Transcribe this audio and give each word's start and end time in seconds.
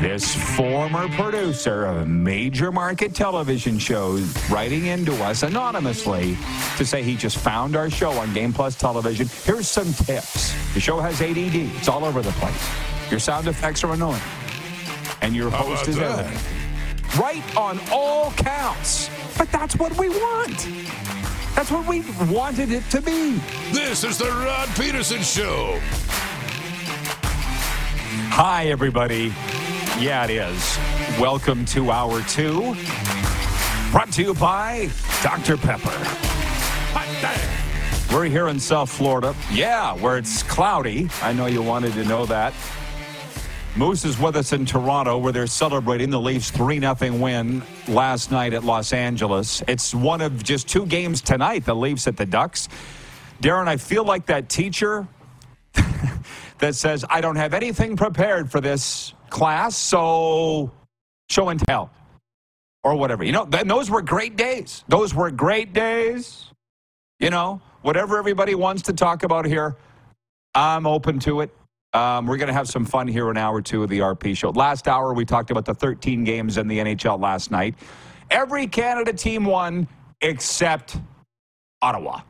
This 0.00 0.34
former 0.56 1.08
producer 1.08 1.86
of 1.86 2.06
major 2.06 2.70
market 2.70 3.14
television 3.14 3.78
shows 3.78 4.36
writing 4.50 4.86
into 4.86 5.14
us 5.24 5.42
anonymously 5.42 6.36
to 6.76 6.84
say 6.84 7.02
he 7.02 7.16
just 7.16 7.38
found 7.38 7.76
our 7.76 7.88
show 7.88 8.10
on 8.10 8.32
Game 8.34 8.52
Plus 8.52 8.76
Television. 8.76 9.26
Here's 9.44 9.66
some 9.66 9.90
tips. 9.94 10.54
The 10.74 10.80
show 10.80 11.00
has 11.00 11.22
ADD. 11.22 11.54
It's 11.78 11.88
all 11.88 12.04
over 12.04 12.20
the 12.20 12.30
place. 12.32 13.10
Your 13.10 13.18
sound 13.18 13.48
effects 13.48 13.84
are 13.84 13.92
annoying. 13.94 14.20
And 15.22 15.34
your 15.34 15.48
How 15.50 15.64
host 15.64 15.88
is 15.88 15.96
that? 15.96 16.30
Right 17.18 17.56
on 17.56 17.80
all 17.90 18.32
counts. 18.32 19.08
But 19.38 19.50
that's 19.50 19.76
what 19.76 19.96
we 19.96 20.10
want. 20.10 20.68
That's 21.54 21.70
what 21.70 21.86
we 21.88 22.04
wanted 22.30 22.70
it 22.70 22.84
to 22.90 23.00
be. 23.00 23.40
This 23.72 24.04
is 24.04 24.18
the 24.18 24.26
Rod 24.26 24.68
Pedersen 24.76 25.22
Show. 25.22 25.80
Hi, 28.30 28.66
everybody. 28.66 29.32
Yeah, 29.98 30.24
it 30.24 30.30
is. 30.30 30.78
Welcome 31.18 31.64
to 31.66 31.90
hour 31.90 32.22
two. 32.22 32.74
Brought 33.90 34.12
to 34.12 34.22
you 34.22 34.34
by 34.34 34.90
Dr. 35.22 35.56
Pepper. 35.56 35.96
We're 38.12 38.26
here 38.26 38.48
in 38.48 38.60
South 38.60 38.90
Florida. 38.90 39.34
Yeah, 39.50 39.94
where 39.94 40.18
it's 40.18 40.42
cloudy. 40.42 41.08
I 41.22 41.32
know 41.32 41.46
you 41.46 41.62
wanted 41.62 41.94
to 41.94 42.04
know 42.04 42.26
that. 42.26 42.52
Moose 43.74 44.04
is 44.04 44.18
with 44.18 44.36
us 44.36 44.52
in 44.52 44.66
Toronto, 44.66 45.18
where 45.18 45.32
they're 45.32 45.46
celebrating 45.46 46.10
the 46.10 46.20
Leafs 46.20 46.50
3 46.50 46.80
0 46.80 46.96
win 47.18 47.62
last 47.88 48.30
night 48.30 48.52
at 48.52 48.64
Los 48.64 48.92
Angeles. 48.92 49.62
It's 49.66 49.94
one 49.94 50.20
of 50.20 50.42
just 50.42 50.68
two 50.68 50.86
games 50.86 51.22
tonight, 51.22 51.64
the 51.64 51.74
Leafs 51.74 52.06
at 52.06 52.16
the 52.16 52.26
Ducks. 52.26 52.68
Darren, 53.42 53.68
I 53.68 53.76
feel 53.76 54.04
like 54.04 54.26
that 54.26 54.48
teacher 54.48 55.06
that 56.58 56.74
says, 56.74 57.04
I 57.08 57.20
don't 57.20 57.36
have 57.36 57.54
anything 57.54 57.96
prepared 57.96 58.50
for 58.50 58.60
this 58.60 59.14
class, 59.30 59.76
so 59.76 60.70
show 61.28 61.48
and 61.48 61.60
tell. 61.60 61.90
Or 62.84 62.94
whatever. 62.94 63.24
You 63.24 63.32
know, 63.32 63.46
th- 63.46 63.64
those 63.64 63.90
were 63.90 64.02
great 64.02 64.36
days. 64.36 64.84
Those 64.88 65.12
were 65.12 65.30
great 65.32 65.72
days. 65.72 66.52
You 67.18 67.30
know, 67.30 67.60
whatever 67.82 68.18
everybody 68.18 68.54
wants 68.54 68.82
to 68.82 68.92
talk 68.92 69.24
about 69.24 69.44
here, 69.44 69.76
I'm 70.54 70.86
open 70.86 71.18
to 71.20 71.40
it. 71.40 71.52
Um, 71.94 72.26
we're 72.26 72.36
going 72.36 72.48
to 72.48 72.52
have 72.52 72.68
some 72.68 72.84
fun 72.84 73.08
here 73.08 73.30
in 73.30 73.36
hour 73.36 73.60
two 73.60 73.82
of 73.82 73.88
the 73.88 74.00
RP 74.00 74.36
show. 74.36 74.50
Last 74.50 74.86
hour, 74.86 75.14
we 75.14 75.24
talked 75.24 75.50
about 75.50 75.64
the 75.64 75.74
13 75.74 76.24
games 76.24 76.58
in 76.58 76.68
the 76.68 76.78
NHL 76.78 77.20
last 77.20 77.50
night. 77.50 77.74
Every 78.30 78.66
Canada 78.66 79.12
team 79.12 79.44
won 79.44 79.88
except 80.20 80.98
Ottawa 81.82 82.20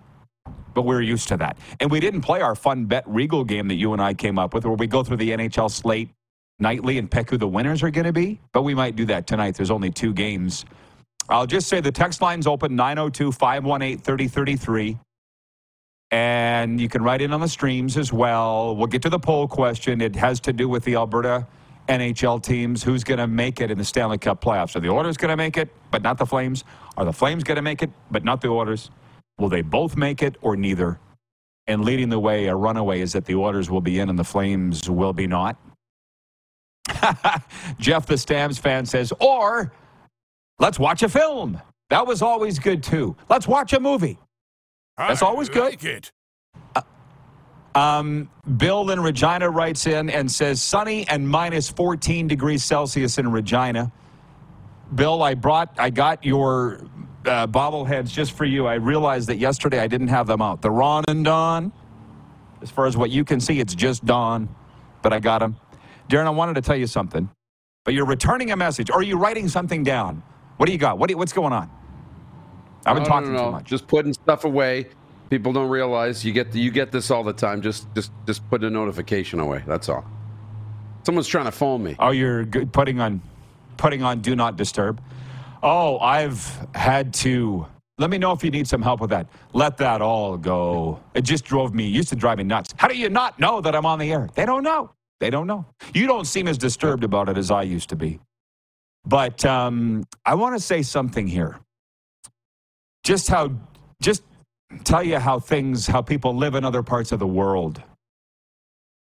but 0.76 0.82
we're 0.82 1.00
used 1.00 1.26
to 1.28 1.38
that. 1.38 1.56
And 1.81 1.91
we 1.91 2.00
didn't 2.00 2.20
play 2.20 2.42
our 2.42 2.54
fun 2.54 2.84
bet 2.84 3.03
regal 3.09 3.44
game 3.44 3.66
that 3.69 3.76
you 3.76 3.94
and 3.94 4.03
I 4.03 4.12
came 4.12 4.38
up 4.38 4.53
with, 4.53 4.66
where 4.66 4.75
we 4.75 4.87
go 4.87 5.03
through 5.03 5.16
the 5.16 5.31
NHL 5.31 5.70
slate 5.70 6.10
nightly 6.59 6.98
and 6.98 7.10
pick 7.10 7.31
who 7.31 7.38
the 7.38 7.48
winners 7.48 7.82
are 7.82 7.91
going 7.91 8.04
to 8.04 8.12
be. 8.12 8.38
But 8.53 8.62
we 8.62 8.75
might 8.75 8.94
do 8.94 9.06
that 9.06 9.26
tonight. 9.26 9.54
There's 9.54 9.70
only 9.70 9.91
two 9.91 10.12
games. 10.12 10.66
I'll 11.31 11.47
just 11.47 11.69
say 11.69 11.81
the 11.81 11.91
text 11.91 12.20
line's 12.20 12.47
open 12.47 12.76
902 12.76 13.32
518 13.32 13.98
3033. 13.98 14.98
And 16.10 16.78
you 16.78 16.91
can 16.91 17.03
write 17.03 17.22
in 17.22 17.32
on 17.32 17.41
the 17.41 17.48
streams 17.48 17.97
as 17.97 18.12
well. 18.12 18.76
We'll 18.76 18.87
get 18.87 19.00
to 19.03 19.10
the 19.10 19.19
poll 19.19 19.48
question. 19.48 20.03
It 20.03 20.14
has 20.16 20.41
to 20.41 20.53
do 20.53 20.69
with 20.69 20.84
the 20.84 20.97
Alberta 20.97 21.47
NHL 21.88 22.43
teams. 22.43 22.82
Who's 22.82 23.03
going 23.03 23.19
to 23.19 23.26
make 23.26 23.62
it 23.62 23.70
in 23.70 23.78
the 23.78 23.84
Stanley 23.84 24.19
Cup 24.19 24.43
playoffs? 24.44 24.76
Are 24.76 24.81
the 24.81 24.91
Oilers 24.91 25.16
going 25.16 25.31
to 25.31 25.37
make 25.38 25.56
it, 25.56 25.70
but 25.91 26.03
not 26.03 26.19
the 26.19 26.26
Flames? 26.26 26.64
Are 26.98 27.06
the 27.06 27.14
Flames 27.14 27.44
going 27.44 27.56
to 27.56 27.62
make 27.62 27.82
it, 27.82 27.91
but 28.10 28.25
not 28.25 28.43
the 28.43 28.48
Oilers? 28.48 28.91
Will 29.39 29.49
they 29.49 29.63
both 29.63 29.97
make 29.97 30.23
it 30.23 30.37
or 30.41 30.57
neither? 30.57 30.99
And 31.67 31.85
leading 31.85 32.09
the 32.09 32.19
way, 32.19 32.47
a 32.47 32.55
runaway 32.55 33.01
is 33.01 33.13
that 33.15 33.25
the 33.25 33.35
Oilers 33.35 33.71
will 33.71 33.81
be 33.81 33.99
in 33.99 34.09
and 34.09 34.19
the 34.19 34.25
Flames 34.25 34.89
will 34.89 35.13
be 35.13 35.27
not. 35.27 35.57
Jeff, 37.79 38.07
the 38.07 38.17
Stamps 38.17 38.59
fan, 38.59 38.87
says, 38.87 39.13
or 39.21 39.73
let's 40.59 40.79
watch 40.79 41.03
a 41.03 41.09
film. 41.09 41.61
That 41.91 42.07
was 42.07 42.23
always 42.23 42.59
good 42.59 42.83
too. 42.83 43.17
Let's 43.29 43.49
watch 43.49 43.73
a 43.73 43.81
movie. 43.81 44.19
That's 44.97 45.23
I 45.23 45.27
always 45.27 45.49
good. 45.49 45.65
like 45.65 45.85
it. 45.85 46.11
Um, 47.75 48.31
Bill 48.57 48.91
in 48.91 49.01
Regina 49.01 49.51
writes 49.51 49.87
in 49.87 50.09
and 50.09 50.31
says 50.31 50.63
sunny 50.63 51.07
and 51.09 51.29
minus 51.29 51.69
14 51.69 52.27
degrees 52.27 52.65
Celsius 52.65 53.19
in 53.19 53.31
Regina. 53.31 53.93
Bill, 54.95 55.23
I 55.23 55.35
brought, 55.35 55.75
I 55.79 55.91
got 55.91 56.25
your 56.25 56.81
uh, 57.26 57.47
bobbleheads 57.47 58.10
just 58.10 58.32
for 58.32 58.44
you. 58.44 58.66
I 58.66 58.75
realized 58.75 59.28
that 59.28 59.38
yesterday 59.38 59.81
I 59.81 59.87
didn't 59.87 60.09
have 60.09 60.26
them 60.26 60.41
out. 60.42 60.62
The 60.62 60.70
Ron 60.70 61.04
and 61.09 61.25
Don. 61.25 61.72
As 62.62 62.70
far 62.70 62.87
as 62.87 62.97
what 62.97 63.10
you 63.10 63.25
can 63.25 63.38
see, 63.41 63.60
it's 63.60 63.75
just 63.75 64.04
Don, 64.04 64.48
but 65.03 65.12
I 65.12 65.20
got 65.20 65.41
them. 65.41 65.56
Darren, 66.09 66.26
I 66.26 66.31
wanted 66.31 66.54
to 66.54 66.62
tell 66.62 66.76
you 66.76 66.87
something, 66.87 67.28
but 67.84 67.94
you're 67.94 68.06
returning 68.06 68.50
a 68.53 68.56
message 68.56 68.91
or 68.91 69.00
are 69.00 69.03
you 69.03 69.19
writing 69.19 69.48
something 69.48 69.82
down? 69.84 70.22
What 70.56 70.66
do 70.66 70.72
you 70.72 70.78
got? 70.78 70.98
What 70.98 71.09
do 71.09 71.12
you, 71.12 71.19
what's 71.19 71.32
going 71.32 71.53
on? 71.53 71.70
I've 72.87 72.94
been 72.94 73.03
No, 73.03 73.09
talking 73.09 73.32
no, 73.32 73.38
no. 73.38 73.44
too 73.47 73.50
much. 73.53 73.64
Just 73.64 73.87
putting 73.88 74.12
stuff 74.12 74.44
away. 74.44 74.87
People 75.28 75.53
don't 75.53 75.69
realize 75.69 76.25
you 76.25 76.32
get 76.32 76.54
you 76.54 76.70
get 76.70 76.93
this 76.93 77.10
all 77.10 77.25
the 77.25 77.32
time. 77.32 77.60
Just 77.60 77.93
just 77.94 78.12
just 78.26 78.48
put 78.48 78.62
a 78.62 78.70
notification 78.70 79.41
away. 79.41 79.62
That's 79.66 79.88
all. 79.88 80.04
Someone's 81.03 81.26
trying 81.26 81.47
to 81.47 81.53
phone 81.53 81.82
me. 81.82 81.97
Oh, 81.98 82.10
you're 82.10 82.44
good, 82.44 82.72
putting 82.72 83.00
on 83.00 83.20
putting 83.76 84.03
on 84.04 84.20
do 84.20 84.37
not 84.37 84.56
disturb. 84.56 85.00
Oh, 85.66 85.99
I've 85.99 86.65
had 86.77 87.12
to. 87.15 87.66
Let 87.99 88.09
me 88.09 88.19
know 88.19 88.31
if 88.31 88.44
you 88.44 88.53
need 88.53 88.69
some 88.69 88.82
help 88.82 89.00
with 89.00 89.10
that. 89.10 89.27
Let 89.53 89.77
that 89.78 90.00
all 90.00 90.37
go. 90.37 91.00
It 91.12 91.22
just 91.22 91.44
drove 91.44 91.75
me. 91.75 91.88
Used 91.88 92.09
to 92.10 92.16
drive 92.16 92.38
me 92.38 92.44
nuts. 92.44 92.72
How 92.77 92.87
do 92.87 92.97
you 92.97 93.10
not 93.10 93.41
know 93.41 93.60
that 93.60 93.75
I'm 93.75 93.84
on 93.84 93.99
the 93.99 94.12
air? 94.12 94.28
They 94.37 94.47
don't 94.47 94.62
know. 94.62 94.93
They 95.19 95.28
don't 95.28 95.49
know. 95.49 95.66
You 95.93 96.06
don't 96.06 96.25
seem 96.26 96.47
as 96.47 96.56
disturbed 96.56 97.03
about 97.03 97.28
it 97.28 97.37
as 97.37 97.50
I 97.50 97.62
used 97.62 97.88
to 97.88 97.97
be. 97.97 98.21
But 99.05 99.44
um, 99.44 100.05
I 100.25 100.37
want 100.37 100.55
to 100.55 100.60
say 100.60 100.82
something 100.82 101.26
here. 101.26 101.59
Just 103.03 103.26
how, 103.28 103.50
just 104.00 104.22
tell 104.84 105.03
you 105.03 105.19
how 105.19 105.41
things, 105.41 105.88
how 105.88 106.00
people 106.00 106.32
live 106.37 106.55
in 106.55 106.65
other 106.65 106.84
parts 106.84 107.10
of 107.10 107.19
the 107.19 107.26
world. 107.26 107.82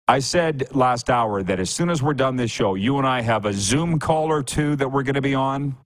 I 0.08 0.18
said 0.18 0.74
last 0.74 1.08
hour 1.08 1.42
that 1.42 1.58
as 1.58 1.70
soon 1.70 1.88
as 1.88 2.02
we're 2.02 2.14
done 2.14 2.36
this 2.36 2.50
show, 2.50 2.74
you 2.74 2.98
and 2.98 3.06
I 3.06 3.22
have 3.22 3.46
a 3.46 3.54
Zoom 3.54 3.98
call 3.98 4.30
or 4.30 4.42
two 4.42 4.76
that 4.76 4.90
we're 4.90 5.04
going 5.04 5.14
to 5.14 5.22
be 5.22 5.34
on. 5.34 5.76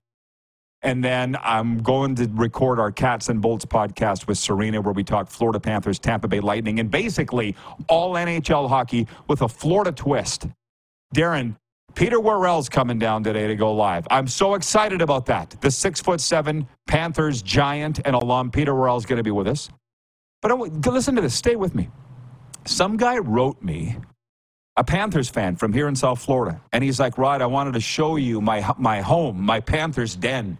And 0.85 1.03
then 1.03 1.35
I'm 1.43 1.79
going 1.79 2.13
to 2.15 2.29
record 2.33 2.79
our 2.79 2.91
Cats 2.91 3.29
and 3.29 3.41
Bolts 3.41 3.65
podcast 3.65 4.27
with 4.27 4.37
Serena, 4.37 4.79
where 4.79 4.93
we 4.93 5.03
talk 5.03 5.27
Florida 5.27 5.59
Panthers, 5.59 5.97
Tampa 5.97 6.27
Bay 6.27 6.39
Lightning, 6.39 6.79
and 6.79 6.91
basically 6.91 7.55
all 7.89 8.13
NHL 8.13 8.69
hockey 8.69 9.07
with 9.27 9.41
a 9.41 9.47
Florida 9.47 9.91
twist. 9.91 10.45
Darren, 11.15 11.55
Peter 11.95 12.19
Worrell's 12.19 12.69
coming 12.69 12.99
down 12.99 13.23
today 13.23 13.47
to 13.47 13.55
go 13.55 13.73
live. 13.73 14.05
I'm 14.11 14.27
so 14.27 14.53
excited 14.53 15.01
about 15.01 15.25
that. 15.25 15.55
The 15.59 15.71
six 15.71 16.01
foot 16.01 16.21
seven 16.21 16.67
Panthers 16.85 17.41
giant 17.41 18.01
and 18.05 18.15
alum 18.15 18.51
Peter 18.51 18.75
Worrell's 18.75 19.07
going 19.07 19.17
to 19.17 19.23
be 19.23 19.31
with 19.31 19.47
us. 19.47 19.69
But 20.43 20.51
I 20.51 20.55
listen 20.55 21.15
to 21.15 21.21
this. 21.21 21.33
Stay 21.33 21.55
with 21.55 21.73
me. 21.73 21.89
Some 22.65 22.95
guy 22.97 23.17
wrote 23.17 23.59
me 23.63 23.97
a 24.77 24.83
Panthers 24.83 25.29
fan 25.29 25.55
from 25.55 25.73
here 25.73 25.87
in 25.87 25.95
South 25.95 26.21
Florida. 26.21 26.61
And 26.71 26.83
he's 26.83 26.99
like, 26.99 27.17
Rod, 27.17 27.41
I 27.41 27.47
wanted 27.47 27.73
to 27.73 27.79
show 27.79 28.17
you 28.17 28.39
my, 28.41 28.71
my 28.77 29.01
home, 29.01 29.41
my 29.41 29.59
Panthers 29.61 30.15
den. 30.15 30.59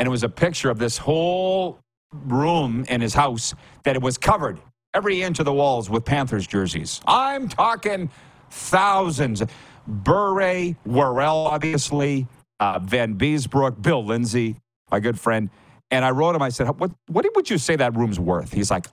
And 0.00 0.06
it 0.06 0.10
was 0.10 0.22
a 0.22 0.30
picture 0.30 0.70
of 0.70 0.78
this 0.78 0.96
whole 0.96 1.78
room 2.10 2.86
in 2.88 3.02
his 3.02 3.12
house 3.12 3.52
that 3.84 3.96
it 3.96 4.02
was 4.02 4.16
covered 4.16 4.58
every 4.94 5.20
inch 5.20 5.38
of 5.40 5.44
the 5.44 5.52
walls 5.52 5.90
with 5.90 6.06
Panthers 6.06 6.46
jerseys. 6.46 7.02
I'm 7.06 7.50
talking 7.50 8.08
thousands. 8.48 9.42
Bure, 9.86 10.74
Worrell, 10.86 11.46
obviously, 11.46 12.26
uh, 12.60 12.80
Vanbiesbrouck, 12.80 13.82
Bill 13.82 14.02
Lindsay, 14.02 14.56
my 14.90 15.00
good 15.00 15.20
friend. 15.20 15.50
And 15.90 16.02
I 16.02 16.12
wrote 16.12 16.34
him, 16.34 16.40
I 16.40 16.48
said, 16.48 16.66
what, 16.80 16.92
what 17.08 17.26
would 17.36 17.50
you 17.50 17.58
say 17.58 17.76
that 17.76 17.94
room's 17.94 18.18
worth? 18.18 18.54
He's 18.54 18.70
like, 18.70 18.86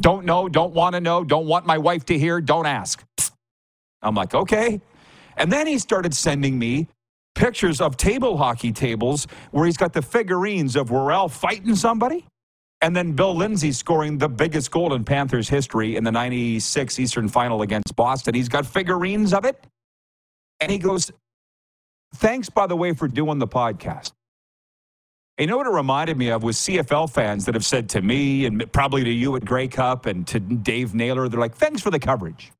don't 0.00 0.24
know, 0.24 0.48
don't 0.48 0.72
want 0.72 0.94
to 0.94 1.00
know, 1.02 1.22
don't 1.22 1.46
want 1.46 1.66
my 1.66 1.76
wife 1.76 2.06
to 2.06 2.18
hear, 2.18 2.40
don't 2.40 2.66
ask. 2.66 3.04
I'm 4.00 4.14
like, 4.14 4.34
okay. 4.34 4.80
And 5.36 5.52
then 5.52 5.66
he 5.66 5.78
started 5.78 6.14
sending 6.14 6.58
me 6.58 6.88
pictures 7.36 7.80
of 7.80 7.96
table 7.96 8.36
hockey 8.36 8.72
tables 8.72 9.28
where 9.52 9.66
he's 9.66 9.76
got 9.76 9.92
the 9.92 10.02
figurines 10.02 10.74
of 10.74 10.90
Worrell 10.90 11.28
fighting 11.28 11.76
somebody. 11.76 12.26
And 12.82 12.94
then 12.94 13.12
Bill 13.12 13.34
Lindsay 13.34 13.72
scoring 13.72 14.18
the 14.18 14.28
biggest 14.28 14.70
goal 14.70 14.92
in 14.94 15.04
Panthers 15.04 15.48
history 15.48 15.96
in 15.96 16.04
the 16.04 16.12
96 16.12 16.98
Eastern 16.98 17.28
Final 17.28 17.62
against 17.62 17.94
Boston. 17.94 18.34
He's 18.34 18.48
got 18.48 18.66
figurines 18.66 19.32
of 19.32 19.44
it. 19.44 19.64
And 20.60 20.70
he 20.72 20.78
goes, 20.78 21.10
Thanks, 22.14 22.48
by 22.48 22.66
the 22.66 22.76
way, 22.76 22.92
for 22.92 23.08
doing 23.08 23.38
the 23.38 23.48
podcast. 23.48 24.12
You 25.38 25.46
know 25.46 25.58
what 25.58 25.66
it 25.66 25.70
reminded 25.70 26.16
me 26.16 26.30
of 26.30 26.42
was 26.42 26.56
CFL 26.56 27.10
fans 27.10 27.44
that 27.44 27.54
have 27.54 27.64
said 27.64 27.90
to 27.90 28.00
me 28.00 28.46
and 28.46 28.70
probably 28.72 29.04
to 29.04 29.10
you 29.10 29.36
at 29.36 29.44
Grey 29.44 29.68
Cup 29.68 30.06
and 30.06 30.26
to 30.28 30.40
Dave 30.40 30.94
Naylor, 30.94 31.28
they're 31.28 31.40
like, 31.40 31.54
thanks 31.54 31.82
for 31.82 31.90
the 31.90 31.98
coverage. 31.98 32.52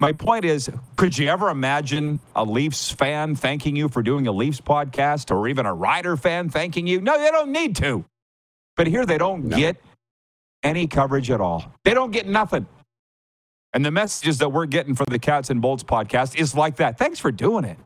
My 0.00 0.12
point 0.12 0.44
is, 0.44 0.70
could 0.96 1.16
you 1.16 1.28
ever 1.28 1.48
imagine 1.48 2.20
a 2.34 2.44
Leafs 2.44 2.90
fan 2.90 3.36
thanking 3.36 3.76
you 3.76 3.88
for 3.88 4.02
doing 4.02 4.26
a 4.26 4.32
Leafs 4.32 4.60
podcast 4.60 5.30
or 5.34 5.46
even 5.48 5.66
a 5.66 5.74
Rider 5.74 6.16
fan 6.16 6.50
thanking 6.50 6.86
you? 6.86 7.00
No, 7.00 7.18
they 7.18 7.30
don't 7.30 7.52
need 7.52 7.76
to. 7.76 8.04
But 8.76 8.88
here 8.88 9.06
they 9.06 9.18
don't 9.18 9.44
no. 9.44 9.56
get 9.56 9.76
any 10.64 10.86
coverage 10.86 11.30
at 11.30 11.40
all. 11.40 11.72
They 11.84 11.94
don't 11.94 12.10
get 12.10 12.26
nothing. 12.26 12.66
And 13.72 13.84
the 13.84 13.90
messages 13.90 14.38
that 14.38 14.50
we're 14.50 14.66
getting 14.66 14.94
for 14.94 15.04
the 15.04 15.18
Cats 15.18 15.50
and 15.50 15.60
Bolts 15.60 15.84
podcast 15.84 16.36
is 16.36 16.54
like 16.54 16.76
that. 16.76 16.98
Thanks 16.98 17.18
for 17.18 17.30
doing 17.30 17.64
it. 17.64 17.76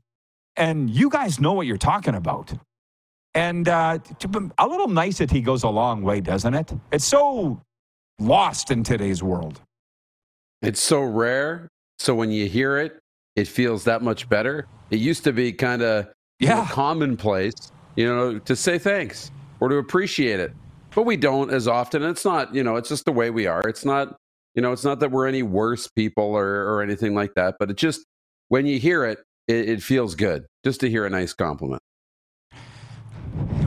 And 0.56 0.88
you 0.90 1.11
guys 1.11 1.40
know 1.40 1.52
what 1.52 1.66
you're 1.66 1.76
talking 1.76 2.14
about. 2.14 2.52
And 3.34 3.69
uh, 3.69 3.99
a 4.58 4.66
little 4.66 4.88
nicety 4.88 5.40
goes 5.40 5.62
a 5.62 5.69
long 5.69 6.02
way, 6.02 6.20
doesn't 6.20 6.54
it? 6.54 6.72
It's 6.90 7.04
so 7.04 7.61
lost 8.19 8.70
in 8.70 8.82
today's 8.82 9.22
world. 9.22 9.61
It's 10.62 10.81
so 10.81 11.02
rare. 11.02 11.69
So 11.98 12.14
when 12.14 12.30
you 12.30 12.48
hear 12.48 12.78
it, 12.78 12.98
it 13.36 13.48
feels 13.48 13.84
that 13.84 14.02
much 14.02 14.28
better. 14.28 14.66
It 14.90 14.98
used 14.98 15.24
to 15.24 15.32
be 15.32 15.52
kind 15.52 15.82
of 15.82 16.08
yeah. 16.38 16.66
commonplace, 16.70 17.72
you 17.96 18.06
know, 18.06 18.38
to 18.38 18.56
say 18.56 18.78
thanks 18.78 19.30
or 19.60 19.68
to 19.68 19.76
appreciate 19.76 20.40
it. 20.40 20.52
But 20.94 21.02
we 21.02 21.16
don't 21.16 21.50
as 21.50 21.68
often. 21.68 22.02
It's 22.02 22.24
not, 22.24 22.54
you 22.54 22.62
know, 22.62 22.76
it's 22.76 22.88
just 22.88 23.04
the 23.04 23.12
way 23.12 23.30
we 23.30 23.46
are. 23.46 23.68
It's 23.68 23.84
not, 23.84 24.16
you 24.54 24.62
know, 24.62 24.72
it's 24.72 24.84
not 24.84 25.00
that 25.00 25.10
we're 25.10 25.26
any 25.26 25.42
worse 25.42 25.88
people 25.88 26.24
or, 26.24 26.46
or 26.46 26.82
anything 26.82 27.14
like 27.14 27.34
that. 27.34 27.56
But 27.58 27.70
it 27.70 27.76
just, 27.76 28.04
when 28.48 28.66
you 28.66 28.78
hear 28.78 29.04
it, 29.04 29.18
it, 29.46 29.68
it 29.68 29.82
feels 29.82 30.14
good 30.14 30.46
just 30.64 30.80
to 30.80 30.90
hear 30.90 31.04
a 31.04 31.10
nice 31.10 31.34
compliment. 31.34 31.82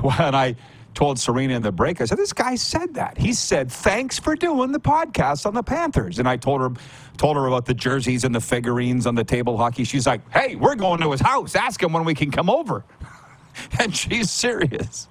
when 0.01 0.35
I 0.35 0.55
told 1.01 1.17
Serena 1.17 1.55
in 1.55 1.63
the 1.63 1.71
break, 1.71 1.99
I 1.99 2.05
said, 2.05 2.19
This 2.19 2.31
guy 2.31 2.53
said 2.53 2.93
that. 2.93 3.17
He 3.17 3.33
said, 3.33 3.71
Thanks 3.71 4.19
for 4.19 4.35
doing 4.35 4.71
the 4.71 4.79
podcast 4.79 5.47
on 5.47 5.55
the 5.55 5.63
Panthers. 5.63 6.19
And 6.19 6.29
I 6.29 6.37
told 6.37 6.61
her 6.61 6.69
told 7.17 7.37
her 7.37 7.47
about 7.47 7.65
the 7.65 7.73
jerseys 7.73 8.23
and 8.23 8.35
the 8.35 8.39
figurines 8.39 9.07
on 9.07 9.15
the 9.15 9.23
table 9.23 9.57
hockey. 9.57 9.83
She's 9.83 10.05
like, 10.05 10.21
Hey, 10.31 10.55
we're 10.55 10.75
going 10.75 11.01
to 11.01 11.11
his 11.11 11.19
house. 11.19 11.55
Ask 11.55 11.81
him 11.81 11.91
when 11.91 12.05
we 12.05 12.13
can 12.13 12.29
come 12.29 12.51
over. 12.51 12.85
and 13.79 13.95
she's 13.95 14.29
serious. 14.29 15.07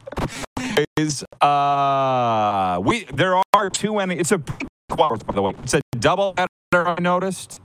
Is 0.96 1.25
uh 1.40 2.81
we 2.84 3.04
there 3.12 3.42
are 3.52 3.70
two 3.70 3.98
and 3.98 4.12
it's 4.12 4.31
a 4.31 4.38
by 4.38 5.19
the 5.34 5.42
way. 5.42 5.54
It's 5.64 5.75
a 5.75 5.81
double 5.98 6.34
header 6.37 6.88
I 6.88 7.00
noticed 7.00 7.60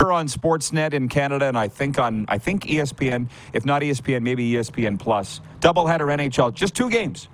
on 0.00 0.26
Sportsnet 0.26 0.94
in 0.94 1.08
Canada, 1.08 1.44
and 1.44 1.58
I 1.58 1.68
think 1.68 1.98
on 1.98 2.24
I 2.26 2.38
think 2.38 2.64
ESPN. 2.64 3.28
If 3.52 3.64
not 3.64 3.82
ESPN, 3.82 4.22
maybe 4.22 4.50
ESPN 4.52 4.98
Plus. 4.98 5.40
Doubleheader 5.60 6.08
NHL, 6.08 6.54
just 6.54 6.74
two 6.74 6.88
games: 6.88 7.28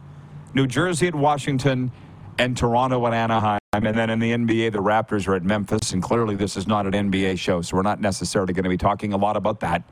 New 0.57 0.67
Jersey 0.67 1.07
at 1.07 1.15
Washington, 1.15 1.93
and 2.39 2.57
Toronto 2.57 3.07
at 3.07 3.13
Anaheim. 3.13 3.59
And 3.75 3.97
then 3.97 4.09
in 4.09 4.19
the 4.19 4.33
NBA, 4.33 4.73
the 4.73 4.79
Raptors 4.79 5.29
are 5.29 5.35
at 5.35 5.45
Memphis. 5.45 5.93
And 5.93 6.03
clearly, 6.03 6.35
this 6.35 6.57
is 6.57 6.67
not 6.67 6.87
an 6.87 6.93
NBA 7.11 7.39
show, 7.39 7.61
so 7.61 7.77
we're 7.77 7.83
not 7.83 8.01
necessarily 8.01 8.55
going 8.55 8.65
to 8.65 8.71
be 8.71 8.79
talking 8.79 9.13
a 9.13 9.19
lot 9.19 9.37
about 9.37 9.61
that. 9.61 9.83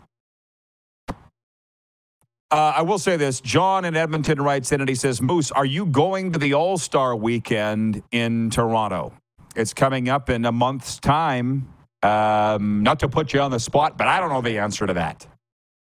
Uh, 2.50 2.72
I 2.76 2.82
will 2.82 2.98
say 2.98 3.16
this. 3.16 3.42
John 3.42 3.84
in 3.84 3.94
Edmonton 3.94 4.40
writes 4.40 4.72
in 4.72 4.80
and 4.80 4.88
he 4.88 4.94
says, 4.94 5.20
Moose, 5.20 5.50
are 5.50 5.66
you 5.66 5.84
going 5.84 6.32
to 6.32 6.38
the 6.38 6.54
All 6.54 6.78
Star 6.78 7.14
weekend 7.14 8.02
in 8.10 8.48
Toronto? 8.48 9.12
It's 9.56 9.74
coming 9.74 10.08
up 10.08 10.30
in 10.30 10.46
a 10.46 10.52
month's 10.52 10.98
time. 10.98 11.68
Um, 12.02 12.82
not 12.82 13.00
to 13.00 13.08
put 13.08 13.34
you 13.34 13.40
on 13.40 13.50
the 13.50 13.60
spot, 13.60 13.98
but 13.98 14.06
I 14.06 14.18
don't 14.18 14.30
know 14.30 14.40
the 14.40 14.58
answer 14.58 14.86
to 14.86 14.94
that. 14.94 15.26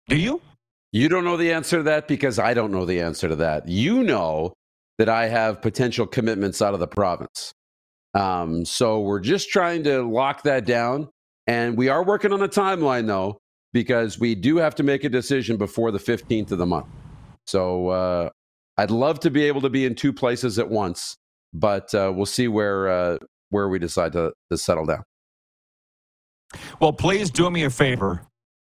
Do 0.10 0.18
you? 0.18 0.42
You 0.92 1.10
don't 1.10 1.24
know 1.24 1.38
the 1.38 1.54
answer 1.54 1.78
to 1.78 1.84
that 1.84 2.08
because 2.08 2.38
I 2.38 2.54
don't 2.54 2.72
know 2.72 2.86
the 2.86 3.02
answer 3.02 3.30
to 3.30 3.36
that. 3.38 3.68
You 3.68 4.04
know 4.04 4.54
that 4.98 5.10
I 5.10 5.28
have 5.28 5.62
potential 5.62 6.06
commitments 6.06 6.62
out 6.62 6.74
of 6.74 6.80
the 6.80 6.88
province. 6.88 7.54
Um, 8.14 8.64
so 8.66 9.02
we're 9.02 9.20
just 9.20 9.50
trying 9.50 9.84
to 9.86 10.04
lock 10.04 10.44
that 10.44 10.66
down. 10.66 11.10
And 11.48 11.78
we 11.78 11.90
are 11.90 12.04
working 12.04 12.32
on 12.32 12.42
a 12.42 12.48
timeline, 12.48 13.08
though, 13.08 13.40
because 13.74 14.20
we 14.20 14.36
do 14.36 14.58
have 14.58 14.76
to 14.76 14.84
make 14.84 15.04
a 15.04 15.10
decision 15.10 15.58
before 15.58 15.92
the 15.92 16.00
15th 16.00 16.52
of 16.52 16.58
the 16.58 16.66
month. 16.66 16.88
So 17.46 17.90
uh, 17.90 18.30
I'd 18.78 18.92
love 18.92 19.20
to 19.22 19.32
be 19.32 19.44
able 19.46 19.62
to 19.62 19.70
be 19.70 19.86
in 19.86 19.96
two 19.96 20.14
places 20.14 20.60
at 20.60 20.70
once, 20.70 21.18
but 21.54 21.94
uh, 21.94 22.14
we'll 22.16 22.26
see 22.26 22.48
where, 22.48 22.88
uh, 22.88 23.18
where 23.50 23.68
we 23.68 23.80
decide 23.80 24.14
to, 24.14 24.32
to 24.52 24.58
settle 24.58 24.86
down. 24.86 25.04
Well, 26.80 26.94
please 26.94 27.32
do 27.32 27.50
me 27.50 27.64
a 27.64 27.70
favor. 27.70 28.22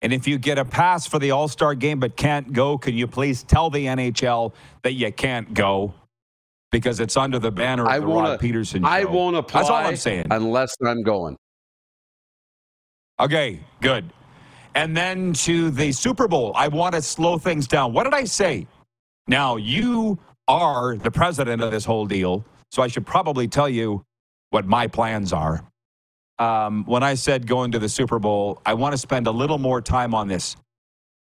And 0.03 0.12
if 0.12 0.29
you 0.29 0.38
get 0.38 0.59
a 0.59 0.64
pass 0.64 1.06
for 1.06 1.19
the 1.19 1.31
All 1.31 1.49
Star 1.49 1.75
game 1.75 1.99
but 2.00 2.17
can't 2.17 2.53
go, 2.53 2.79
can 2.79 2.94
you 2.94 3.06
please 3.06 3.43
tell 3.43 3.71
the 3.71 3.87
NHL 3.87 4.53
that 4.82 4.93
you 4.93 5.12
can't 5.12 5.55
go? 5.55 5.94
Because 6.70 7.00
it's 7.00 7.17
under 7.17 7.38
the 7.38 7.50
banner 7.50 7.85
of 7.85 7.88
I 7.88 7.99
the 7.99 8.06
Rod 8.06 8.41
Pedersen 8.41 8.82
show. 8.82 8.88
I 8.88 9.05
won't 9.05 9.37
apply 9.37 9.61
That's 9.61 9.70
all 9.70 9.76
I'm 9.76 9.97
saying. 9.97 10.26
unless 10.31 10.76
I'm 10.85 11.03
going. 11.03 11.37
Okay, 13.20 13.61
good. 13.81 14.12
And 14.75 14.97
then 14.97 15.32
to 15.32 15.70
the 15.70 15.93
Super 15.93 16.29
Bowl, 16.29 16.53
I 16.55 16.69
want 16.69 16.94
to 16.94 17.03
slow 17.03 17.38
things 17.38 17.67
down. 17.67 17.93
What 17.93 18.05
did 18.05 18.15
I 18.15 18.25
say? 18.25 18.67
Now, 19.26 19.56
you 19.56 20.19
are 20.47 20.97
the 20.97 21.11
president 21.11 21.62
of 21.62 21.70
this 21.70 21.85
whole 21.85 22.06
deal, 22.06 22.44
so 22.71 22.82
I 22.82 22.88
should 22.88 23.06
probably 23.06 23.49
tell 23.49 23.69
you 23.69 24.05
what 24.50 24.67
my 24.67 24.87
plans 24.87 25.32
are 25.32 25.64
um, 26.38 26.85
when 26.85 27.03
I 27.03 27.14
said 27.14 27.47
going 27.47 27.73
to 27.73 27.79
the 27.79 27.88
Super 27.88 28.19
Bowl, 28.19 28.61
I 28.64 28.75
want 28.75 28.93
to 28.93 28.99
spend 28.99 29.26
a 29.26 29.31
little 29.31 29.59
more 29.59 29.81
time 29.81 30.14
on 30.14 30.28
this. 30.28 30.57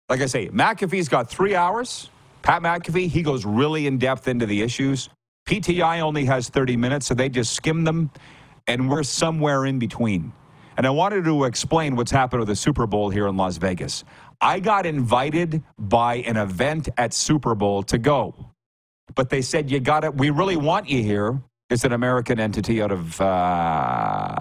Like 0.09 0.21
I 0.21 0.25
say, 0.25 0.49
McAfee's 0.49 1.09
got 1.09 1.29
three 1.29 1.55
hours. 1.55 2.09
Pat 2.41 2.61
McAfee, 2.61 3.07
he 3.07 3.21
goes 3.21 3.45
really 3.45 3.87
in 3.87 3.97
depth 3.97 4.27
into 4.27 4.45
the 4.45 4.61
issues. 4.61 5.09
PTI 5.45 5.99
only 5.99 6.25
has 6.25 6.49
30 6.49 6.77
minutes, 6.77 7.07
so 7.07 7.13
they 7.13 7.29
just 7.29 7.53
skim 7.53 7.83
them, 7.83 8.09
and 8.67 8.89
we're 8.89 9.03
somewhere 9.03 9.65
in 9.65 9.79
between. 9.79 10.31
And 10.77 10.87
I 10.87 10.89
wanted 10.89 11.25
to 11.25 11.43
explain 11.43 11.95
what's 11.95 12.11
happened 12.11 12.39
with 12.39 12.49
the 12.49 12.55
Super 12.55 12.87
Bowl 12.87 13.09
here 13.09 13.27
in 13.27 13.37
Las 13.37 13.57
Vegas. 13.57 14.03
I 14.41 14.59
got 14.59 14.85
invited 14.85 15.61
by 15.77 16.15
an 16.15 16.37
event 16.37 16.89
at 16.97 17.13
Super 17.13 17.55
Bowl 17.55 17.83
to 17.83 17.97
go, 17.97 18.33
but 19.15 19.29
they 19.29 19.41
said, 19.41 19.69
You 19.69 19.79
got 19.79 20.03
it. 20.03 20.15
We 20.15 20.29
really 20.29 20.57
want 20.57 20.89
you 20.89 21.03
here. 21.03 21.41
It's 21.69 21.83
an 21.83 21.93
American 21.93 22.39
entity 22.39 22.81
out 22.81 22.91
of 22.91 23.19
uh, 23.19 24.35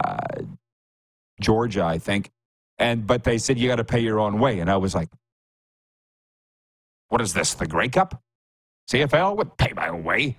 Georgia, 1.41 1.85
I 1.85 1.99
think. 1.99 2.31
And 2.79 3.07
but 3.07 3.25
they 3.25 3.39
said 3.39 3.59
you 3.59 3.69
got 3.69 3.77
to 3.77 3.85
pay 3.85 4.01
your 4.01 4.19
own 4.19 4.39
way, 4.39 4.59
and 4.61 4.71
I 4.71 4.77
was 4.77 4.95
like, 4.95 5.09
"What 7.09 7.21
is 7.21 7.33
this? 7.33 7.55
The 7.55 7.67
Grey 7.67 7.89
Cup? 7.89 8.21
CFL 8.91 9.37
would 9.37 9.57
pay 9.57 9.73
my 9.75 9.89
own 9.89 10.05
way, 10.05 10.37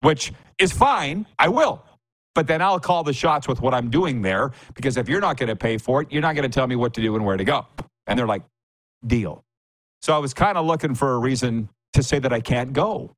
which 0.00 0.32
is 0.58 0.72
fine. 0.72 1.26
I 1.38 1.48
will." 1.48 1.82
But 2.34 2.46
then 2.46 2.62
I'll 2.62 2.80
call 2.80 3.02
the 3.02 3.12
shots 3.12 3.48
with 3.48 3.60
what 3.60 3.74
I'm 3.74 3.90
doing 3.90 4.22
there 4.22 4.52
because 4.74 4.96
if 4.96 5.08
you're 5.08 5.20
not 5.20 5.36
going 5.36 5.48
to 5.48 5.56
pay 5.56 5.78
for 5.78 6.02
it, 6.02 6.12
you're 6.12 6.22
not 6.22 6.34
going 6.36 6.48
to 6.48 6.54
tell 6.54 6.66
me 6.66 6.76
what 6.76 6.94
to 6.94 7.02
do 7.02 7.16
and 7.16 7.24
where 7.24 7.36
to 7.36 7.44
go. 7.44 7.66
And 8.06 8.18
they're 8.18 8.26
like, 8.26 8.42
deal. 9.06 9.42
So 10.02 10.14
I 10.14 10.18
was 10.18 10.32
kind 10.32 10.56
of 10.56 10.64
looking 10.64 10.94
for 10.94 11.14
a 11.14 11.18
reason 11.18 11.68
to 11.92 12.02
say 12.02 12.18
that 12.20 12.32
I 12.32 12.40
can't 12.40 12.72
go. 12.72 13.14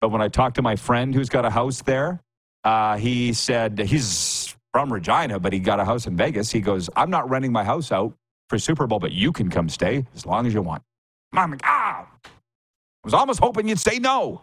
But 0.00 0.10
when 0.10 0.22
I 0.22 0.28
talked 0.28 0.56
to 0.56 0.62
my 0.62 0.76
friend 0.76 1.14
who's 1.14 1.28
got 1.28 1.44
a 1.44 1.50
house 1.50 1.82
there, 1.82 2.20
uh, 2.64 2.96
he 2.96 3.32
said 3.32 3.78
he's 3.78 4.54
from 4.72 4.92
Regina, 4.92 5.40
but 5.40 5.52
he 5.52 5.58
got 5.58 5.80
a 5.80 5.84
house 5.84 6.06
in 6.06 6.16
Vegas. 6.16 6.52
He 6.52 6.60
goes, 6.60 6.88
I'm 6.96 7.10
not 7.10 7.28
renting 7.28 7.50
my 7.50 7.64
house 7.64 7.90
out 7.90 8.14
for 8.48 8.58
Super 8.58 8.86
Bowl, 8.86 8.98
but 8.98 9.12
you 9.12 9.32
can 9.32 9.50
come 9.50 9.68
stay 9.68 10.06
as 10.14 10.26
long 10.26 10.46
as 10.46 10.54
you 10.54 10.62
want. 10.62 10.82
I'm 11.32 11.50
like, 11.50 11.60
ah, 11.64 12.06
I 12.24 12.28
was 13.04 13.14
almost 13.14 13.40
hoping 13.40 13.68
you'd 13.68 13.78
say 13.78 13.98
no. 13.98 14.42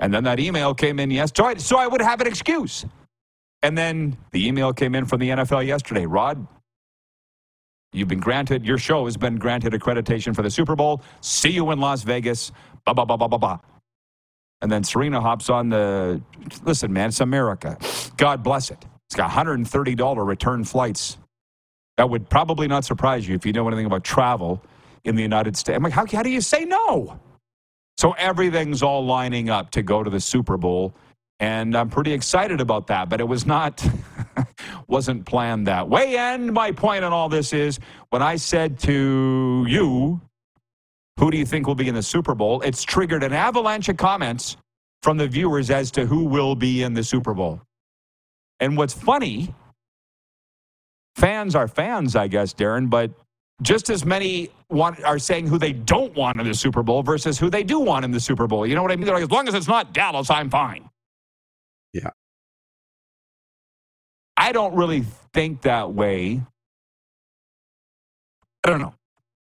And 0.00 0.14
then 0.14 0.24
that 0.24 0.40
email 0.40 0.74
came 0.74 1.00
in, 1.00 1.10
yes, 1.10 1.32
so 1.36 1.46
I, 1.46 1.54
so 1.56 1.78
I 1.78 1.86
would 1.86 2.02
have 2.02 2.20
an 2.20 2.26
excuse. 2.28 2.86
And 3.62 3.78
then 3.78 4.16
the 4.32 4.46
email 4.46 4.72
came 4.72 4.94
in 4.94 5.06
from 5.06 5.20
the 5.20 5.30
NFL 5.30 5.66
yesterday. 5.66 6.06
Rod, 6.06 6.46
you've 7.92 8.08
been 8.08 8.20
granted, 8.20 8.64
your 8.66 8.78
show 8.78 9.06
has 9.06 9.16
been 9.16 9.36
granted 9.36 9.74
accreditation 9.74 10.34
for 10.36 10.42
the 10.42 10.50
Super 10.50 10.76
Bowl. 10.76 11.02
See 11.22 11.50
you 11.50 11.70
in 11.72 11.80
Las 11.80 12.04
Vegas. 12.04 12.52
Ba 12.86 12.94
ba 12.94 13.06
ba 13.06 13.16
ba 13.18 13.28
ba 13.28 13.38
ba. 13.38 13.60
And 14.62 14.72
then 14.72 14.84
Serena 14.84 15.20
hops 15.20 15.50
on 15.50 15.70
the 15.70 16.22
listen, 16.64 16.92
man, 16.92 17.08
it's 17.08 17.20
America. 17.20 17.78
God 18.16 18.42
bless 18.42 18.70
it. 18.70 18.84
It's 19.06 19.16
got 19.16 19.30
$130 19.30 20.26
return 20.26 20.64
flights 20.64 21.16
That 21.96 22.10
would 22.10 22.28
probably 22.28 22.68
not 22.68 22.84
surprise 22.84 23.28
you 23.28 23.34
if 23.36 23.46
you 23.46 23.52
know 23.52 23.66
anything 23.68 23.86
about 23.86 24.04
travel 24.04 24.62
in 25.04 25.16
the 25.16 25.22
United 25.22 25.56
States. 25.56 25.76
I'm 25.76 25.82
like, 25.82 25.92
how, 25.92 26.06
how 26.06 26.22
do 26.22 26.30
you 26.30 26.40
say 26.40 26.64
no? 26.64 27.20
So 27.98 28.12
everything's 28.12 28.82
all 28.82 29.04
lining 29.04 29.48
up 29.48 29.70
to 29.70 29.82
go 29.82 30.02
to 30.02 30.10
the 30.10 30.20
Super 30.20 30.56
Bowl. 30.56 30.94
And 31.40 31.76
I'm 31.76 31.90
pretty 31.90 32.12
excited 32.12 32.60
about 32.60 32.86
that, 32.86 33.08
but 33.08 33.20
it 33.20 33.28
was 33.28 33.46
not, 33.46 33.86
wasn't 34.86 35.26
planned 35.26 35.66
that 35.66 35.88
way. 35.88 36.16
And 36.16 36.52
my 36.52 36.72
point 36.72 37.04
on 37.04 37.12
all 37.12 37.28
this 37.28 37.52
is 37.52 37.78
when 38.10 38.22
I 38.22 38.36
said 38.36 38.78
to 38.80 39.64
you, 39.68 40.20
who 41.18 41.30
do 41.30 41.38
you 41.38 41.46
think 41.46 41.66
will 41.66 41.74
be 41.74 41.88
in 41.88 41.94
the 41.94 42.02
Super 42.02 42.34
Bowl? 42.34 42.60
It's 42.62 42.82
triggered 42.82 43.22
an 43.22 43.32
avalanche 43.32 43.88
of 43.88 43.96
comments 43.96 44.56
from 45.02 45.16
the 45.16 45.28
viewers 45.28 45.70
as 45.70 45.90
to 45.92 46.06
who 46.06 46.24
will 46.24 46.54
be 46.54 46.82
in 46.82 46.94
the 46.94 47.04
Super 47.04 47.34
Bowl. 47.34 47.60
And 48.60 48.76
what's 48.76 48.94
funny, 48.94 49.54
fans 51.16 51.54
are 51.54 51.68
fans, 51.68 52.16
I 52.16 52.28
guess, 52.28 52.54
Darren, 52.54 52.88
but 52.90 53.10
just 53.62 53.90
as 53.90 54.04
many 54.04 54.50
want, 54.70 55.02
are 55.04 55.18
saying 55.18 55.46
who 55.46 55.58
they 55.58 55.72
don't 55.72 56.14
want 56.14 56.38
in 56.40 56.46
the 56.46 56.54
Super 56.54 56.82
Bowl 56.82 57.02
versus 57.02 57.38
who 57.38 57.50
they 57.50 57.62
do 57.62 57.80
want 57.80 58.04
in 58.04 58.10
the 58.10 58.20
Super 58.20 58.46
Bowl. 58.46 58.66
You 58.66 58.74
know 58.74 58.82
what 58.82 58.92
I 58.92 58.96
mean? 58.96 59.06
They're 59.06 59.14
like, 59.14 59.24
as 59.24 59.30
long 59.30 59.48
as 59.48 59.54
it's 59.54 59.68
not 59.68 59.92
Dallas, 59.94 60.30
I'm 60.30 60.50
fine. 60.50 60.88
Yeah. 61.92 62.10
I 64.36 64.52
don't 64.52 64.74
really 64.74 65.04
think 65.32 65.62
that 65.62 65.92
way. 65.94 66.42
I 68.64 68.70
don't 68.70 68.80
know. 68.80 68.94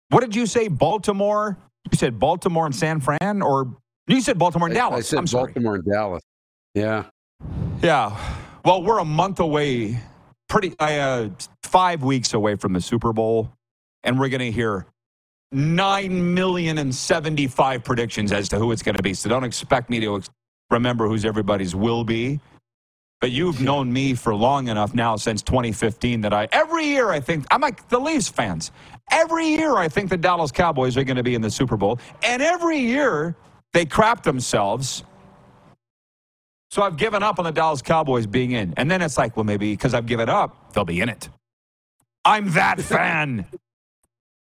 What 0.09 0.21
did 0.21 0.35
you 0.35 0.45
say? 0.45 0.67
Baltimore? 0.67 1.57
You 1.91 1.97
said 1.97 2.19
Baltimore 2.19 2.65
and 2.65 2.75
San 2.75 2.99
Fran, 2.99 3.41
or 3.41 3.75
you 4.07 4.21
said 4.21 4.37
Baltimore 4.37 4.67
and 4.67 4.75
Dallas? 4.75 4.95
I, 4.95 4.97
I 4.97 5.01
said 5.01 5.19
I'm 5.19 5.27
sorry. 5.27 5.53
Baltimore 5.53 5.75
and 5.75 5.85
Dallas. 5.85 6.23
Yeah. 6.75 7.05
Yeah. 7.81 8.15
Well, 8.63 8.83
we're 8.83 8.99
a 8.99 9.05
month 9.05 9.39
away, 9.39 9.99
pretty 10.47 10.73
uh, 10.79 11.29
five 11.63 12.03
weeks 12.03 12.33
away 12.33 12.55
from 12.55 12.73
the 12.73 12.81
Super 12.81 13.11
Bowl, 13.11 13.51
and 14.03 14.19
we're 14.19 14.29
going 14.29 14.39
to 14.41 14.51
hear 14.51 14.85
nine 15.51 16.33
million 16.33 16.77
and 16.79 16.93
seventy-five 16.93 17.83
predictions 17.83 18.31
as 18.31 18.49
to 18.49 18.57
who 18.57 18.71
it's 18.71 18.83
going 18.83 18.95
to 18.95 19.03
be. 19.03 19.13
So 19.13 19.29
don't 19.29 19.43
expect 19.43 19.89
me 19.89 19.99
to 20.01 20.17
ex- 20.17 20.29
remember 20.71 21.07
who's 21.07 21.25
everybody's 21.25 21.75
will 21.75 22.03
be. 22.03 22.39
But 23.21 23.31
you've 23.31 23.61
known 23.61 23.91
me 23.93 24.15
for 24.15 24.35
long 24.35 24.67
enough 24.67 24.93
now 24.93 25.15
since 25.15 25.41
2015 25.43 26.21
that 26.21 26.33
I 26.33 26.47
every 26.51 26.85
year 26.85 27.09
I 27.09 27.21
think 27.21 27.45
I'm 27.51 27.61
like 27.61 27.87
the 27.89 27.99
Leafs 27.99 28.27
fans. 28.29 28.71
Every 29.11 29.47
year 29.47 29.77
I 29.77 29.87
think 29.87 30.09
the 30.09 30.17
Dallas 30.17 30.51
Cowboys 30.51 30.97
are 30.97 31.03
going 31.05 31.17
to 31.17 31.23
be 31.23 31.35
in 31.35 31.41
the 31.41 31.51
Super 31.51 31.77
Bowl, 31.77 31.99
and 32.23 32.41
every 32.41 32.79
year 32.79 33.35
they 33.73 33.85
crap 33.85 34.23
themselves. 34.23 35.03
So 36.71 36.81
I've 36.81 36.97
given 36.97 37.23
up 37.23 37.39
on 37.39 37.45
the 37.45 37.51
Dallas 37.51 37.81
Cowboys 37.81 38.25
being 38.25 38.51
in, 38.51 38.73
and 38.77 38.89
then 38.89 39.01
it's 39.01 39.17
like, 39.17 39.37
well, 39.37 39.43
maybe 39.43 39.71
because 39.73 39.93
I've 39.93 40.07
given 40.07 40.27
up, 40.27 40.73
they'll 40.73 40.85
be 40.85 41.01
in 41.01 41.09
it. 41.09 41.29
I'm 42.25 42.51
that 42.53 42.81
fan, 42.93 43.45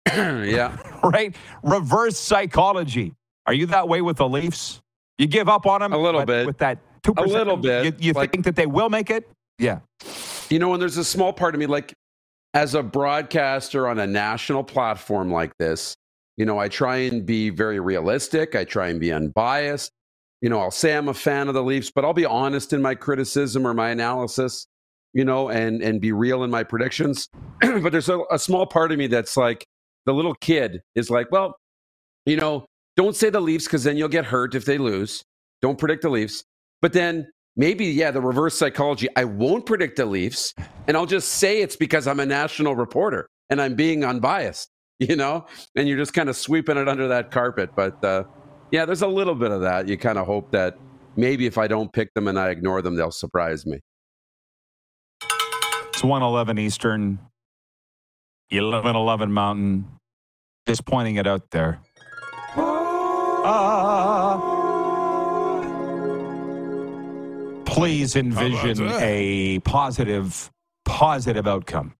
yeah. 0.14 0.76
right? 1.02 1.34
Reverse 1.62 2.18
psychology. 2.18 3.14
Are 3.46 3.54
you 3.54 3.66
that 3.66 3.88
way 3.88 4.02
with 4.02 4.16
the 4.16 4.28
Leafs? 4.28 4.80
You 5.18 5.26
give 5.26 5.48
up 5.48 5.66
on 5.66 5.80
them 5.80 5.92
A 5.92 5.98
little 5.98 6.24
bit. 6.24 6.46
with 6.46 6.58
that 6.58 6.78
two 7.02 7.14
percent. 7.14 7.30
A 7.34 7.38
little 7.38 7.56
bit. 7.56 7.84
You, 7.84 8.08
you 8.08 8.12
Like- 8.12 8.32
think 8.32 8.44
that 8.44 8.56
they 8.56 8.66
will 8.66 8.88
make 8.90 9.10
it? 9.10 9.28
Yeah. 9.58 9.80
You 10.50 10.58
know, 10.58 10.72
and 10.74 10.80
there's 10.82 10.96
a 10.98 11.04
small 11.04 11.32
part 11.32 11.54
of 11.54 11.58
me, 11.58 11.66
like 11.66 11.94
as 12.54 12.74
a 12.74 12.82
broadcaster 12.82 13.88
on 13.88 13.98
a 13.98 14.06
national 14.06 14.62
platform 14.64 15.30
like 15.30 15.56
this, 15.58 15.96
you 16.36 16.44
know, 16.44 16.58
I 16.58 16.68
try 16.68 16.96
and 16.98 17.24
be 17.24 17.50
very 17.50 17.80
realistic. 17.80 18.54
I 18.54 18.64
try 18.64 18.88
and 18.88 19.00
be 19.00 19.12
unbiased. 19.12 19.90
You 20.42 20.50
know, 20.50 20.60
I'll 20.60 20.70
say 20.70 20.94
I'm 20.94 21.08
a 21.08 21.14
fan 21.14 21.48
of 21.48 21.54
the 21.54 21.62
Leafs, 21.62 21.90
but 21.90 22.04
I'll 22.04 22.12
be 22.12 22.26
honest 22.26 22.72
in 22.74 22.82
my 22.82 22.94
criticism 22.94 23.66
or 23.66 23.72
my 23.74 23.88
analysis, 23.88 24.66
you 25.14 25.24
know, 25.24 25.48
and 25.48 25.82
and 25.82 26.00
be 26.00 26.12
real 26.12 26.44
in 26.44 26.50
my 26.50 26.62
predictions. 26.62 27.28
but 27.60 27.90
there's 27.90 28.10
a, 28.10 28.20
a 28.30 28.38
small 28.38 28.66
part 28.66 28.92
of 28.92 28.98
me 28.98 29.06
that's 29.06 29.36
like 29.36 29.66
the 30.06 30.14
little 30.14 30.34
kid 30.34 30.80
is 30.94 31.10
like, 31.10 31.30
well, 31.30 31.56
you 32.24 32.36
know, 32.36 32.64
don't 32.96 33.14
say 33.14 33.28
the 33.28 33.40
Leafs 33.40 33.64
because 33.64 33.84
then 33.84 33.96
you'll 33.96 34.08
get 34.08 34.24
hurt 34.24 34.54
if 34.54 34.64
they 34.64 34.78
lose. 34.78 35.22
Don't 35.60 35.78
predict 35.78 36.02
the 36.02 36.08
Leafs. 36.08 36.44
But 36.80 36.92
then 36.92 37.28
maybe, 37.56 37.86
yeah, 37.86 38.10
the 38.10 38.20
reverse 38.20 38.56
psychology. 38.56 39.08
I 39.16 39.24
won't 39.24 39.66
predict 39.66 39.96
the 39.96 40.06
Leafs, 40.06 40.54
and 40.86 40.96
I'll 40.96 41.06
just 41.06 41.28
say 41.34 41.60
it's 41.60 41.76
because 41.76 42.06
I'm 42.06 42.20
a 42.20 42.26
national 42.26 42.74
reporter 42.74 43.28
and 43.50 43.60
I'm 43.60 43.74
being 43.74 44.04
unbiased, 44.04 44.70
you 44.98 45.16
know? 45.16 45.46
And 45.74 45.88
you're 45.88 45.98
just 45.98 46.14
kind 46.14 46.28
of 46.28 46.36
sweeping 46.36 46.76
it 46.76 46.88
under 46.88 47.08
that 47.08 47.30
carpet. 47.30 47.70
But 47.76 48.02
uh, 48.04 48.24
yeah, 48.70 48.84
there's 48.84 49.02
a 49.02 49.08
little 49.08 49.34
bit 49.34 49.50
of 49.50 49.60
that. 49.62 49.88
You 49.88 49.98
kind 49.98 50.18
of 50.18 50.26
hope 50.26 50.52
that 50.52 50.78
maybe 51.16 51.46
if 51.46 51.58
I 51.58 51.66
don't 51.66 51.92
pick 51.92 52.12
them 52.14 52.28
and 52.28 52.38
I 52.38 52.50
ignore 52.50 52.82
them, 52.82 52.96
they'll 52.96 53.10
surprise 53.10 53.66
me. 53.66 53.80
It's 55.96 56.04
111 56.04 56.58
Eastern, 56.58 57.18
1111 58.50 59.32
Mountain. 59.32 59.86
Just 60.66 60.84
pointing 60.84 61.16
it 61.16 61.26
out 61.26 61.50
there. 61.50 61.80
Ah. 63.48 64.52
Please 67.66 68.16
envision 68.16 68.88
a 68.94 69.58
positive, 69.60 70.50
positive 70.84 71.46
outcome 71.46 71.94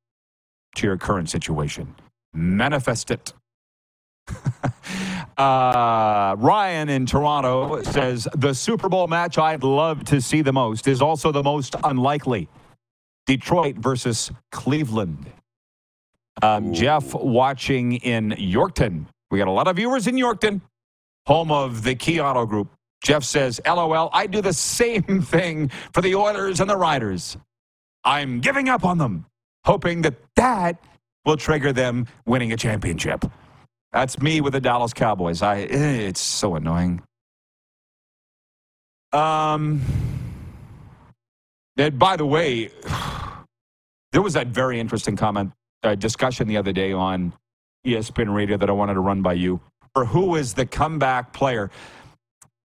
to 0.76 0.86
your 0.86 0.96
current 0.96 1.28
situation. 1.28 1.94
Manifest 2.32 3.10
it. 3.10 3.32
uh, 5.36 6.34
Ryan 6.38 6.88
in 6.88 7.06
Toronto 7.06 7.82
says 7.82 8.26
the 8.34 8.54
Super 8.54 8.88
Bowl 8.88 9.06
match 9.06 9.38
I'd 9.38 9.62
love 9.62 10.04
to 10.04 10.20
see 10.20 10.42
the 10.42 10.52
most 10.52 10.88
is 10.88 11.02
also 11.02 11.30
the 11.30 11.42
most 11.42 11.76
unlikely. 11.84 12.48
Detroit 13.26 13.76
versus 13.76 14.30
Cleveland. 14.52 15.26
Um, 16.42 16.72
Jeff 16.72 17.14
watching 17.14 17.94
in 17.94 18.30
Yorkton. 18.32 19.06
We 19.30 19.38
got 19.38 19.48
a 19.48 19.52
lot 19.52 19.68
of 19.68 19.76
viewers 19.76 20.06
in 20.06 20.16
Yorkton, 20.16 20.60
home 21.26 21.50
of 21.50 21.82
the 21.82 21.94
Key 21.94 22.20
Auto 22.20 22.44
Group. 22.46 22.68
Jeff 23.02 23.24
says, 23.24 23.60
LOL, 23.66 24.10
I 24.12 24.26
do 24.26 24.40
the 24.40 24.52
same 24.52 25.02
thing 25.22 25.70
for 25.92 26.00
the 26.02 26.14
Oilers 26.14 26.60
and 26.60 26.68
the 26.68 26.76
Riders. 26.76 27.36
I'm 28.04 28.40
giving 28.40 28.68
up 28.68 28.84
on 28.84 28.98
them, 28.98 29.26
hoping 29.64 30.02
that 30.02 30.14
that 30.36 30.82
will 31.24 31.36
trigger 31.36 31.72
them 31.72 32.06
winning 32.26 32.52
a 32.52 32.56
championship. 32.56 33.24
That's 33.92 34.20
me 34.20 34.40
with 34.40 34.52
the 34.52 34.60
Dallas 34.60 34.92
Cowboys. 34.92 35.42
I 35.42 35.62
eh, 35.62 36.08
it's 36.08 36.20
so 36.20 36.54
annoying. 36.54 37.02
Um 39.12 39.80
and 41.78 41.98
by 41.98 42.16
the 42.16 42.26
way, 42.26 42.70
there 44.12 44.22
was 44.22 44.34
that 44.34 44.48
very 44.48 44.78
interesting 44.78 45.16
comment 45.16 45.52
uh, 45.82 45.94
discussion 45.94 46.48
the 46.48 46.56
other 46.56 46.72
day 46.72 46.92
on 46.92 47.32
ESPN 47.86 48.34
Radio 48.34 48.56
that 48.56 48.68
I 48.68 48.72
wanted 48.72 48.94
to 48.94 49.00
run 49.00 49.22
by 49.22 49.34
you. 49.34 49.60
Or 49.94 50.04
who 50.04 50.36
is 50.36 50.54
the 50.54 50.66
comeback 50.66 51.32
player? 51.32 51.70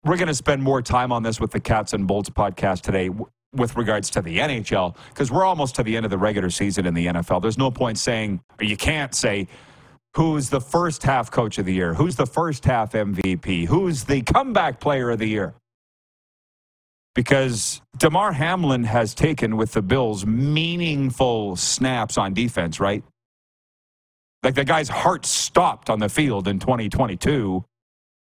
We're 0.04 0.16
going 0.16 0.28
to 0.28 0.34
spend 0.34 0.62
more 0.62 0.82
time 0.82 1.12
on 1.12 1.22
this 1.22 1.40
with 1.40 1.50
the 1.50 1.60
Cats 1.60 1.92
and 1.92 2.06
Bolts 2.06 2.30
podcast 2.30 2.82
today 2.82 3.10
with 3.54 3.76
regards 3.76 4.10
to 4.10 4.22
the 4.22 4.38
NHL 4.38 4.96
because 5.08 5.30
we're 5.30 5.44
almost 5.44 5.74
to 5.76 5.82
the 5.82 5.96
end 5.96 6.04
of 6.04 6.10
the 6.10 6.18
regular 6.18 6.50
season 6.50 6.86
in 6.86 6.94
the 6.94 7.06
NFL. 7.06 7.40
There's 7.40 7.58
no 7.58 7.70
point 7.70 7.98
saying, 7.98 8.40
or 8.60 8.64
you 8.64 8.76
can't 8.76 9.14
say, 9.14 9.48
who's 10.14 10.50
the 10.50 10.60
first 10.60 11.02
half 11.02 11.30
coach 11.30 11.58
of 11.58 11.64
the 11.64 11.72
year, 11.72 11.94
who's 11.94 12.16
the 12.16 12.26
first 12.26 12.64
half 12.64 12.92
MVP, 12.92 13.66
who's 13.66 14.04
the 14.04 14.22
comeback 14.22 14.80
player 14.80 15.10
of 15.10 15.18
the 15.18 15.28
year 15.28 15.54
because 17.16 17.80
Damar 17.96 18.30
Hamlin 18.30 18.84
has 18.84 19.14
taken 19.14 19.56
with 19.56 19.72
the 19.72 19.80
Bills 19.80 20.26
meaningful 20.26 21.56
snaps 21.56 22.18
on 22.18 22.34
defense, 22.34 22.78
right? 22.78 23.02
Like 24.42 24.54
the 24.54 24.66
guy's 24.66 24.90
heart 24.90 25.24
stopped 25.24 25.88
on 25.88 25.98
the 25.98 26.10
field 26.10 26.46
in 26.46 26.58
2022, 26.58 27.64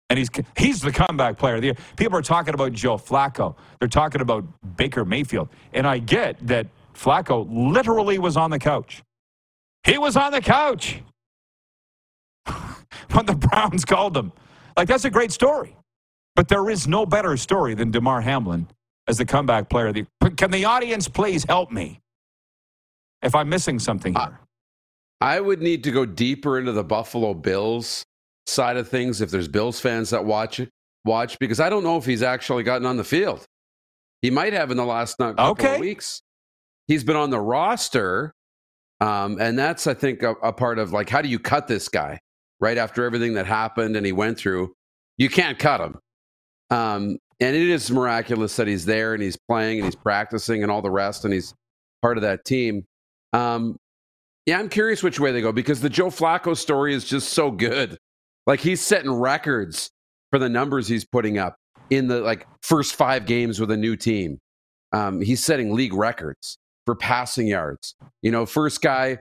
and 0.10 0.18
he's 0.18 0.30
he's 0.58 0.82
the 0.82 0.94
comeback 0.94 1.38
player 1.38 1.56
of 1.56 1.62
the 1.62 1.68
year. 1.68 1.76
People 1.98 2.18
are 2.18 2.24
talking 2.24 2.54
about 2.54 2.72
Joe 2.72 2.96
Flacco. 2.96 3.56
They're 3.80 3.90
talking 3.90 4.22
about 4.22 4.46
Baker 4.78 5.04
Mayfield, 5.04 5.50
and 5.74 5.86
I 5.86 6.00
get 6.00 6.48
that 6.48 6.68
Flacco 6.96 7.46
literally 7.52 8.18
was 8.18 8.38
on 8.38 8.52
the 8.52 8.58
couch. 8.58 9.04
He 9.84 9.98
was 9.98 10.16
on 10.16 10.32
the 10.32 10.42
couch 10.42 11.02
when 13.12 13.26
the 13.26 13.36
Browns 13.36 13.84
called 13.84 14.16
him. 14.16 14.32
Like 14.78 14.88
that's 14.88 15.06
a 15.06 15.10
great 15.10 15.34
story. 15.34 15.76
But 16.38 16.48
there 16.48 16.70
is 16.70 16.88
no 16.88 17.06
better 17.06 17.36
story 17.36 17.74
than 17.74 17.92
Damar 17.92 18.22
Hamlin 18.22 18.68
as 19.08 19.18
the 19.18 19.26
comeback 19.26 19.70
player. 19.70 19.92
the- 19.92 20.06
Can 20.36 20.52
the 20.52 20.66
audience 20.66 21.08
please 21.08 21.44
help 21.46 21.72
me 21.72 22.00
if 23.22 23.34
I'm 23.36 23.50
missing 23.50 23.80
something 23.80 24.14
here? 24.14 24.40
I 25.22 25.40
would 25.40 25.62
need 25.62 25.84
to 25.86 25.92
go 25.92 26.06
deeper 26.06 26.60
into 26.60 26.72
the 26.72 26.84
Buffalo 26.84 27.34
Bills 27.34 28.04
side 28.46 28.78
of 28.78 28.88
things 28.88 29.20
if 29.22 29.32
there's 29.32 29.48
Bills 29.48 29.80
fans 29.80 30.10
that 30.12 30.24
watch 30.26 30.60
it, 30.60 30.70
watch 31.06 31.40
because 31.40 31.60
I 31.60 31.70
don't 31.70 31.84
know 31.84 31.98
if 31.98 32.06
he's 32.06 32.22
actually 32.22 32.64
gotten 32.64 32.86
on 32.86 32.98
the 32.98 33.04
field. 33.04 33.46
He 34.22 34.30
might 34.30 34.54
have 34.54 34.72
in 34.72 34.78
the 34.78 34.86
last 34.86 35.20
not 35.20 35.38
couple 35.38 35.52
Okay. 35.66 35.76
of 35.76 35.80
weeks. 35.82 36.22
He's 36.88 37.04
been 37.04 37.16
on 37.16 37.30
the 37.30 37.40
roster, 37.40 38.34
um, 39.02 39.40
and 39.40 39.58
that's 39.58 39.88
I 39.88 39.94
think 39.94 40.24
a, 40.24 40.32
a 40.44 40.54
part 40.54 40.80
of 40.80 40.94
like 40.94 41.10
how 41.10 41.22
do 41.22 41.30
you 41.30 41.40
cut 41.40 41.68
this 41.68 41.90
guy 41.90 42.20
right 42.60 42.78
after 42.78 43.04
everything 43.04 43.34
that 43.34 43.46
happened 43.46 43.96
and 43.96 44.06
he 44.06 44.12
went 44.12 44.38
through? 44.38 44.74
You 45.18 45.30
can't 45.30 45.58
cut 45.60 45.82
him. 45.82 46.00
Um, 46.70 47.18
and 47.40 47.56
it 47.56 47.70
is 47.70 47.90
miraculous 47.92 48.56
that 48.56 48.68
he's 48.68 48.86
there 48.86 49.14
and 49.14 49.22
he's 49.22 49.38
playing 49.38 49.80
and 49.80 49.86
he's 49.86 49.96
practicing 49.96 50.64
and 50.64 50.72
all 50.72 50.82
the 50.82 50.92
rest 50.92 51.24
and 51.24 51.34
he's 51.34 51.54
part 52.02 52.18
of 52.18 52.24
that 52.24 52.46
team. 52.46 52.86
Um, 53.34 53.78
Yeah, 54.46 54.60
I'm 54.60 54.70
curious 54.70 55.04
which 55.04 55.20
way 55.20 55.32
they 55.32 55.42
go 55.42 55.52
because 55.52 55.82
the 55.82 55.90
Joe 55.90 56.08
Flacco 56.08 56.56
story 56.56 56.94
is 56.94 57.04
just 57.04 57.30
so 57.30 57.52
good. 57.52 57.98
Like 58.46 58.60
he's 58.62 58.82
setting 58.82 59.12
records 59.12 59.92
for 60.32 60.40
the 60.40 60.50
numbers 60.50 60.88
he's 60.88 61.06
putting 61.06 61.38
up 61.38 61.58
in 61.90 62.08
the 62.08 62.22
like 62.22 62.48
first 62.62 62.96
five 62.96 63.26
games 63.26 63.60
with 63.60 63.72
a 63.72 63.78
new 63.78 63.96
team. 63.96 64.40
Um, 64.94 65.22
he's 65.22 65.44
setting 65.44 65.74
league 65.74 65.94
records 65.94 66.58
for 66.86 66.96
passing 66.96 67.48
yards. 67.48 67.96
You 68.22 68.32
know, 68.32 68.46
first 68.46 68.82
guy, 68.82 69.20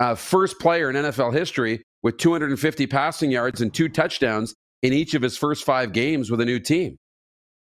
uh, 0.00 0.14
first 0.14 0.58
player 0.58 0.90
in 0.90 0.96
NFL 0.96 1.34
history 1.34 1.82
with 2.02 2.16
250 2.16 2.86
passing 2.86 3.30
yards 3.30 3.60
and 3.60 3.72
two 3.72 3.88
touchdowns 3.88 4.54
in 4.82 4.92
each 4.92 5.14
of 5.14 5.22
his 5.22 5.36
first 5.36 5.64
five 5.64 5.92
games 5.92 6.30
with 6.30 6.40
a 6.40 6.44
new 6.44 6.58
team. 6.58 6.96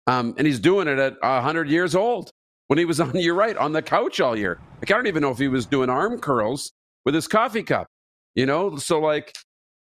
Um, 0.06 0.34
and 0.36 0.46
he's 0.46 0.58
doing 0.58 0.88
it 0.88 0.98
at 0.98 1.20
100 1.20 1.68
years 1.68 1.94
old 1.94 2.30
when 2.68 2.78
he 2.78 2.84
was 2.84 3.00
on, 3.00 3.12
you're 3.14 3.34
right, 3.34 3.56
on 3.56 3.72
the 3.72 3.82
couch 3.82 4.20
all 4.20 4.36
year. 4.36 4.58
Like, 4.80 4.90
I 4.90 4.94
don't 4.94 5.06
even 5.06 5.22
know 5.22 5.30
if 5.30 5.38
he 5.38 5.48
was 5.48 5.66
doing 5.66 5.90
arm 5.90 6.18
curls 6.18 6.72
with 7.04 7.14
his 7.14 7.28
coffee 7.28 7.62
cup, 7.62 7.86
you 8.34 8.46
know? 8.46 8.76
So, 8.76 9.00
like, 9.00 9.34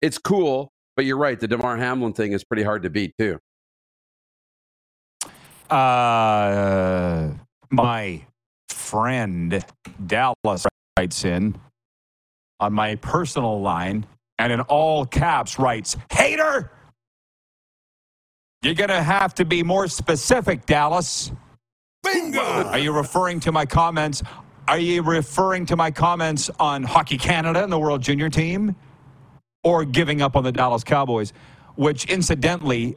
it's 0.02 0.18
cool, 0.18 0.70
but 0.96 1.04
you're 1.04 1.18
right. 1.18 1.38
The 1.38 1.48
Damar 1.48 1.76
Hamlin 1.76 2.12
thing 2.12 2.32
is 2.32 2.44
pretty 2.44 2.62
hard 2.62 2.82
to 2.82 2.90
beat, 2.90 3.14
too. 3.18 3.38
Uh, 5.70 7.30
my 7.70 8.22
friend 8.68 9.64
Dallas 10.06 10.66
writes 10.96 11.24
in 11.24 11.58
on 12.60 12.72
my 12.72 12.94
personal 12.96 13.60
line 13.60 14.06
and 14.38 14.52
in 14.52 14.60
all 14.62 15.04
caps 15.04 15.58
writes, 15.58 15.96
Hater! 16.12 16.70
You're 18.66 18.74
going 18.74 18.88
to 18.88 19.00
have 19.00 19.32
to 19.36 19.44
be 19.44 19.62
more 19.62 19.86
specific, 19.86 20.66
Dallas. 20.66 21.30
Bingo! 22.02 22.40
Are 22.40 22.78
you 22.80 22.90
referring 22.90 23.38
to 23.40 23.52
my 23.52 23.64
comments? 23.64 24.24
Are 24.66 24.80
you 24.80 25.02
referring 25.02 25.66
to 25.66 25.76
my 25.76 25.92
comments 25.92 26.50
on 26.58 26.82
Hockey 26.82 27.16
Canada 27.16 27.62
and 27.62 27.72
the 27.72 27.78
World 27.78 28.02
Junior 28.02 28.28
team? 28.28 28.74
Or 29.62 29.84
giving 29.84 30.20
up 30.20 30.34
on 30.34 30.42
the 30.42 30.50
Dallas 30.50 30.82
Cowboys? 30.82 31.32
Which, 31.76 32.06
incidentally, 32.06 32.96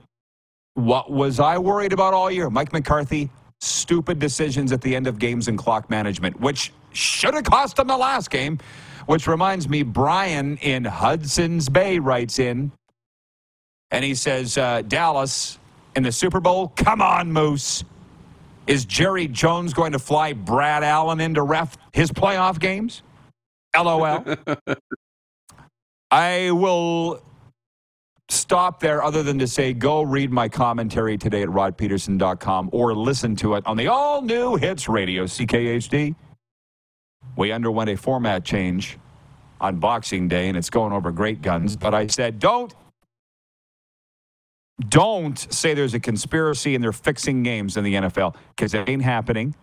what 0.74 1.12
was 1.12 1.40
I 1.40 1.60
worried 1.60 1.94
about 1.94 2.16
all 2.16 2.32
year? 2.32 2.50
Mike 2.50 2.74
McCarthy, 2.74 3.30
stupid 3.62 4.18
decisions 4.18 4.72
at 4.72 4.82
the 4.82 4.96
end 4.96 5.06
of 5.06 5.20
games 5.20 5.48
and 5.48 5.56
clock 5.56 5.88
management, 5.88 6.40
which 6.40 6.74
should 6.94 7.36
have 7.36 7.44
cost 7.44 7.78
him 7.78 7.86
the 7.86 7.96
last 7.96 8.32
game. 8.32 8.58
Which 9.06 9.28
reminds 9.28 9.70
me, 9.70 9.84
Brian 9.84 10.58
in 10.58 10.84
Hudson's 10.84 11.70
Bay 11.70 12.00
writes 12.00 12.40
in, 12.40 12.72
and 13.92 14.04
he 14.04 14.16
says, 14.16 14.58
uh, 14.58 14.82
Dallas 14.82 15.59
in 15.96 16.04
the 16.04 16.12
Super 16.12 16.40
Bowl, 16.40 16.70
come 16.76 17.02
on, 17.02 17.32
Moose. 17.32 17.84
Is 18.68 18.86
Jerry 18.86 19.28
Jones 19.28 19.74
going 19.74 19.92
to 19.94 20.00
fly 20.00 20.34
Brad 20.34 20.84
Allen 20.84 21.20
into 21.20 21.42
ref 21.42 21.76
his 21.92 22.12
playoff 22.12 22.60
games? 22.60 23.02
LOL. 23.76 24.24
I 26.12 26.52
will 26.52 27.24
stop 28.30 28.80
there 28.80 29.04
other 29.04 29.24
than 29.24 29.40
to 29.40 29.48
say 29.48 29.74
go 29.74 30.04
read 30.04 30.32
my 30.32 30.48
commentary 30.48 31.18
today 31.18 31.42
at 31.42 31.50
rodpedersen.com 31.50 32.70
or 32.72 32.94
listen 32.94 33.36
to 33.38 33.56
it 33.56 33.66
on 33.66 33.76
the 33.76 33.88
all 33.88 34.22
new 34.22 34.56
hits 34.56 34.88
radio 34.88 35.24
CKHD. 35.24 36.16
We 37.36 37.52
underwent 37.52 37.90
a 37.90 37.98
format 37.98 38.46
change 38.46 38.98
on 39.60 39.78
Boxing 39.78 40.28
Day 40.28 40.48
and 40.48 40.56
it's 40.56 40.70
going 40.70 40.94
over 40.94 41.12
great 41.12 41.42
guns, 41.42 41.76
but 41.76 41.94
I 41.94 42.08
said 42.08 42.40
don't 42.40 42.74
don't 44.88 45.38
say 45.54 45.74
there's 45.74 45.94
a 45.94 46.00
conspiracy 46.00 46.76
and 46.76 46.84
they're 46.84 46.92
fixing 46.92 47.44
games 47.44 47.76
in 47.76 47.84
the 47.84 47.96
NFL 47.96 48.36
because 48.56 48.74
it 48.74 48.88
ain't 48.88 49.02
happening. 49.02 49.56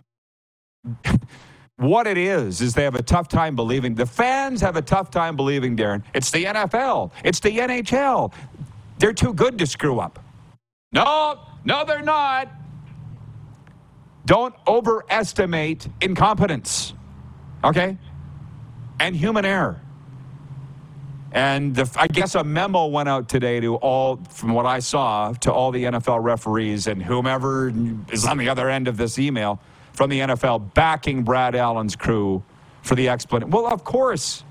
what 1.76 2.06
it 2.06 2.18
is 2.18 2.60
is 2.60 2.74
they 2.74 2.84
have 2.84 2.94
a 2.94 3.02
tough 3.02 3.28
time 3.28 3.54
believing 3.54 3.94
the 3.94 4.06
fans 4.06 4.60
have 4.60 4.76
a 4.76 4.82
tough 4.82 5.10
time 5.10 5.36
believing 5.36 5.76
darren 5.76 6.02
it's 6.14 6.30
the 6.30 6.44
nfl 6.44 7.10
it's 7.22 7.40
the 7.40 7.50
nhl 7.50 8.32
they're 8.98 9.12
too 9.12 9.34
good 9.34 9.58
to 9.58 9.66
screw 9.66 9.98
up. 10.00 10.22
No 10.92 11.40
no 11.64 11.84
they're 11.84 12.00
not. 12.00 12.48
Don't 14.24 14.54
overestimate 14.66 15.88
incompetence 16.00 16.94
okay? 17.62 17.98
And 19.00 19.14
human 19.14 19.44
error 19.44 19.80
and 21.32 21.74
the, 21.74 21.90
I 21.96 22.06
guess 22.06 22.34
a 22.34 22.44
memo 22.44 22.86
went 22.86 23.08
out 23.08 23.28
today 23.28 23.60
to 23.60 23.76
all, 23.76 24.16
from 24.30 24.54
what 24.54 24.66
I 24.66 24.78
saw, 24.78 25.32
to 25.32 25.52
all 25.52 25.70
the 25.70 25.84
NFL 25.84 26.22
referees 26.22 26.86
and 26.86 27.02
whomever 27.02 27.72
is 28.10 28.24
on 28.24 28.38
the 28.38 28.48
other 28.48 28.70
end 28.70 28.88
of 28.88 28.96
this 28.96 29.18
email 29.18 29.60
from 29.92 30.10
the 30.10 30.20
NFL 30.20 30.74
backing 30.74 31.22
Brad 31.22 31.54
Allen's 31.54 31.96
crew 31.96 32.42
for 32.82 32.94
the 32.94 33.08
explanation. 33.08 33.50
Well, 33.50 33.66
of 33.66 33.82
course, 33.84 34.44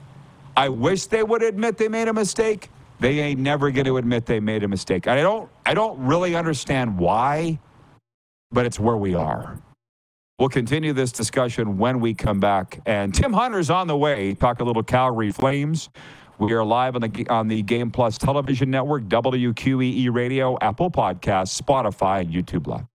I 0.57 0.69
wish 0.69 1.05
they 1.07 1.23
would 1.23 1.43
admit 1.43 1.77
they 1.77 1.87
made 1.87 2.07
a 2.07 2.13
mistake. 2.13 2.69
They 2.99 3.19
ain't 3.19 3.39
never 3.39 3.71
going 3.71 3.85
to 3.85 3.97
admit 3.97 4.25
they 4.25 4.39
made 4.39 4.63
a 4.63 4.67
mistake. 4.67 5.07
I 5.07 5.21
don't, 5.21 5.49
I 5.65 5.73
don't 5.73 5.99
really 5.99 6.35
understand 6.35 6.97
why, 6.97 7.59
but 8.51 8.65
it's 8.65 8.79
where 8.79 8.97
we 8.97 9.15
are. 9.15 9.59
We'll 10.39 10.49
continue 10.49 10.91
this 10.91 11.13
discussion 11.13 11.77
when 11.77 12.01
we 12.01 12.13
come 12.13 12.41
back. 12.41 12.81
And 12.85 13.13
Tim 13.13 13.31
Hunter's 13.31 13.69
on 13.69 13.87
the 13.87 13.95
way. 13.95 14.33
Talk 14.33 14.59
a 14.59 14.65
little 14.65 14.83
Calgary 14.83 15.31
Flames. 15.31 15.89
We 16.37 16.53
are 16.53 16.65
live 16.65 16.95
on 16.95 17.01
the 17.01 17.27
on 17.29 17.47
the 17.47 17.61
Game 17.61 17.91
Plus 17.91 18.17
television 18.17 18.69
network, 18.69 19.03
WQEE 19.03 20.13
Radio, 20.13 20.57
Apple 20.59 20.91
Podcasts, 20.91 21.61
Spotify, 21.61 22.21
and 22.21 22.33
YouTube 22.33 22.67
Live. 22.67 22.94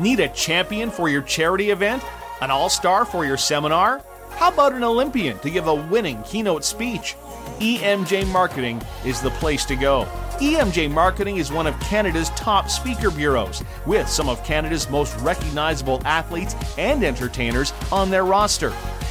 Need 0.00 0.20
a 0.20 0.28
champion 0.28 0.90
for 0.90 1.10
your 1.10 1.20
charity 1.20 1.68
event? 1.68 2.02
An 2.40 2.50
all 2.50 2.70
star 2.70 3.04
for 3.04 3.26
your 3.26 3.36
seminar? 3.36 4.02
How 4.30 4.50
about 4.50 4.72
an 4.72 4.82
Olympian 4.82 5.38
to 5.40 5.50
give 5.50 5.66
a 5.66 5.74
winning 5.74 6.22
keynote 6.22 6.64
speech? 6.64 7.16
EMJ 7.58 8.26
Marketing 8.28 8.80
is 9.04 9.20
the 9.20 9.28
place 9.32 9.66
to 9.66 9.76
go. 9.76 10.08
EMJ 10.40 10.90
Marketing 10.90 11.36
is 11.36 11.52
one 11.52 11.66
of 11.66 11.78
Canada's 11.80 12.30
top 12.30 12.70
speaker 12.70 13.10
bureaus, 13.10 13.62
with 13.84 14.08
some 14.08 14.26
of 14.26 14.42
Canada's 14.42 14.88
most 14.88 15.14
recognizable 15.20 16.00
athletes 16.06 16.56
and 16.78 17.04
entertainers 17.04 17.74
on 17.92 18.08
their 18.08 18.24
roster. 18.24 18.70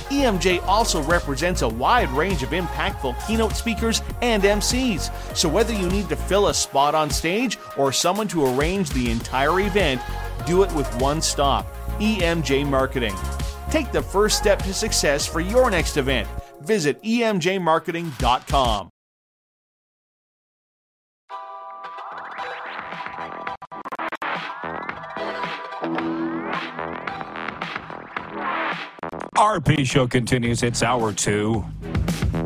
EMJ 0.10 0.64
also 0.64 1.04
represents 1.04 1.62
a 1.62 1.70
wide 1.70 2.10
range 2.10 2.42
of 2.42 2.50
impactful 2.50 3.16
keynote 3.28 3.56
speakers 3.56 4.02
and 4.24 4.42
MCs. 4.42 5.38
So 5.38 5.48
whether 5.48 5.72
you 5.72 5.88
need 5.88 6.10
to 6.10 6.16
fill 6.16 6.48
a 6.48 6.54
spot 6.54 6.96
on 6.96 7.12
stage 7.12 7.60
or 7.78 7.92
someone 7.92 8.28
to 8.30 8.48
arrange 8.48 8.90
the 8.90 9.12
entire 9.12 9.60
event, 9.60 10.02
do 10.48 10.64
it 10.64 10.74
with 10.74 10.92
one 11.00 11.22
stop 11.22 11.68
EMJ 12.00 12.66
Marketing. 12.68 13.16
Take 13.70 13.92
the 13.92 14.02
first 14.02 14.40
step 14.40 14.64
to 14.64 14.74
success 14.74 15.28
for 15.28 15.42
your 15.42 15.70
next 15.70 15.96
event. 15.98 16.28
Visit 16.62 17.00
emjmarketing.com. 17.04 18.90
RP 29.40 29.86
show 29.86 30.06
continues. 30.06 30.64
It's 30.64 30.84
hour 30.84 31.14
two. 31.14 31.64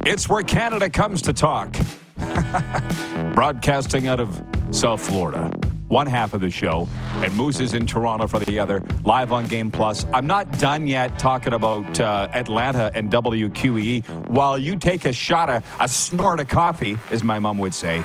It's 0.06 0.30
where 0.30 0.44
Canada 0.44 0.90
comes 0.90 1.24
to 1.24 1.34
talk. 1.34 1.76
Broadcasting 3.34 4.08
out 4.08 4.20
of 4.20 4.42
South 4.70 5.02
Florida. 5.02 5.52
One 5.88 6.08
half 6.08 6.34
of 6.34 6.42
the 6.42 6.50
show, 6.50 6.88
and 7.18 7.36
Moose 7.36 7.60
is 7.60 7.74
in 7.74 7.86
Toronto 7.86 8.28
for 8.28 8.40
the 8.40 8.58
other, 8.60 8.84
live 9.04 9.32
on 9.32 9.48
Game 9.48 9.70
Plus. 9.70 10.06
I'm 10.14 10.26
not 10.28 10.60
done 10.60 10.88
yet 10.88 11.20
talking 11.20 11.54
about 11.54 12.00
uh, 12.00 12.30
Atlanta 12.32 12.92
and 12.96 13.12
WQEE. 13.12 14.08
While 14.30 14.58
you 14.58 14.76
take 14.76 15.06
a 15.06 15.14
shot 15.14 15.50
of 15.50 15.64
a 15.80 15.88
snort 15.88 16.40
of 16.40 16.48
coffee, 16.48 16.98
as 17.12 17.24
my 17.24 17.38
mom 17.38 17.58
would 17.58 17.74
say, 17.74 18.04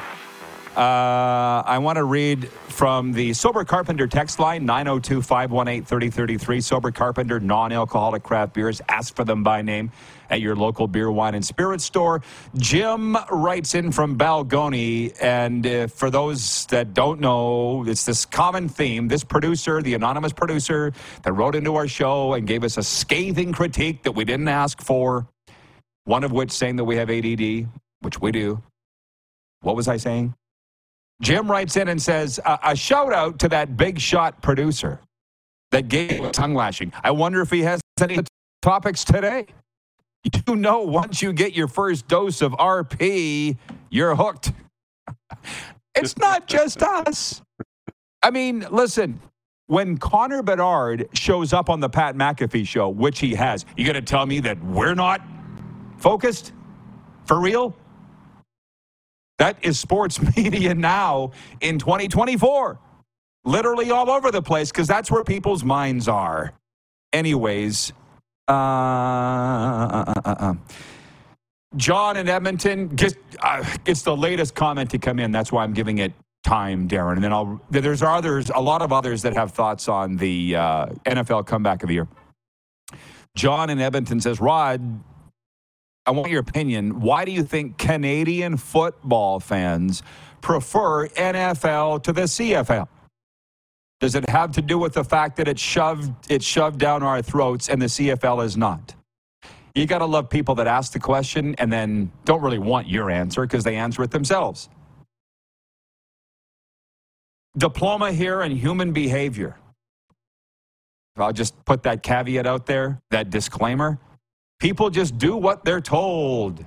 uh, 0.79 1.65
I 1.67 1.79
want 1.79 1.97
to 1.97 2.05
read 2.05 2.49
from 2.49 3.13
the 3.13 3.33
Sober 3.33 3.65
Carpenter 3.65 4.07
text 4.07 4.39
line 4.39 4.65
902 4.65 5.23
518 5.23 5.85
3033. 5.85 6.61
Sober 6.61 6.93
Carpenter, 6.93 7.41
non 7.41 7.73
alcoholic 7.73 8.23
craft 8.23 8.55
beers. 8.55 8.81
Ask 8.89 9.17
for 9.17 9.25
them 9.25 9.43
by 9.43 9.61
name 9.61 9.91
at 10.31 10.41
your 10.41 10.55
local 10.55 10.87
beer, 10.87 11.11
wine, 11.11 11.35
and 11.35 11.45
spirit 11.45 11.81
store. 11.81 12.23
Jim 12.59 13.17
writes 13.33 13.75
in 13.75 13.91
from 13.91 14.17
Balgonie. 14.17 15.13
And 15.21 15.67
uh, 15.67 15.89
for 15.89 16.11
those 16.11 16.65
that 16.67 16.95
don't 16.95 17.19
know, 17.19 17.85
it's 17.85 18.07
this 18.07 18.25
common 18.25 18.69
theme. 18.69 19.09
This 19.09 19.25
producer, 19.25 19.83
the 19.83 19.95
anonymous 19.95 20.33
producer 20.33 20.93
that 21.25 21.33
wrote 21.33 21.57
into 21.57 21.75
our 21.75 21.89
show 21.89 22.35
and 22.35 22.47
gave 22.47 22.63
us 22.63 22.77
a 22.77 22.85
scathing 22.85 23.53
critique 23.53 24.05
that 24.05 24.13
we 24.13 24.25
didn't 24.25 24.47
ask 24.47 24.81
for, 24.81 25.27
one 26.05 26.23
of 26.23 26.31
which 26.31 26.53
saying 26.53 26.77
that 26.77 26.85
we 26.85 26.95
have 26.95 27.11
ADD, 27.11 27.67
which 27.99 28.21
we 28.21 28.31
do. 28.31 28.63
What 29.63 29.75
was 29.75 29.89
I 29.89 29.97
saying? 29.97 30.35
Jim 31.21 31.51
writes 31.51 31.77
in 31.77 31.89
and 31.89 32.01
says, 32.01 32.39
a, 32.45 32.59
a 32.67 32.77
shout 32.77 33.13
out 33.13 33.39
to 33.41 33.49
that 33.49 33.77
big 33.77 33.99
shot 33.99 34.41
producer 34.41 35.01
that 35.71 35.89
gave 35.89 36.31
tongue 36.33 36.55
lashing. 36.55 36.93
I 37.03 37.11
wonder 37.11 37.41
if 37.41 37.51
he 37.51 37.63
has 37.63 37.81
any 38.01 38.19
topics 38.63 39.05
today. 39.05 39.47
You 40.47 40.57
know, 40.57 40.83
once 40.83 41.23
you 41.23 41.33
get 41.33 41.55
your 41.55 41.69
first 41.69 42.09
dose 42.09 42.43
of 42.43 42.53
RP, 42.53 43.57
you're 43.91 44.15
hooked. 44.15 44.53
it's 45.95 46.17
not 46.19 46.47
just 46.47 46.83
us. 46.83 47.41
I 48.23 48.31
mean, 48.31 48.67
listen, 48.71 49.21
when 49.69 49.97
Connor 49.99 50.43
Bedard 50.43 51.09
shows 51.13 51.53
up 51.53 51.71
on 51.71 51.81
the 51.81 51.89
Pat 51.89 52.17
McAfee 52.17 52.67
show, 52.67 52.89
which 52.89 53.21
he 53.21 53.35
has, 53.35 53.65
you 53.77 53.85
going 53.85 53.95
to 53.95 54.03
tell 54.03 54.27
me 54.27 54.41
that 54.41 54.63
we're 54.65 54.95
not 54.95 55.21
focused? 55.99 56.53
For 57.27 57.39
real? 57.39 57.77
That 59.39 59.57
is 59.63 59.79
sports 59.79 60.21
media 60.37 60.75
now 60.75 61.33
in 61.61 61.79
2024. 61.79 62.79
Literally 63.45 63.91
all 63.91 64.11
over 64.11 64.31
the 64.31 64.43
place 64.43 64.71
because 64.71 64.87
that's 64.87 65.11
where 65.11 65.25
people's 65.25 65.65
minds 65.65 66.09
are. 66.09 66.53
Anyways, 67.13 67.93
uh, 68.49 68.53
uh, 68.53 70.15
uh, 70.25 70.35
uh 70.39 70.55
John 71.77 72.17
in 72.17 72.29
Edmonton 72.29 72.89
gets, 72.89 73.15
it's 73.87 74.03
the 74.03 74.17
latest 74.17 74.55
comment 74.55 74.91
to 74.91 74.99
come 74.99 75.19
in. 75.19 75.31
That's 75.33 75.53
why 75.53 75.65
I'm 75.65 75.73
giving 75.73 75.99
it 75.99 76.13
time, 76.43 76.89
Darren. 76.89 77.15
And 77.15 77.25
then 77.25 77.33
I'll, 77.33 77.61
there's 77.71 78.03
others, 78.03 78.51
a 78.55 78.61
lot 78.61 78.83
of 78.83 78.93
others 78.93 79.23
that 79.23 79.35
have 79.35 79.53
thoughts 79.53 79.87
on 79.87 80.17
the 80.17 80.53
NFL 80.53 81.47
comeback 81.47 81.83
of 81.83 81.89
the 81.89 81.95
year. 81.95 82.09
John 83.37 83.71
in 83.71 83.81
Edmonton 83.81 84.21
says, 84.21 84.41
Rod, 84.41 84.81
I 86.09 86.11
want 86.11 86.31
your 86.31 86.41
opinion. 86.41 87.01
Why 87.01 87.27
do 87.27 87.33
you 87.33 87.43
think 87.43 87.77
Canadian 87.77 88.57
football 88.57 89.41
fans 89.41 90.03
prefer 90.41 91.07
NFL 91.09 92.03
to 92.05 92.15
the 92.15 92.23
CFL? 92.23 92.89
Does 94.01 94.15
it 94.15 94.27
have 94.31 94.53
to 94.53 94.63
do 94.63 94.79
with 94.79 94.95
the 94.95 95.05
fact 95.05 95.37
that 95.37 95.49
it's 95.49 95.61
shoved 95.61 96.11
it's 96.31 96.47
shoved 96.47 96.79
down 96.79 97.03
our 97.03 97.21
throats 97.21 97.69
and 97.69 97.83
the 97.83 97.87
CFL 97.87 98.43
is 98.43 98.57
not? 98.57 98.95
You 99.75 99.85
got 99.85 99.99
to 99.99 100.07
love 100.07 100.31
people 100.31 100.55
that 100.55 100.67
ask 100.67 100.93
the 100.93 100.99
question 100.99 101.55
and 101.59 101.71
then 101.71 102.11
don't 102.25 102.41
really 102.41 102.59
want 102.59 102.89
your 102.89 103.11
answer 103.11 103.43
because 103.43 103.63
they 103.63 103.77
answer 103.77 104.03
it 104.03 104.11
themselves. 104.11 104.71
Diploma 107.59 108.13
here 108.13 108.41
in 108.41 108.53
human 108.53 108.95
behavior. 108.95 109.57
I'll 111.19 111.35
just 111.35 111.63
put 111.67 111.83
that 111.83 112.03
caveat 112.03 112.47
out 112.47 112.65
there, 112.65 112.99
that 113.11 113.29
disclaimer. 113.29 113.99
People 114.59 114.91
just 114.91 115.19
do 115.19 115.37
what 115.37 115.65
they're 115.65 115.81
told. 115.81 116.65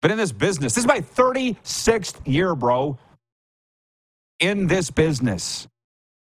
But 0.00 0.10
in 0.10 0.18
this 0.18 0.32
business, 0.32 0.74
this 0.74 0.82
is 0.82 0.86
my 0.86 1.00
36th 1.00 2.26
year, 2.26 2.54
bro, 2.54 2.98
in 4.40 4.66
this 4.66 4.90
business. 4.90 5.66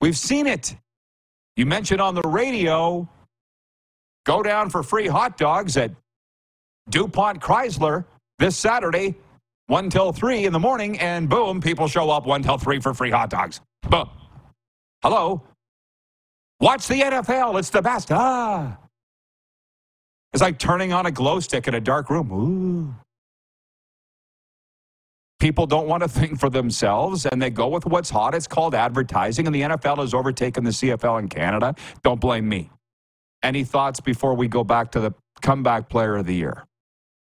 We've 0.01 0.17
seen 0.17 0.47
it. 0.47 0.77
You 1.57 1.67
mentioned 1.67 2.01
on 2.01 2.15
the 2.15 2.23
radio, 2.23 3.09
go 4.27 4.43
down 4.43 4.71
for 4.71 4.83
free 4.83 5.07
hot 5.07 5.37
dogs 5.37 5.77
at 5.77 5.93
DuPont 6.91 7.41
Chrysler 7.41 8.05
this 8.39 8.57
Saturday, 8.57 9.15
1 9.69 9.89
till 9.89 10.13
3 10.13 10.45
in 10.45 10.53
the 10.53 10.59
morning, 10.59 10.99
and 11.01 11.29
boom, 11.29 11.61
people 11.61 11.89
show 11.89 12.11
up 12.11 12.27
1 12.27 12.43
till 12.43 12.59
3 12.59 12.81
for 12.81 12.93
free 12.93 13.11
hot 13.11 13.31
dogs. 13.31 13.61
Boom. 13.89 14.11
Hello? 15.03 15.43
Watch 16.61 16.87
the 16.89 17.01
NFL. 17.01 17.59
It's 17.59 17.71
the 17.71 17.83
best. 17.83 18.11
Ah. 18.11 18.79
It's 20.35 20.43
like 20.43 20.59
turning 20.59 20.93
on 20.93 21.07
a 21.07 21.11
glow 21.11 21.41
stick 21.41 21.67
in 21.69 21.75
a 21.75 21.81
dark 21.81 22.11
room. 22.11 22.31
Ooh. 22.33 22.95
People 25.41 25.67
don't 25.67 25.87
want 25.87 26.03
to 26.03 26.09
think 26.09 26.39
for 26.41 26.49
themselves 26.51 27.27
and 27.27 27.41
they 27.41 27.51
go 27.51 27.69
with 27.69 27.87
what's 27.87 28.11
hot. 28.11 28.35
It's 28.35 28.47
called 28.47 28.75
advertising, 28.75 29.47
and 29.47 29.55
the 29.55 29.63
NFL 29.63 29.99
has 29.99 30.15
overtaken 30.15 30.65
the 30.65 30.71
CFL 30.71 31.19
in 31.21 31.29
Canada. 31.29 31.75
Don't 32.03 32.21
blame 32.21 32.49
me. 32.49 32.71
Any 33.43 33.63
thoughts 33.63 34.01
before 34.01 34.35
we 34.35 34.49
go 34.49 34.65
back 34.65 34.91
to 34.93 35.01
the 35.01 35.13
comeback 35.43 35.89
player 35.89 36.17
of 36.17 36.27
the 36.27 36.35
year? 36.35 36.65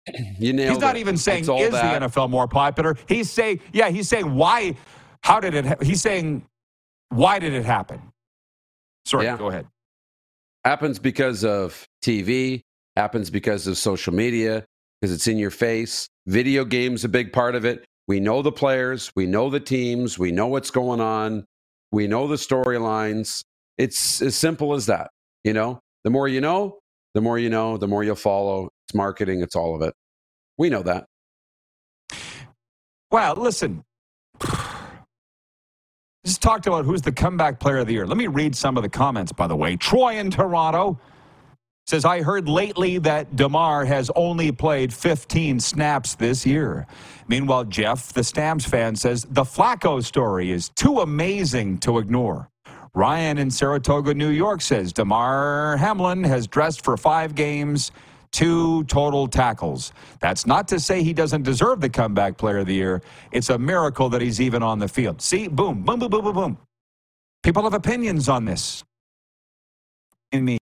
You 0.40 0.54
nailed 0.54 0.72
He's 0.72 0.80
not 0.80 0.96
it. 0.96 1.00
even 1.00 1.18
saying 1.18 1.42
is 1.44 1.48
that. 1.72 2.00
the 2.00 2.08
NFL 2.08 2.30
more 2.30 2.48
popular. 2.48 2.96
He's 3.08 3.30
saying, 3.30 3.60
yeah, 3.74 3.90
he's 3.90 4.08
saying 4.08 4.34
why, 4.34 4.76
how 5.22 5.40
did 5.40 5.54
it, 5.54 5.66
ha-? 5.66 5.76
he's 5.82 6.02
saying, 6.02 6.44
why 7.10 7.40
did 7.40 7.54
it 7.54 7.66
happen? 7.66 8.02
Sorry, 9.06 9.26
Yeah. 9.26 9.38
go 9.38 9.50
ahead. 9.50 9.68
happens 10.66 10.98
because 11.00 11.44
of 11.46 11.86
TV, 12.04 12.62
happens 12.98 13.30
because 13.30 13.68
of 13.68 13.78
social 13.78 14.14
media, 14.14 14.66
because 15.00 15.14
it's 15.14 15.28
in 15.28 15.38
your 15.38 15.52
face. 15.52 16.10
Video 16.26 16.66
games 16.66 17.04
a 17.06 17.10
big 17.10 17.32
part 17.32 17.56
of 17.56 17.64
it. 17.64 17.86
We 18.08 18.20
know 18.20 18.42
the 18.42 18.52
players, 18.52 19.12
we 19.16 19.26
know 19.26 19.50
the 19.50 19.60
teams, 19.60 20.18
we 20.18 20.32
know 20.32 20.48
what's 20.48 20.72
going 20.72 21.00
on, 21.02 21.46
we 21.92 22.08
know 22.08 22.28
the 22.28 22.36
storylines. 22.36 23.44
It's 23.78 24.22
as 24.22 24.36
simple 24.36 24.74
as 24.74 24.88
that. 24.88 25.12
You 25.44 25.54
know, 25.54 25.80
the 26.04 26.10
more 26.10 26.28
you 26.28 26.42
know, 26.42 26.80
the 27.14 27.22
more 27.22 27.38
you 27.38 27.50
know, 27.50 27.78
the 27.78 27.88
more 27.88 28.04
you'll 28.04 28.16
follow. 28.16 28.70
It's 28.88 28.96
marketing, 28.96 29.42
it's 29.42 29.56
all 29.56 29.76
of 29.76 29.82
it. 29.82 29.94
We 30.58 30.70
know 30.70 30.84
that. 30.84 31.06
Well, 33.12 33.36
listen. 33.36 33.84
Just 36.26 36.42
talked 36.42 36.68
about 36.68 36.86
who's 36.86 37.02
the 37.02 37.12
comeback 37.12 37.60
player 37.60 37.78
of 37.78 37.88
the 37.88 37.94
year. 37.94 38.06
Let 38.08 38.18
me 38.18 38.28
read 38.28 38.56
some 38.56 38.76
of 38.76 38.84
the 38.84 38.90
comments, 38.90 39.32
by 39.32 39.48
the 39.48 39.56
way. 39.56 39.78
Troy 39.78 40.18
in 40.18 40.30
Toronto 40.32 41.00
says, 41.88 42.04
I 42.04 42.22
heard 42.22 42.50
lately 42.50 42.98
that 43.00 43.36
Damar 43.36 43.86
has 43.86 44.12
only 44.16 44.52
played 44.52 44.94
15 44.94 45.60
snaps 45.62 46.16
this 46.16 46.46
year. 46.46 46.86
Meanwhile, 47.30 47.66
Jeff, 47.66 48.12
the 48.12 48.24
Stamps 48.24 48.66
fan, 48.66 48.96
says, 48.96 49.26
the 49.30 49.44
Flacco 49.44 50.04
story 50.04 50.52
is 50.52 50.70
too 50.70 51.00
amazing 51.00 51.78
to 51.80 51.98
ignore. 52.00 52.50
Ryan 52.94 53.38
in 53.38 53.50
Saratoga, 53.52 54.14
New 54.14 54.30
York 54.30 54.62
says, 54.62 54.92
Damar 54.92 55.78
Hamlin 55.78 56.24
has 56.26 56.46
dressed 56.48 56.84
for 56.84 56.98
five 56.98 57.36
games, 57.36 57.92
two 58.32 58.84
total 58.86 59.28
tackles. 59.28 59.94
That's 60.20 60.46
not 60.46 60.68
to 60.70 60.80
say 60.80 61.04
he 61.04 61.14
doesn't 61.14 61.44
deserve 61.44 61.80
the 61.80 61.90
comeback 61.90 62.38
player 62.38 62.60
of 62.60 62.66
the 62.66 62.74
year. 62.74 63.02
It's 63.32 63.50
a 63.50 63.58
miracle 63.58 64.10
that 64.10 64.22
he's 64.22 64.42
even 64.42 64.62
on 64.62 64.80
the 64.80 64.88
field. 64.88 65.22
See, 65.22 65.48
boom, 65.48 65.84
boom, 65.84 66.00
boom, 66.00 66.10
boom, 66.10 66.24
boom, 66.24 66.36
boom. 66.36 66.58
People 67.44 67.64
have 67.64 67.74
opinions 67.74 68.28
on 68.28 68.44
this. 68.44 68.84
In 70.34 70.44
me. 70.44 70.58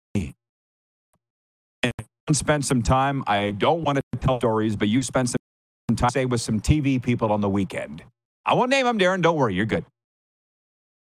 And 2.28 2.36
spend 2.36 2.64
some 2.64 2.82
time. 2.82 3.24
I 3.26 3.50
don't 3.50 3.82
want 3.82 3.98
to 3.98 4.18
tell 4.20 4.38
stories, 4.38 4.76
but 4.76 4.88
you 4.88 5.02
spent 5.02 5.30
some 5.30 5.96
time, 5.96 6.10
say, 6.10 6.24
with 6.24 6.40
some 6.40 6.60
TV 6.60 7.02
people 7.02 7.32
on 7.32 7.40
the 7.40 7.48
weekend. 7.48 8.04
I 8.46 8.54
won't 8.54 8.70
name 8.70 8.86
them, 8.86 8.98
Darren. 8.98 9.22
Don't 9.22 9.36
worry, 9.36 9.54
you're 9.54 9.66
good. 9.66 9.84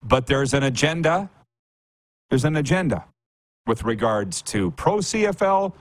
But 0.03 0.27
there's 0.27 0.53
an 0.53 0.63
agenda. 0.63 1.29
There's 2.29 2.45
an 2.45 2.55
agenda 2.55 3.05
with 3.67 3.83
regards 3.83 4.41
to 4.41 4.71
pro 4.71 4.97
CFL, 4.97 5.73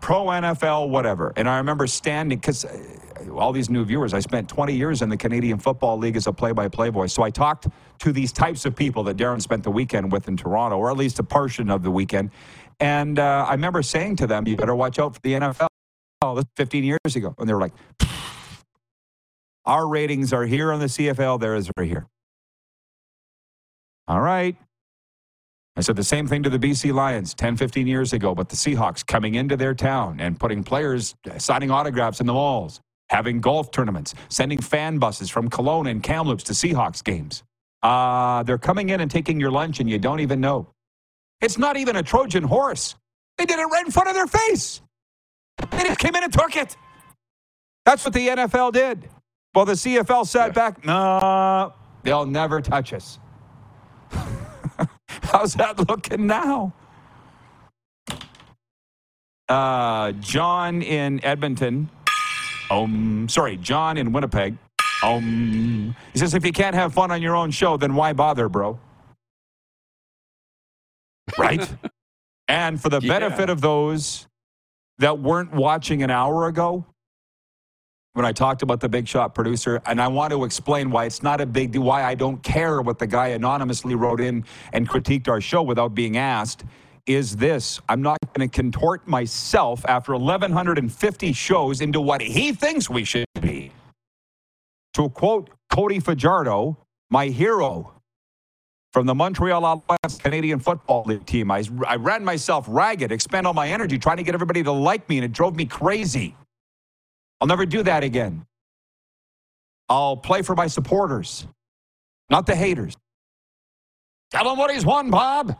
pro 0.00 0.26
NFL, 0.26 0.90
whatever. 0.90 1.32
And 1.36 1.48
I 1.48 1.56
remember 1.58 1.86
standing 1.86 2.38
because 2.38 2.64
uh, 2.64 3.32
all 3.34 3.52
these 3.52 3.70
new 3.70 3.84
viewers, 3.84 4.12
I 4.12 4.20
spent 4.20 4.48
20 4.48 4.74
years 4.74 5.02
in 5.02 5.08
the 5.08 5.16
Canadian 5.16 5.58
Football 5.58 5.98
League 5.98 6.16
as 6.16 6.26
a 6.26 6.32
play-by-play 6.32 6.90
voice. 6.90 7.12
So 7.12 7.22
I 7.22 7.30
talked 7.30 7.68
to 8.00 8.12
these 8.12 8.32
types 8.32 8.66
of 8.66 8.76
people 8.76 9.02
that 9.04 9.16
Darren 9.16 9.40
spent 9.40 9.62
the 9.62 9.70
weekend 9.70 10.12
with 10.12 10.28
in 10.28 10.36
Toronto, 10.36 10.76
or 10.76 10.90
at 10.90 10.96
least 10.96 11.18
a 11.18 11.22
portion 11.22 11.70
of 11.70 11.82
the 11.82 11.90
weekend. 11.90 12.30
And 12.80 13.18
uh, 13.18 13.46
I 13.48 13.52
remember 13.52 13.82
saying 13.82 14.16
to 14.16 14.26
them, 14.26 14.46
"You 14.46 14.56
better 14.56 14.74
watch 14.74 14.98
out 14.98 15.14
for 15.14 15.20
the 15.22 15.34
NFL." 15.34 15.68
Oh, 16.22 16.34
this 16.34 16.44
15 16.56 16.84
years 16.84 17.16
ago, 17.16 17.34
and 17.38 17.48
they 17.48 17.54
were 17.54 17.60
like, 17.60 17.74
"Our 19.66 19.86
ratings 19.86 20.32
are 20.32 20.44
here 20.44 20.72
on 20.72 20.80
the 20.80 20.86
CFL. 20.88 21.40
Theirs 21.40 21.70
are 21.76 21.84
here." 21.84 22.06
All 24.06 24.20
right. 24.20 24.56
I 25.76 25.80
said 25.80 25.96
the 25.96 26.04
same 26.04 26.28
thing 26.28 26.42
to 26.44 26.50
the 26.50 26.58
BC 26.58 26.92
Lions 26.92 27.34
10, 27.34 27.56
15 27.56 27.86
years 27.86 28.12
ago, 28.12 28.34
but 28.34 28.48
the 28.48 28.54
Seahawks 28.54 29.04
coming 29.04 29.34
into 29.34 29.56
their 29.56 29.74
town 29.74 30.20
and 30.20 30.38
putting 30.38 30.62
players 30.62 31.16
signing 31.38 31.70
autographs 31.70 32.20
in 32.20 32.26
the 32.26 32.32
malls, 32.32 32.80
having 33.08 33.40
golf 33.40 33.72
tournaments, 33.72 34.14
sending 34.28 34.60
fan 34.60 34.98
buses 34.98 35.30
from 35.30 35.50
Kelowna 35.50 35.90
and 35.90 36.02
Kamloops 36.02 36.44
to 36.44 36.52
Seahawks 36.52 37.02
games. 37.02 37.42
Uh, 37.82 38.44
they're 38.44 38.56
coming 38.56 38.90
in 38.90 39.00
and 39.00 39.10
taking 39.10 39.40
your 39.40 39.50
lunch 39.50 39.80
and 39.80 39.90
you 39.90 39.98
don't 39.98 40.20
even 40.20 40.40
know. 40.40 40.68
It's 41.44 41.58
not 41.58 41.76
even 41.76 41.96
a 41.96 42.02
Trojan 42.02 42.42
horse. 42.42 42.94
They 43.36 43.44
did 43.44 43.58
it 43.58 43.64
right 43.64 43.84
in 43.84 43.92
front 43.92 44.08
of 44.08 44.14
their 44.14 44.26
face. 44.26 44.80
They 45.72 45.84
just 45.84 45.98
came 45.98 46.14
in 46.14 46.24
and 46.24 46.32
took 46.32 46.56
it. 46.56 46.74
That's 47.84 48.02
what 48.02 48.14
the 48.14 48.28
NFL 48.28 48.72
did. 48.72 49.10
Well, 49.54 49.66
the 49.66 49.74
CFL 49.74 50.26
sat 50.26 50.54
back. 50.54 50.82
No, 50.86 51.74
they'll 52.02 52.24
never 52.24 52.62
touch 52.62 52.94
us. 52.94 53.18
How's 55.22 55.52
that 55.54 55.86
looking 55.86 56.26
now? 56.26 56.72
Uh, 59.46 60.12
John 60.12 60.80
in 60.80 61.22
Edmonton. 61.22 61.90
Um, 62.70 63.28
sorry, 63.28 63.58
John 63.58 63.98
in 63.98 64.12
Winnipeg. 64.12 64.56
Um, 65.02 65.94
he 66.14 66.18
says, 66.18 66.32
if 66.32 66.46
you 66.46 66.52
can't 66.52 66.74
have 66.74 66.94
fun 66.94 67.10
on 67.10 67.20
your 67.20 67.36
own 67.36 67.50
show, 67.50 67.76
then 67.76 67.94
why 67.94 68.14
bother, 68.14 68.48
bro? 68.48 68.78
Right? 71.38 71.68
and 72.48 72.80
for 72.80 72.88
the 72.88 73.00
Yeah. 73.02 73.18
benefit 73.18 73.50
of 73.50 73.60
those 73.60 74.26
that 74.98 75.18
weren't 75.18 75.52
watching 75.52 76.02
an 76.02 76.10
hour 76.10 76.46
ago, 76.46 76.84
when 78.12 78.24
I 78.24 78.30
talked 78.32 78.62
about 78.62 78.78
the 78.80 78.88
big 78.88 79.08
shot 79.08 79.34
producer, 79.34 79.82
and 79.86 80.00
I 80.00 80.06
want 80.06 80.32
to 80.32 80.44
explain 80.44 80.90
why 80.90 81.04
it's 81.06 81.22
not 81.22 81.40
a 81.40 81.46
big 81.46 81.72
deal, 81.72 81.82
why 81.82 82.04
I 82.04 82.14
don't 82.14 82.40
care 82.44 82.80
what 82.80 82.98
the 83.00 83.08
guy 83.08 83.28
anonymously 83.28 83.96
wrote 83.96 84.20
in 84.20 84.44
and 84.72 84.88
critiqued 84.88 85.26
our 85.28 85.40
show 85.40 85.62
without 85.62 85.94
being 85.96 86.16
asked, 86.16 86.64
is 87.06 87.34
this 87.36 87.80
I'm 87.88 88.02
not 88.02 88.18
going 88.34 88.48
to 88.48 88.54
contort 88.54 89.08
myself 89.08 89.84
after 89.88 90.12
1,150 90.12 91.32
shows 91.32 91.80
into 91.80 92.00
what 92.00 92.20
he 92.22 92.52
thinks 92.52 92.88
we 92.88 93.02
should 93.04 93.26
be. 93.40 93.72
To 94.94 95.08
quote 95.10 95.50
Cody 95.70 95.98
Fajardo, 95.98 96.78
my 97.10 97.26
hero 97.26 98.00
from 98.94 99.06
the 99.06 99.14
Montreal 99.14 99.60
Alouettes 99.60 100.22
Canadian 100.22 100.60
Football 100.60 101.02
League 101.06 101.26
team, 101.26 101.50
I, 101.50 101.64
I 101.84 101.96
ran 101.96 102.24
myself 102.24 102.64
ragged, 102.68 103.10
expend 103.10 103.44
all 103.44 103.52
my 103.52 103.68
energy 103.68 103.98
trying 103.98 104.18
to 104.18 104.22
get 104.22 104.34
everybody 104.34 104.62
to 104.62 104.70
like 104.70 105.08
me, 105.08 105.18
and 105.18 105.24
it 105.24 105.32
drove 105.32 105.56
me 105.56 105.66
crazy. 105.66 106.36
I'll 107.40 107.48
never 107.48 107.66
do 107.66 107.82
that 107.82 108.04
again. 108.04 108.46
I'll 109.88 110.16
play 110.16 110.42
for 110.42 110.54
my 110.54 110.68
supporters, 110.68 111.44
not 112.30 112.46
the 112.46 112.54
haters. 112.54 112.96
Tell 114.30 114.50
him 114.50 114.56
what 114.56 114.70
he's 114.70 114.86
won, 114.86 115.10
Bob. 115.10 115.56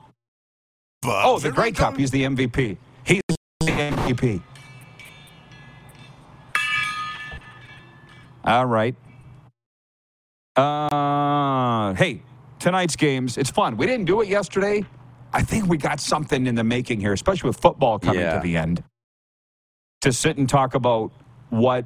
Oh, 1.05 1.41
the 1.41 1.51
Grey 1.51 1.73
Cup. 1.73 1.97
He's 1.97 2.13
the 2.13 2.23
MVP. 2.23 2.79
He's 3.03 3.21
the 3.61 3.67
MVP. 3.67 4.41
All 8.45 8.67
right. 8.67 8.95
Uh, 10.57 11.95
hey, 11.95 12.23
tonight's 12.65 12.97
games, 12.97 13.37
it's 13.37 13.51
fun. 13.51 13.77
We 13.77 13.85
didn't 13.87 14.07
do 14.07 14.23
it 14.23 14.29
yesterday. 14.29 14.85
I 15.35 15.43
think 15.43 15.67
we 15.67 15.77
got 15.77 16.01
something 16.01 16.47
in 16.47 16.55
the 16.55 16.65
making 16.65 16.99
here, 16.99 17.13
especially 17.13 17.49
with 17.49 17.59
football 17.61 17.99
coming 17.99 18.21
Yeah. 18.23 18.35
to 18.35 18.41
the 18.41 18.57
end, 18.57 18.83
to 20.01 20.13
sit 20.13 20.39
and 20.39 20.49
talk 20.49 20.75
about 20.75 21.13
what 21.51 21.85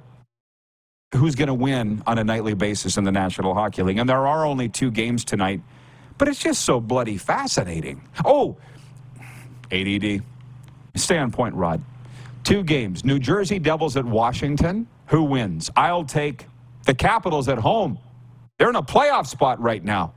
who's 1.14 1.34
going 1.34 1.48
to 1.48 1.54
win 1.54 2.02
on 2.06 2.18
a 2.18 2.22
nightly 2.24 2.54
basis 2.54 2.96
in 2.96 3.02
the 3.04 3.10
National 3.10 3.54
Hockey 3.54 3.82
League. 3.82 3.98
And 3.98 4.08
there 4.08 4.26
are 4.26 4.44
only 4.44 4.68
two 4.68 4.90
games 4.92 5.24
tonight, 5.24 5.62
but 6.16 6.28
it's 6.28 6.38
just 6.38 6.64
so 6.64 6.80
bloody 6.80 7.16
fascinating. 7.16 8.02
Oh, 8.24 8.56
ADD. 9.72 10.22
Stay 10.94 11.18
on 11.18 11.32
point, 11.32 11.54
Rod. 11.54 11.82
Two 12.44 12.62
games. 12.62 13.04
New 13.04 13.18
Jersey 13.18 13.58
Devils 13.58 13.96
at 13.96 14.04
Washington. 14.04 14.86
Who 15.06 15.24
wins? 15.24 15.70
I'll 15.76 16.04
take 16.04 16.46
the 16.84 16.94
Capitals 16.94 17.48
at 17.48 17.58
home. 17.58 17.98
They're 18.58 18.70
in 18.70 18.76
a 18.76 18.82
playoff 18.82 19.26
spot 19.26 19.60
right 19.60 19.82
now. 19.82 20.12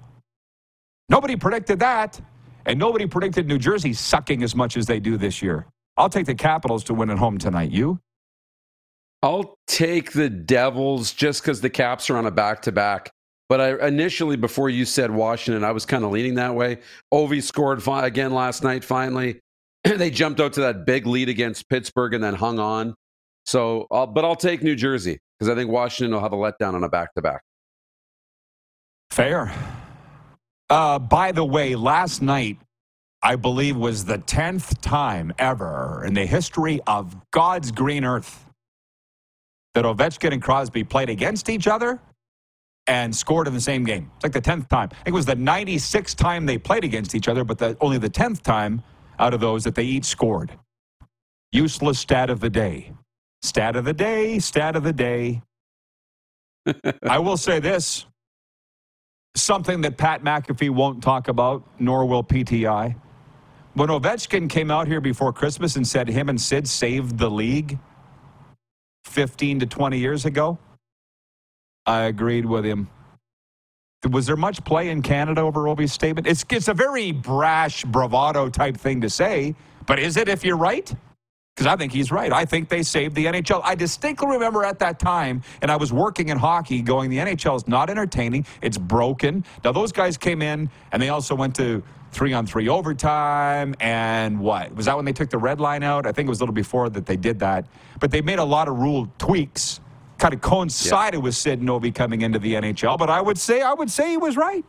Nobody 1.11 1.35
predicted 1.35 1.79
that. 1.79 2.19
And 2.65 2.79
nobody 2.79 3.05
predicted 3.05 3.47
New 3.47 3.57
Jersey 3.57 3.91
sucking 3.91 4.43
as 4.43 4.55
much 4.55 4.77
as 4.77 4.85
they 4.85 4.99
do 4.99 5.17
this 5.17 5.41
year. 5.41 5.67
I'll 5.97 6.09
take 6.09 6.25
the 6.25 6.35
Capitals 6.35 6.85
to 6.85 6.93
win 6.93 7.09
at 7.09 7.17
home 7.17 7.37
tonight. 7.37 7.71
You? 7.71 7.99
I'll 9.21 9.55
take 9.67 10.13
the 10.13 10.29
Devils 10.29 11.11
just 11.11 11.43
because 11.43 11.59
the 11.59 11.69
Caps 11.69 12.09
are 12.09 12.17
on 12.17 12.25
a 12.25 12.31
back 12.31 12.61
to 12.63 12.71
back. 12.71 13.11
But 13.49 13.59
I 13.59 13.87
initially, 13.87 14.37
before 14.37 14.69
you 14.69 14.85
said 14.85 15.11
Washington, 15.11 15.65
I 15.65 15.71
was 15.71 15.85
kind 15.85 16.05
of 16.05 16.11
leaning 16.11 16.35
that 16.35 16.55
way. 16.55 16.77
Ovi 17.13 17.43
scored 17.43 17.83
fi- 17.83 18.07
again 18.07 18.33
last 18.33 18.63
night. 18.63 18.83
Finally, 18.83 19.41
they 19.83 20.09
jumped 20.09 20.39
out 20.39 20.53
to 20.53 20.61
that 20.61 20.85
big 20.85 21.05
lead 21.05 21.27
against 21.27 21.67
Pittsburgh 21.67 22.13
and 22.13 22.23
then 22.23 22.35
hung 22.35 22.57
on. 22.57 22.95
So, 23.45 23.87
I'll, 23.91 24.07
but 24.07 24.23
I'll 24.23 24.35
take 24.35 24.63
New 24.63 24.75
Jersey 24.75 25.19
because 25.37 25.51
I 25.51 25.55
think 25.55 25.69
Washington 25.69 26.13
will 26.13 26.21
have 26.21 26.31
a 26.31 26.37
letdown 26.37 26.75
on 26.75 26.83
a 26.85 26.89
back 26.89 27.13
to 27.15 27.21
back. 27.21 27.41
Fair. 29.09 29.53
Uh, 30.71 30.99
by 30.99 31.33
the 31.33 31.45
way, 31.45 31.75
last 31.75 32.23
night, 32.23 32.59
I 33.23 33.35
believe, 33.37 33.77
was 33.77 34.05
the 34.05 34.19
10th 34.19 34.81
time 34.81 35.33
ever 35.39 36.03
in 36.05 36.15
the 36.15 36.25
history 36.25 36.81
of 36.87 37.17
God's 37.31 37.71
green 37.73 38.05
earth 38.05 38.45
that 39.75 39.85
Ovechkin 39.85 40.33
and 40.33 40.41
Crosby 40.41 40.83
played 40.85 41.09
against 41.09 41.49
each 41.49 41.67
other 41.67 41.99
and 42.87 43.15
scored 43.15 43.47
in 43.47 43.53
the 43.55 43.61
same 43.61 43.83
game. 43.85 44.11
It's 44.15 44.23
like 44.25 44.33
the 44.33 44.41
10th 44.41 44.69
time. 44.69 44.89
I 44.91 44.95
think 44.95 45.09
it 45.09 45.13
was 45.13 45.27
the 45.27 45.35
96th 45.35 46.15
time 46.15 46.45
they 46.47 46.57
played 46.57 46.85
against 46.85 47.15
each 47.15 47.27
other, 47.27 47.43
but 47.43 47.59
the, 47.59 47.77
only 47.81 47.99
the 47.99 48.09
10th 48.09 48.41
time 48.43 48.83
out 49.19 49.33
of 49.33 49.41
those 49.41 49.65
that 49.65 49.75
they 49.75 49.85
each 49.85 50.05
scored. 50.05 50.51
Useless 51.51 51.99
stat 51.99 52.29
of 52.29 52.41
the 52.41 52.49
day. 52.51 52.93
Stat 53.43 53.75
of 53.75 53.85
the 53.85 53.93
day, 53.93 54.39
stat 54.39 54.75
of 54.75 54.83
the 54.83 54.93
day. 54.93 55.41
I 57.03 57.19
will 57.19 57.37
say 57.37 57.59
this 57.59 58.05
something 59.41 59.81
that 59.81 59.97
Pat 59.97 60.23
McAfee 60.23 60.69
won't 60.69 61.03
talk 61.03 61.27
about, 61.27 61.63
nor 61.79 62.05
will 62.05 62.23
PTI. 62.23 62.95
When 63.73 63.89
Ovechkin 63.89 64.49
came 64.49 64.69
out 64.69 64.87
here 64.87 65.01
before 65.01 65.31
Christmas 65.31 65.75
and 65.75 65.87
said 65.87 66.07
him 66.07 66.29
and 66.29 66.39
Sid 66.39 66.67
saved 66.67 67.17
the 67.17 67.29
league 67.29 67.79
15 69.05 69.61
to 69.61 69.65
20 69.65 69.97
years 69.97 70.25
ago, 70.25 70.59
I 71.85 72.01
agreed 72.01 72.45
with 72.45 72.65
him. 72.65 72.89
Was 74.09 74.25
there 74.25 74.35
much 74.35 74.63
play 74.65 74.89
in 74.89 75.01
Canada 75.01 75.41
over 75.41 75.67
Ovi's 75.67 75.93
statement? 75.93 76.27
It's, 76.27 76.43
it's 76.49 76.67
a 76.67 76.73
very 76.73 77.11
brash, 77.11 77.83
bravado 77.85 78.49
type 78.49 78.75
thing 78.75 79.01
to 79.01 79.09
say, 79.09 79.55
but 79.85 79.99
is 79.99 80.17
it 80.17 80.27
if 80.27 80.43
you're 80.43 80.57
right? 80.57 80.93
Because 81.55 81.67
I 81.67 81.75
think 81.75 81.91
he's 81.91 82.11
right. 82.11 82.31
I 82.31 82.45
think 82.45 82.69
they 82.69 82.81
saved 82.81 83.13
the 83.13 83.25
NHL. 83.25 83.61
I 83.63 83.75
distinctly 83.75 84.27
remember 84.27 84.63
at 84.63 84.79
that 84.79 84.99
time, 84.99 85.43
and 85.61 85.69
I 85.69 85.75
was 85.75 85.91
working 85.91 86.29
in 86.29 86.37
hockey, 86.37 86.81
going, 86.81 87.09
the 87.09 87.17
NHL 87.17 87.57
is 87.57 87.67
not 87.67 87.89
entertaining. 87.89 88.45
It's 88.61 88.77
broken. 88.77 89.43
Now, 89.63 89.71
those 89.73 89.91
guys 89.91 90.17
came 90.17 90.41
in, 90.41 90.69
and 90.91 91.01
they 91.01 91.09
also 91.09 91.35
went 91.35 91.55
to 91.57 91.83
three 92.11 92.33
on 92.33 92.45
three 92.45 92.69
overtime. 92.69 93.75
And 93.79 94.39
what? 94.39 94.73
Was 94.75 94.85
that 94.85 94.95
when 94.95 95.05
they 95.05 95.13
took 95.13 95.29
the 95.29 95.37
red 95.37 95.59
line 95.59 95.83
out? 95.83 96.05
I 96.05 96.11
think 96.11 96.27
it 96.27 96.29
was 96.29 96.39
a 96.39 96.43
little 96.43 96.55
before 96.55 96.89
that 96.89 97.05
they 97.05 97.17
did 97.17 97.39
that. 97.39 97.65
But 97.99 98.11
they 98.11 98.21
made 98.21 98.39
a 98.39 98.43
lot 98.43 98.67
of 98.67 98.77
rule 98.79 99.11
tweaks, 99.17 99.79
kind 100.17 100.33
of 100.33 100.41
coincided 100.41 101.21
with 101.21 101.35
Sid 101.35 101.61
Novi 101.61 101.91
coming 101.91 102.21
into 102.21 102.39
the 102.39 102.53
NHL. 102.53 102.97
But 102.97 103.09
I 103.09 103.21
would 103.21 103.37
say, 103.37 103.61
I 103.61 103.73
would 103.73 103.91
say 103.91 104.11
he 104.11 104.17
was 104.17 104.37
right. 104.37 104.63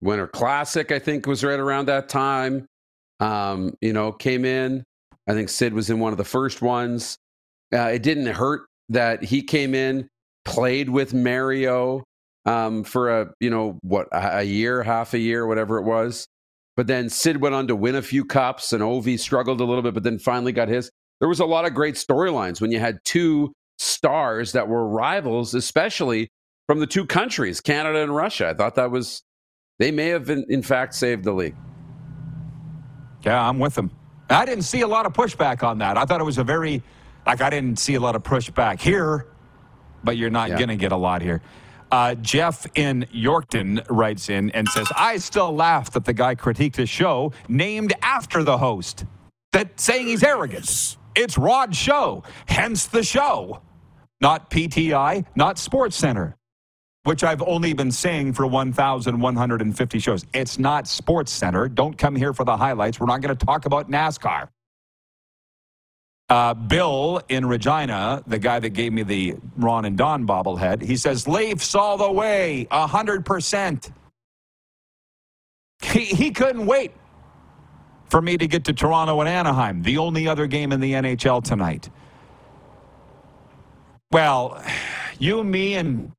Winter 0.00 0.26
Classic, 0.26 0.92
I 0.92 0.98
think, 0.98 1.26
was 1.26 1.42
right 1.44 1.58
around 1.58 1.86
that 1.86 2.08
time. 2.08 2.66
Um, 3.20 3.74
you 3.80 3.92
know, 3.92 4.12
came 4.12 4.44
in. 4.44 4.82
I 5.26 5.32
think 5.32 5.48
Sid 5.48 5.72
was 5.72 5.90
in 5.90 6.00
one 6.00 6.12
of 6.12 6.18
the 6.18 6.24
first 6.24 6.62
ones. 6.62 7.16
Uh, 7.72 7.88
it 7.88 8.02
didn't 8.02 8.26
hurt 8.26 8.66
that 8.90 9.24
he 9.24 9.42
came 9.42 9.74
in, 9.74 10.08
played 10.44 10.90
with 10.90 11.14
Mario 11.14 12.04
um, 12.46 12.84
for 12.84 13.20
a 13.20 13.32
you 13.40 13.50
know 13.50 13.78
what 13.82 14.08
a, 14.12 14.42
year, 14.42 14.82
half 14.82 15.14
a 15.14 15.18
year, 15.18 15.46
whatever 15.46 15.78
it 15.78 15.84
was. 15.84 16.26
But 16.76 16.86
then 16.88 17.08
Sid 17.08 17.40
went 17.40 17.54
on 17.54 17.68
to 17.68 17.76
win 17.76 17.94
a 17.94 18.02
few 18.02 18.24
cups, 18.24 18.72
and 18.72 18.82
Ovi 18.82 19.18
struggled 19.18 19.60
a 19.60 19.64
little 19.64 19.82
bit, 19.82 19.94
but 19.94 20.02
then 20.02 20.18
finally 20.18 20.52
got 20.52 20.68
his. 20.68 20.90
There 21.20 21.28
was 21.28 21.40
a 21.40 21.46
lot 21.46 21.64
of 21.64 21.74
great 21.74 21.94
storylines 21.94 22.60
when 22.60 22.72
you 22.72 22.80
had 22.80 22.98
two 23.04 23.52
stars 23.78 24.52
that 24.52 24.68
were 24.68 24.86
rivals, 24.86 25.54
especially 25.54 26.28
from 26.66 26.80
the 26.80 26.86
two 26.86 27.06
countries, 27.06 27.60
Canada 27.60 28.02
and 28.02 28.14
Russia. 28.14 28.48
I 28.48 28.54
thought 28.54 28.74
that 28.74 28.90
was 28.90 29.22
they 29.78 29.90
may 29.90 30.08
have 30.08 30.28
in, 30.28 30.44
in 30.48 30.62
fact 30.62 30.94
saved 30.94 31.24
the 31.24 31.32
league. 31.32 31.56
Yeah, 33.24 33.48
I'm 33.48 33.58
with 33.58 33.74
them. 33.74 33.90
I 34.30 34.44
didn't 34.46 34.64
see 34.64 34.80
a 34.80 34.86
lot 34.86 35.06
of 35.06 35.12
pushback 35.12 35.62
on 35.62 35.78
that. 35.78 35.96
I 35.98 36.04
thought 36.04 36.20
it 36.20 36.24
was 36.24 36.38
a 36.38 36.44
very, 36.44 36.82
like, 37.26 37.40
I 37.40 37.50
didn't 37.50 37.78
see 37.78 37.94
a 37.94 38.00
lot 38.00 38.16
of 38.16 38.22
pushback 38.22 38.80
here, 38.80 39.26
but 40.02 40.16
you're 40.16 40.30
not 40.30 40.50
Yeah. 40.50 40.56
going 40.56 40.68
to 40.68 40.76
get 40.76 40.92
a 40.92 40.96
lot 40.96 41.22
here. 41.22 41.42
Uh, 41.92 42.14
Jeff 42.16 42.66
in 42.74 43.06
Yorkton 43.14 43.84
writes 43.88 44.28
in 44.28 44.50
and 44.50 44.66
says, 44.68 44.88
I 44.96 45.18
still 45.18 45.54
laugh 45.54 45.90
that 45.92 46.04
the 46.04 46.12
guy 46.14 46.34
critiqued 46.34 46.78
a 46.78 46.86
show 46.86 47.32
named 47.48 47.92
after 48.02 48.42
the 48.42 48.58
host, 48.58 49.04
that 49.52 49.78
saying 49.78 50.06
he's 50.08 50.24
arrogant. 50.24 50.96
It's 51.14 51.38
Rod's 51.38 51.76
show, 51.76 52.24
hence 52.46 52.86
the 52.86 53.04
show, 53.04 53.60
not 54.20 54.50
PTI, 54.50 55.24
not 55.36 55.58
Sports 55.58 55.94
Center. 55.96 56.34
Which 57.04 57.22
I've 57.22 57.42
only 57.42 57.72
been 57.74 57.92
saying 57.92 58.32
for 58.32 58.46
1,150 58.46 59.98
shows. 59.98 60.26
It's 60.32 60.58
not 60.58 60.88
Sports 60.88 61.30
Center. 61.30 61.68
Don't 61.68 61.96
come 61.96 62.16
here 62.16 62.32
for 62.32 62.44
the 62.44 62.56
highlights. 62.56 62.98
We're 62.98 63.06
not 63.06 63.20
going 63.20 63.36
to 63.36 63.46
talk 63.46 63.66
about 63.66 63.90
NASCAR. 63.90 64.48
Uh, 66.30 66.54
Bill 66.54 67.20
in 67.28 67.44
Regina, 67.44 68.22
the 68.26 68.38
guy 68.38 68.58
that 68.58 68.70
gave 68.70 68.94
me 68.94 69.02
the 69.02 69.36
Ron 69.56 69.84
and 69.84 69.96
Don 69.96 70.26
bobblehead, 70.26 70.82
he 70.82 70.96
says, 70.96 71.28
Leafs 71.28 71.74
all 71.74 71.98
the 71.98 72.10
way, 72.10 72.66
100%. 72.72 73.92
He, 75.82 76.04
he 76.06 76.30
couldn't 76.30 76.64
wait 76.64 76.92
for 78.08 78.22
me 78.22 78.38
to 78.38 78.46
get 78.46 78.64
to 78.64 78.72
Toronto 78.72 79.20
and 79.20 79.28
Anaheim, 79.28 79.82
the 79.82 79.98
only 79.98 80.26
other 80.26 80.46
game 80.46 80.72
in 80.72 80.80
the 80.80 80.92
NHL 80.92 81.44
tonight. 81.44 81.90
Well, 84.10 84.64
you, 85.18 85.44
me, 85.44 85.74
and 85.74 86.10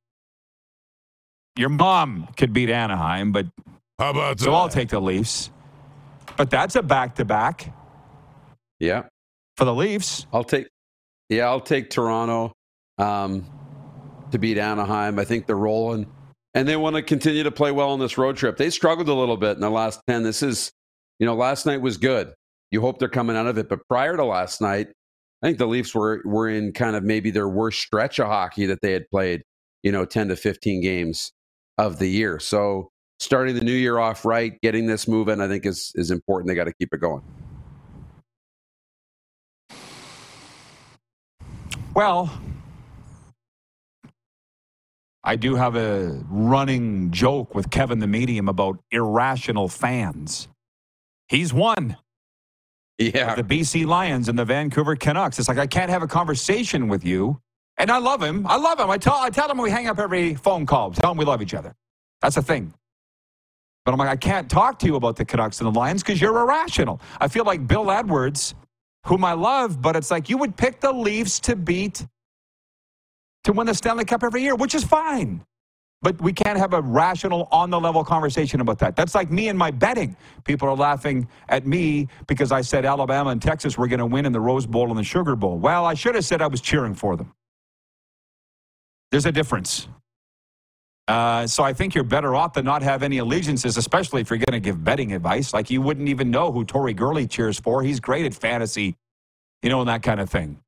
your 1.58 1.70
mom 1.70 2.28
could 2.38 2.54
beat 2.54 2.70
Anaheim, 2.70 3.32
but 3.32 3.46
How 4.00 4.10
about 4.12 4.38
that? 4.38 4.44
so 4.44 4.54
I'll 4.54 4.70
take 4.70 4.90
the 4.90 5.00
Leafs. 5.00 5.50
But 6.38 6.50
that's 6.50 6.76
a 6.76 6.84
back 6.84 7.16
to 7.16 7.26
back 7.26 7.72
Yeah. 8.80 9.04
for 9.58 9.66
the 9.66 9.74
Leafs. 9.74 10.28
I'll 10.34 10.44
take. 10.44 10.68
Yeah, 11.30 11.46
I'll 11.46 11.62
take 11.62 11.90
Toronto 11.90 12.52
um, 12.98 13.46
to 14.32 14.38
beat 14.38 14.58
Anaheim. 14.58 15.18
I 15.18 15.24
think 15.24 15.48
they're 15.48 15.56
rolling, 15.56 16.06
and 16.54 16.68
they 16.68 16.76
want 16.76 16.96
to 16.98 17.02
continue 17.02 17.44
to 17.44 17.52
play 17.52 17.72
well 17.72 17.90
on 17.92 18.00
this 18.00 18.18
road 18.18 18.36
trip. 18.38 18.58
They 18.58 18.70
struggled 18.70 19.08
a 19.10 19.14
little 19.14 19.38
bit 19.38 19.56
in 19.56 19.62
the 19.62 19.70
last 19.72 20.02
ten. 20.08 20.24
This 20.24 20.44
is, 20.44 20.72
you 21.20 21.26
know, 21.26 21.34
last 21.36 21.66
night 21.66 21.82
was 21.82 21.98
good. 21.98 22.34
You 22.72 22.82
hope 22.82 23.00
they're 23.00 23.08
coming 23.10 23.36
out 23.38 23.48
of 23.48 23.58
it, 23.58 23.70
but 23.70 23.80
prior 23.88 24.18
to 24.18 24.26
last 24.26 24.60
night, 24.62 24.88
I 25.42 25.48
think 25.48 25.58
the 25.58 25.68
Leafs 25.68 25.96
were 25.96 26.22
were 26.26 26.50
in 26.50 26.74
kind 26.74 26.96
of 26.98 27.04
maybe 27.04 27.32
their 27.32 27.48
worst 27.48 27.80
stretch 27.80 28.20
of 28.20 28.28
hockey 28.28 28.66
that 28.66 28.82
they 28.82 28.92
had 28.92 29.10
played. 29.10 29.42
You 29.84 29.92
know, 29.94 30.04
ten 30.06 30.28
to 30.28 30.36
fifteen 30.36 30.82
games 30.82 31.32
of 31.78 32.00
the 32.00 32.08
year. 32.08 32.40
So 32.40 32.92
starting 33.20 33.56
the 33.56 33.64
new 33.64 33.74
year 33.74 34.00
off 34.00 34.26
right, 34.26 34.60
getting 34.62 34.86
this 34.88 35.08
moving, 35.08 35.42
I 35.42 35.48
think 35.48 35.66
is 35.66 35.92
is 35.96 36.12
important. 36.12 36.50
They 36.50 36.56
got 36.56 36.66
to 36.66 36.74
keep 36.74 36.94
it 36.94 37.00
going. 37.00 37.22
Well, 41.94 42.30
I 45.24 45.36
do 45.36 45.56
have 45.56 45.76
a 45.76 46.22
running 46.30 47.10
joke 47.12 47.56
with 47.56 47.72
Kevin 47.72 48.00
the 48.00 48.08
Medium 48.08 48.50
about 48.50 48.80
irrational 48.92 49.70
fans. 49.70 50.48
He's 51.28 51.54
one. 51.54 51.98
Yeah, 52.98 53.36
the 53.36 53.44
BC 53.44 53.86
Lions 53.86 54.30
and 54.30 54.38
the 54.38 54.46
Vancouver 54.46 54.96
Canucks. 54.96 55.40
It's 55.40 55.50
like 55.50 55.58
I 55.58 55.68
can't 55.68 55.90
have 55.90 56.04
a 56.04 56.08
conversation 56.08 56.88
with 56.88 57.04
you. 57.04 57.42
And 57.78 57.92
I 57.92 57.98
love 57.98 58.22
him. 58.24 58.48
I 58.48 58.58
love 58.58 58.80
him. 58.80 58.90
I 58.90 58.98
tell 58.98 59.16
I 59.16 59.30
tell 59.30 59.50
him 59.50 59.58
we 59.58 59.70
hang 59.70 59.88
up 59.88 60.00
every 60.00 60.36
phone 60.36 60.66
call. 60.66 60.92
Tell 60.92 61.12
him 61.12 61.18
we 61.18 61.26
love 61.26 61.42
each 61.42 61.54
other. 61.54 61.76
That's 62.22 62.38
a 62.38 62.42
thing. 62.42 62.74
But 63.86 63.94
I'm 63.94 64.00
like, 64.00 64.10
I 64.10 64.16
can't 64.16 64.50
talk 64.50 64.80
to 64.80 64.88
you 64.88 64.96
about 64.96 65.16
the 65.16 65.26
Canucks 65.26 65.60
and 65.62 65.74
the 65.74 65.78
Lions 65.78 66.02
because 66.02 66.20
you're 66.20 66.38
irrational. 66.40 67.02
I 67.22 67.28
feel 67.28 67.46
like 67.46 67.68
Bill 67.68 67.92
Edwards, 67.92 68.56
whom 69.06 69.24
I 69.24 69.34
love, 69.34 69.82
but 69.82 69.96
it's 69.96 70.10
like 70.10 70.30
you 70.30 70.38
would 70.38 70.58
pick 70.58 70.82
the 70.82 70.92
Leafs 70.92 71.40
to 71.42 71.56
beat 71.56 72.06
to 73.44 73.54
win 73.54 73.68
the 73.68 73.76
Stanley 73.76 74.06
Cup 74.06 74.24
every 74.24 74.42
year, 74.42 74.56
which 74.56 74.74
is 74.74 74.84
fine. 74.84 75.44
But 76.02 76.20
we 76.22 76.34
can't 76.34 76.58
have 76.58 76.74
a 76.74 76.82
rational, 76.82 77.48
on 77.52 77.70
the 77.70 77.80
level 77.80 78.04
conversation 78.04 78.62
about 78.62 78.80
that. 78.80 78.96
That's 78.96 79.16
like 79.16 79.32
me 79.32 79.50
and 79.50 79.58
my 79.58 79.72
betting. 79.72 80.16
People 80.44 80.68
are 80.68 80.76
laughing 80.76 81.28
at 81.50 81.66
me 81.66 82.08
because 82.28 82.52
I 82.52 82.62
said 82.62 82.86
Alabama 82.86 83.32
and 83.32 83.42
Texas 83.42 83.78
were 83.78 83.88
going 83.88 84.00
to 84.00 84.06
win 84.06 84.26
in 84.26 84.32
the 84.32 84.40
Rose 84.40 84.66
Bowl 84.68 84.90
and 84.90 84.98
the 84.98 85.04
Sugar 85.04 85.36
Bowl. 85.36 85.58
Well, 85.58 85.86
I 85.86 85.94
should 85.94 86.16
have 86.16 86.26
said 86.26 86.42
I 86.42 86.48
was 86.48 86.62
cheering 86.62 86.96
for 86.96 87.16
them. 87.16 87.34
There's 89.16 89.26
a 89.26 89.32
difference. 89.32 89.88
Uh, 91.08 91.48
so 91.48 91.64
I 91.64 91.72
think 91.72 91.96
you're 91.96 92.04
better 92.04 92.36
off 92.36 92.52
to 92.52 92.62
not 92.62 92.82
have 92.82 93.02
any 93.02 93.20
allegiances, 93.20 93.78
especially 93.78 94.20
if 94.20 94.30
you're 94.30 94.40
going 94.40 94.52
to 94.52 94.60
give 94.60 94.84
betting 94.84 95.14
advice. 95.14 95.54
Like 95.54 95.70
you 95.70 95.82
wouldn't 95.82 96.10
even 96.10 96.30
know 96.30 96.52
who 96.52 96.66
Tori 96.66 96.94
Gurley 96.94 97.26
cheers 97.26 97.58
for. 97.58 97.82
He's 97.82 98.02
great 98.02 98.26
at 98.26 98.34
fantasy, 98.34 98.98
you 99.64 99.70
know, 99.70 99.80
and 99.80 99.88
that 99.88 100.04
kind 100.04 100.20
of 100.20 100.30
thing. 100.30 100.60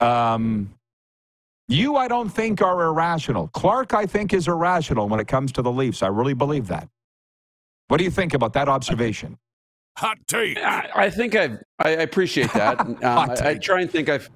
Um, 0.00 0.74
you, 1.68 1.94
I 1.94 2.08
don't 2.08 2.28
think, 2.28 2.60
are 2.60 2.86
irrational. 2.86 3.46
Clark, 3.54 3.94
I 3.94 4.04
think, 4.04 4.32
is 4.32 4.48
irrational 4.48 5.08
when 5.08 5.20
it 5.20 5.28
comes 5.28 5.52
to 5.52 5.62
the 5.62 5.70
Leafs. 5.70 6.02
I 6.02 6.08
really 6.08 6.34
believe 6.34 6.66
that. 6.66 6.88
What 7.86 7.98
do 7.98 8.04
you 8.04 8.10
think 8.10 8.34
about 8.34 8.52
that 8.54 8.68
observation? 8.68 9.38
Hot 9.98 10.18
take. 10.26 10.58
I, 10.58 10.90
I 10.92 11.10
think 11.10 11.36
I've, 11.36 11.62
I 11.78 11.90
I 11.90 12.02
appreciate 12.02 12.52
that. 12.52 12.80
Um, 12.84 12.96
Hot 13.00 13.42
I, 13.42 13.50
I 13.50 13.54
try 13.58 13.82
and 13.82 13.88
think 13.88 14.08
I've, 14.08 14.28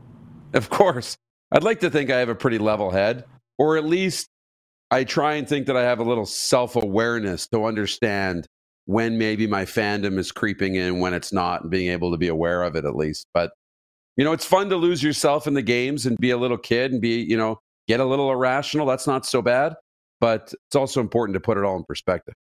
of 0.55 0.71
course, 0.71 1.19
I'd 1.51 1.65
like 1.65 1.81
to 1.81 1.91
think 1.91 2.11
I 2.11 2.19
have 2.21 2.29
a 2.29 2.35
pretty 2.37 2.59
level 2.59 2.93
head, 2.93 3.25
or 3.61 3.77
at 3.77 3.85
least 3.85 4.31
I 4.91 5.05
try 5.05 5.35
and 5.35 5.47
think 5.47 5.67
that 5.67 5.77
I 5.77 5.83
have 5.83 6.01
a 6.01 6.03
little 6.03 6.25
self 6.25 6.77
awareness 6.77 7.47
to 7.49 7.67
understand 7.67 8.47
when 8.87 9.19
maybe 9.19 9.47
my 9.47 9.67
fandom 9.67 10.19
is 10.19 10.33
creeping 10.33 10.77
in, 10.77 10.99
when 10.99 11.13
it's 11.13 11.31
not, 11.33 11.61
and 11.63 11.71
being 11.71 11.93
able 11.93 12.11
to 12.11 12.17
be 12.17 12.29
aware 12.29 12.63
of 12.63 12.75
it 12.75 12.87
at 12.87 12.97
least. 12.97 13.27
But, 13.35 13.53
you 14.17 14.25
know, 14.25 14.33
it's 14.33 14.47
fun 14.47 14.71
to 14.71 14.77
lose 14.77 15.03
yourself 15.03 15.47
in 15.47 15.53
the 15.53 15.63
games 15.63 16.07
and 16.07 16.17
be 16.19 16.31
a 16.31 16.39
little 16.39 16.57
kid 16.57 16.91
and 16.91 17.03
be, 17.03 17.21
you 17.23 17.37
know, 17.37 17.59
get 17.87 18.01
a 18.01 18.05
little 18.05 18.33
irrational. 18.33 18.87
That's 18.87 19.07
not 19.07 19.27
so 19.27 19.43
bad. 19.43 19.75
But 20.21 20.55
it's 20.67 20.77
also 20.77 21.01
important 21.01 21.35
to 21.35 21.41
put 21.41 21.59
it 21.59 21.65
all 21.65 21.77
in 21.77 21.85
perspective. 21.85 22.35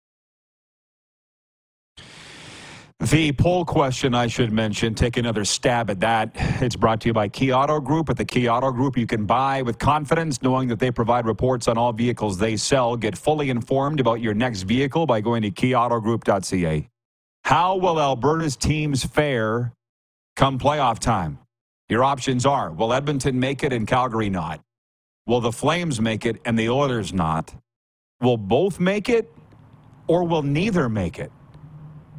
The 3.00 3.30
poll 3.30 3.64
question 3.64 4.12
I 4.12 4.26
should 4.26 4.52
mention, 4.52 4.92
take 4.92 5.16
another 5.18 5.44
stab 5.44 5.88
at 5.88 6.00
that. 6.00 6.32
It's 6.61 6.74
brought 6.74 7.00
to 7.02 7.08
you 7.08 7.12
by 7.12 7.28
Key 7.28 7.52
Auto 7.52 7.78
Group. 7.78 8.11
At 8.11 8.16
the 8.16 8.24
Key 8.24 8.48
Auto 8.48 8.72
Group, 8.72 8.98
you 8.98 9.06
can 9.06 9.24
buy 9.24 9.62
with 9.62 9.78
confidence, 9.78 10.42
knowing 10.42 10.66
that 10.66 10.80
they 10.80 10.90
provide 10.90 11.24
reports 11.24 11.68
on 11.68 11.78
all 11.78 11.92
vehicles 11.92 12.38
they 12.38 12.56
sell. 12.56 12.96
Get 12.96 13.16
fully 13.16 13.50
informed 13.50 14.00
about 14.00 14.20
your 14.20 14.34
next 14.34 14.62
vehicle 14.62 15.06
by 15.06 15.20
going 15.20 15.42
to 15.42 15.50
keyautogroup.ca. 15.52 16.88
How 17.44 17.76
will 17.76 18.00
Alberta's 18.00 18.56
teams 18.56 19.04
fare 19.04 19.72
come 20.34 20.58
playoff 20.58 20.98
time? 20.98 21.38
Your 21.88 22.02
options 22.02 22.44
are 22.44 22.72
Will 22.72 22.92
Edmonton 22.92 23.38
make 23.38 23.62
it 23.62 23.72
and 23.72 23.87
Calgary 23.87 24.28
not? 24.28 24.61
Will 25.24 25.40
the 25.40 25.52
Flames 25.52 26.00
make 26.00 26.26
it 26.26 26.40
and 26.44 26.58
the 26.58 26.68
Oilers 26.68 27.12
not? 27.12 27.54
Will 28.20 28.37
both 28.37 28.80
make 28.80 29.08
it 29.08 29.32
or 30.08 30.24
will 30.24 30.42
neither 30.42 30.88
make 30.88 31.20
it? 31.20 31.30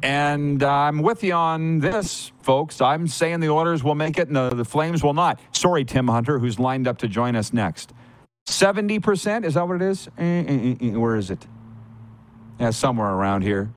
And 0.02 0.62
I'm 0.62 1.02
with 1.02 1.22
you 1.22 1.34
on 1.34 1.78
this, 1.78 2.32
folks. 2.42 2.80
I'm 2.80 3.06
saying 3.06 3.40
the 3.40 3.50
Oilers 3.50 3.84
will 3.84 3.94
make 3.94 4.18
it 4.18 4.28
and 4.28 4.36
the, 4.36 4.50
the 4.50 4.64
Flames 4.64 5.02
will 5.02 5.14
not. 5.14 5.40
Sorry, 5.52 5.84
Tim 5.84 6.08
Hunter, 6.08 6.38
who's 6.38 6.58
lined 6.58 6.88
up 6.88 6.98
to 6.98 7.08
join 7.08 7.36
us 7.36 7.52
next. 7.52 7.92
70%, 8.48 9.44
is 9.44 9.54
that 9.54 9.68
what 9.68 9.76
it 9.76 9.82
is? 9.82 10.08
Eh, 10.18 10.44
eh, 10.46 10.74
eh, 10.80 10.96
Where 10.96 11.16
is 11.16 11.30
it? 11.30 11.46
Yeah, 12.58 12.70
somewhere 12.70 13.10
around 13.10 13.42
here. 13.42 13.70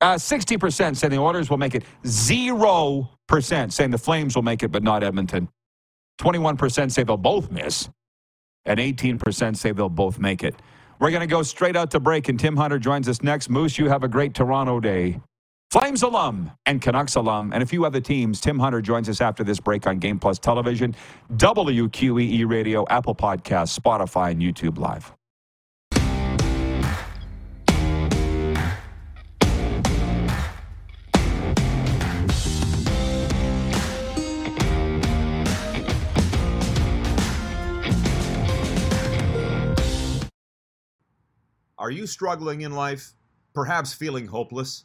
Uh, 0.00 0.14
60% 0.14 0.96
saying 0.96 1.10
the 1.10 1.18
Oilers 1.18 1.50
will 1.50 1.58
make 1.58 1.74
it. 1.74 1.84
0% 2.04 3.72
saying 3.72 3.90
the 3.90 3.98
Flames 3.98 4.34
will 4.34 4.42
make 4.42 4.62
it, 4.62 4.68
but 4.68 4.82
not 4.82 5.02
Edmonton. 5.02 5.48
21% 6.20 6.90
say 6.90 7.02
they'll 7.02 7.16
both 7.18 7.50
miss. 7.50 7.88
And 8.64 8.80
18% 8.80 9.56
say 9.56 9.72
they'll 9.72 9.88
both 9.88 10.18
make 10.18 10.42
it. 10.42 10.54
We're 10.98 11.10
going 11.10 11.20
to 11.20 11.26
go 11.26 11.42
straight 11.42 11.76
out 11.76 11.90
to 11.92 12.00
break, 12.00 12.28
and 12.28 12.38
Tim 12.38 12.56
Hunter 12.56 12.78
joins 12.78 13.08
us 13.08 13.22
next. 13.22 13.48
Moose, 13.48 13.78
you 13.78 13.88
have 13.88 14.04
a 14.04 14.08
great 14.08 14.34
Toronto 14.34 14.80
day. 14.80 15.20
Flames 15.70 16.02
alum 16.02 16.50
and 16.66 16.82
Canucks 16.82 17.14
alum 17.14 17.52
and 17.52 17.62
a 17.62 17.66
few 17.66 17.84
other 17.84 18.00
teams. 18.00 18.40
Tim 18.40 18.58
Hunter 18.58 18.82
joins 18.82 19.08
us 19.08 19.20
after 19.20 19.44
this 19.44 19.60
break 19.60 19.86
on 19.86 20.00
Game 20.00 20.18
Plus 20.18 20.36
Television, 20.36 20.96
WQEE 21.34 22.48
Radio, 22.48 22.84
Apple 22.90 23.14
Podcasts, 23.14 23.78
Spotify, 23.78 24.32
and 24.32 24.42
YouTube 24.42 24.78
Live. 24.78 25.12
Are 41.78 41.92
you 41.92 42.08
struggling 42.08 42.62
in 42.62 42.72
life? 42.72 43.12
Perhaps 43.54 43.94
feeling 43.94 44.26
hopeless? 44.26 44.84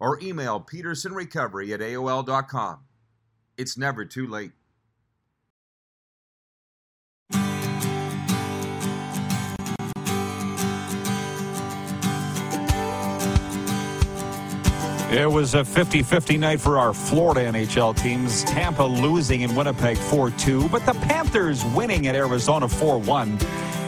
or 0.00 0.18
email 0.22 0.60
pedersenrecovery 0.60 1.72
at 1.72 1.80
AOL.com. 1.80 2.80
It's 3.56 3.76
never 3.76 4.04
too 4.04 4.26
late. 4.26 4.52
It 15.12 15.28
was 15.28 15.54
a 15.54 15.64
50 15.64 16.04
50 16.04 16.38
night 16.38 16.60
for 16.60 16.78
our 16.78 16.94
Florida 16.94 17.40
NHL 17.40 17.96
teams. 18.00 18.44
Tampa 18.44 18.84
losing 18.84 19.40
in 19.40 19.56
Winnipeg 19.56 19.98
4 19.98 20.30
2, 20.30 20.68
but 20.68 20.86
the 20.86 20.92
Panthers 20.92 21.64
winning 21.64 22.06
at 22.06 22.14
Arizona 22.14 22.68
4 22.68 22.96
1. 22.98 23.38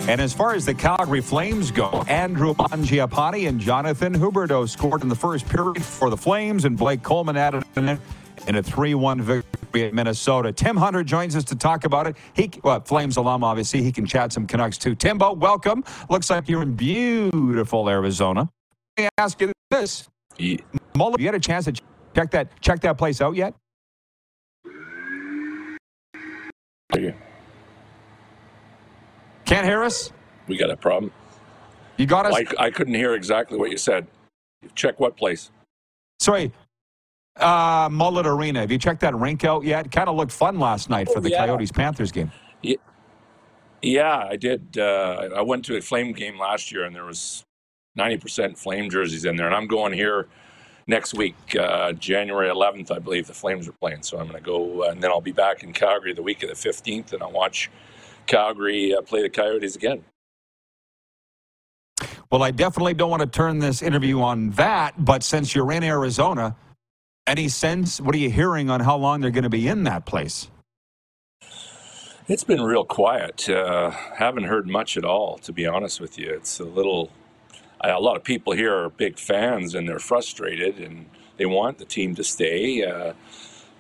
And 0.09 0.21
as 0.21 0.33
far 0.33 0.55
as 0.55 0.67
the 0.67 0.75
Calgary 0.75 1.21
Flames 1.21 1.71
go, 1.71 1.89
Andrew 2.09 2.55
Mangiapane 2.55 3.49
and 3.49 3.61
Jonathan 3.61 4.13
Huberdeau 4.13 4.69
scored 4.69 5.03
in 5.03 5.09
the 5.09 5.15
first 5.15 5.49
period 5.49 5.83
for 5.83 6.11
the 6.11 6.17
Flames, 6.17 6.65
and 6.65 6.77
Blake 6.77 7.05
Coleman 7.05 7.37
added 7.37 7.65
in 7.77 8.57
a 8.57 8.63
3 8.63 8.95
1 8.95 9.23
victory 9.23 9.85
at 9.85 9.95
Minnesota. 9.95 10.53
Tim 10.53 10.77
Hunter 10.77 11.05
joins 11.05 11.37
us 11.37 11.45
to 11.45 11.55
talk 11.55 11.85
about 11.85 12.09
it. 12.09 12.17
He, 12.35 12.51
well, 12.65 12.81
Flames 12.81 13.17
alum, 13.17 13.45
obviously. 13.45 13.83
He 13.83 13.93
can 13.93 14.05
chat 14.05 14.33
some 14.33 14.47
Canucks 14.47 14.77
too. 14.77 14.97
Timbo, 14.97 15.35
welcome. 15.35 15.85
Looks 16.11 16.31
like 16.31 16.49
you're 16.49 16.63
in 16.63 16.75
beautiful 16.75 17.89
Arizona. 17.89 18.51
Let 18.99 19.05
me 19.05 19.09
ask 19.19 19.41
you 19.41 19.53
this 19.71 20.09
yeah. 20.37 20.57
Muller, 20.97 21.17
you 21.19 21.27
had 21.27 21.35
a 21.37 21.41
chance 21.41 21.67
to 21.67 21.73
check 22.15 22.31
that 22.33 22.61
check 22.61 22.81
that 22.81 22.99
place 22.99 23.21
out 23.21 23.37
yet? 23.37 23.55
Yeah. 26.99 27.13
Can't 29.53 29.67
hear 29.67 29.83
us? 29.83 30.11
We 30.49 30.57
got 30.57 30.71
a 30.71 30.77
problem. 30.79 31.13
You 31.99 32.07
got 32.07 32.25
us? 32.25 32.35
I, 32.35 32.65
I 32.65 32.71
couldn't 32.71 32.95
hear 32.95 33.13
exactly 33.13 33.59
what 33.59 33.71
you 33.71 33.77
said. 33.77 34.07
Check 34.75 34.99
what 34.99 35.15
place? 35.15 35.51
Sorry, 36.21 36.51
uh, 37.37 37.91
Mullett 37.91 38.25
Arena. 38.25 38.61
Have 38.61 38.73
you 38.73 38.79
checked 38.79 39.03
that 39.03 39.15
rink 39.15 39.45
out 39.45 39.63
yet? 39.63 39.93
Kind 39.93 40.09
of 40.09 40.17
looked 40.17 40.33
fun 40.33 40.59
last 40.59 40.89
night 40.89 41.09
oh, 41.11 41.15
for 41.15 41.21
the 41.21 41.29
yeah. 41.29 41.45
Coyotes 41.45 41.71
Panthers 41.71 42.11
game. 42.11 42.33
Yeah, 42.63 42.77
yeah 43.83 44.27
I 44.31 44.37
did. 44.37 44.79
Uh, 44.79 45.29
I 45.37 45.43
went 45.43 45.67
to 45.67 45.77
a 45.77 45.83
Flame 45.83 46.13
game 46.13 46.39
last 46.39 46.73
year, 46.73 46.85
and 46.85 46.97
there 46.97 47.05
was 47.05 47.45
90% 47.99 48.57
Flame 48.57 48.89
jerseys 48.89 49.27
in 49.27 49.37
there. 49.37 49.47
And 49.47 49.55
I'm 49.55 49.67
going 49.67 49.93
here 49.93 50.29
next 50.87 51.13
week, 51.13 51.37
uh, 51.61 51.93
January 51.93 52.49
11th, 52.49 52.91
I 52.91 53.01
believe 53.01 53.27
the 53.27 53.35
Flames 53.35 53.69
are 53.69 53.73
playing. 53.73 54.03
So 54.03 54.19
I'm 54.19 54.29
going 54.29 54.43
to 54.43 54.45
go, 54.45 54.85
uh, 54.85 54.93
and 54.93 55.03
then 55.03 55.11
I'll 55.11 55.21
be 55.21 55.33
back 55.33 55.63
in 55.63 55.75
Calgary 55.75 56.15
the 56.15 56.23
week 56.23 56.43
of 56.43 56.49
the 56.49 56.55
15th, 56.55 57.13
and 57.13 57.23
I'll 57.23 57.33
watch 57.33 57.71
Calgary 58.27 58.95
uh, 58.95 59.03
play 59.03 59.23
the 59.23 59.31
Coyotes 59.31 59.77
again. 59.77 60.05
Well, 62.31 62.43
I 62.43 62.51
definitely 62.51 62.95
don't 62.95 63.11
want 63.11 63.21
to 63.21 63.27
turn 63.29 63.59
this 63.59 63.83
interview 63.83 64.21
on 64.23 64.51
that, 64.53 64.95
but 65.05 65.23
since 65.23 65.55
you're 65.55 65.71
in 65.71 65.85
Arizona, 65.85 66.57
any 67.27 67.49
sense? 67.49 68.01
What 68.01 68.15
are 68.15 68.19
you 68.19 68.31
hearing 68.31 68.71
on 68.71 68.81
how 68.81 68.97
long 68.97 69.21
they're 69.21 69.31
going 69.31 69.45
to 69.45 69.51
be 69.51 69.69
in 69.69 69.85
that 69.85 70.07
place? 70.07 70.49
It's 72.29 72.45
been 72.45 72.63
real 72.63 72.85
quiet. 72.85 73.49
Uh, 73.49 73.91
haven't 73.91 74.45
heard 74.45 74.67
much 74.69 74.97
at 74.97 75.05
all, 75.05 75.39
to 75.39 75.53
be 75.53 75.67
honest 75.67 76.01
with 76.01 76.19
you. 76.19 76.31
It's 76.31 76.59
a 76.61 76.65
little 76.65 77.11
a 77.85 78.01
lot 78.01 78.17
of 78.17 78.25
people 78.25 78.53
here 78.53 78.75
are 78.75 78.91
big 78.91 79.19
fans 79.19 79.75
and 79.75 79.89
they're 79.89 79.99
frustrated 79.99 80.79
and 80.79 81.07
they 81.37 81.47
want 81.47 81.79
the 81.79 81.85
team 81.85 82.15
to 82.15 82.25
stay. 82.25 82.85
Uh, 82.85 83.15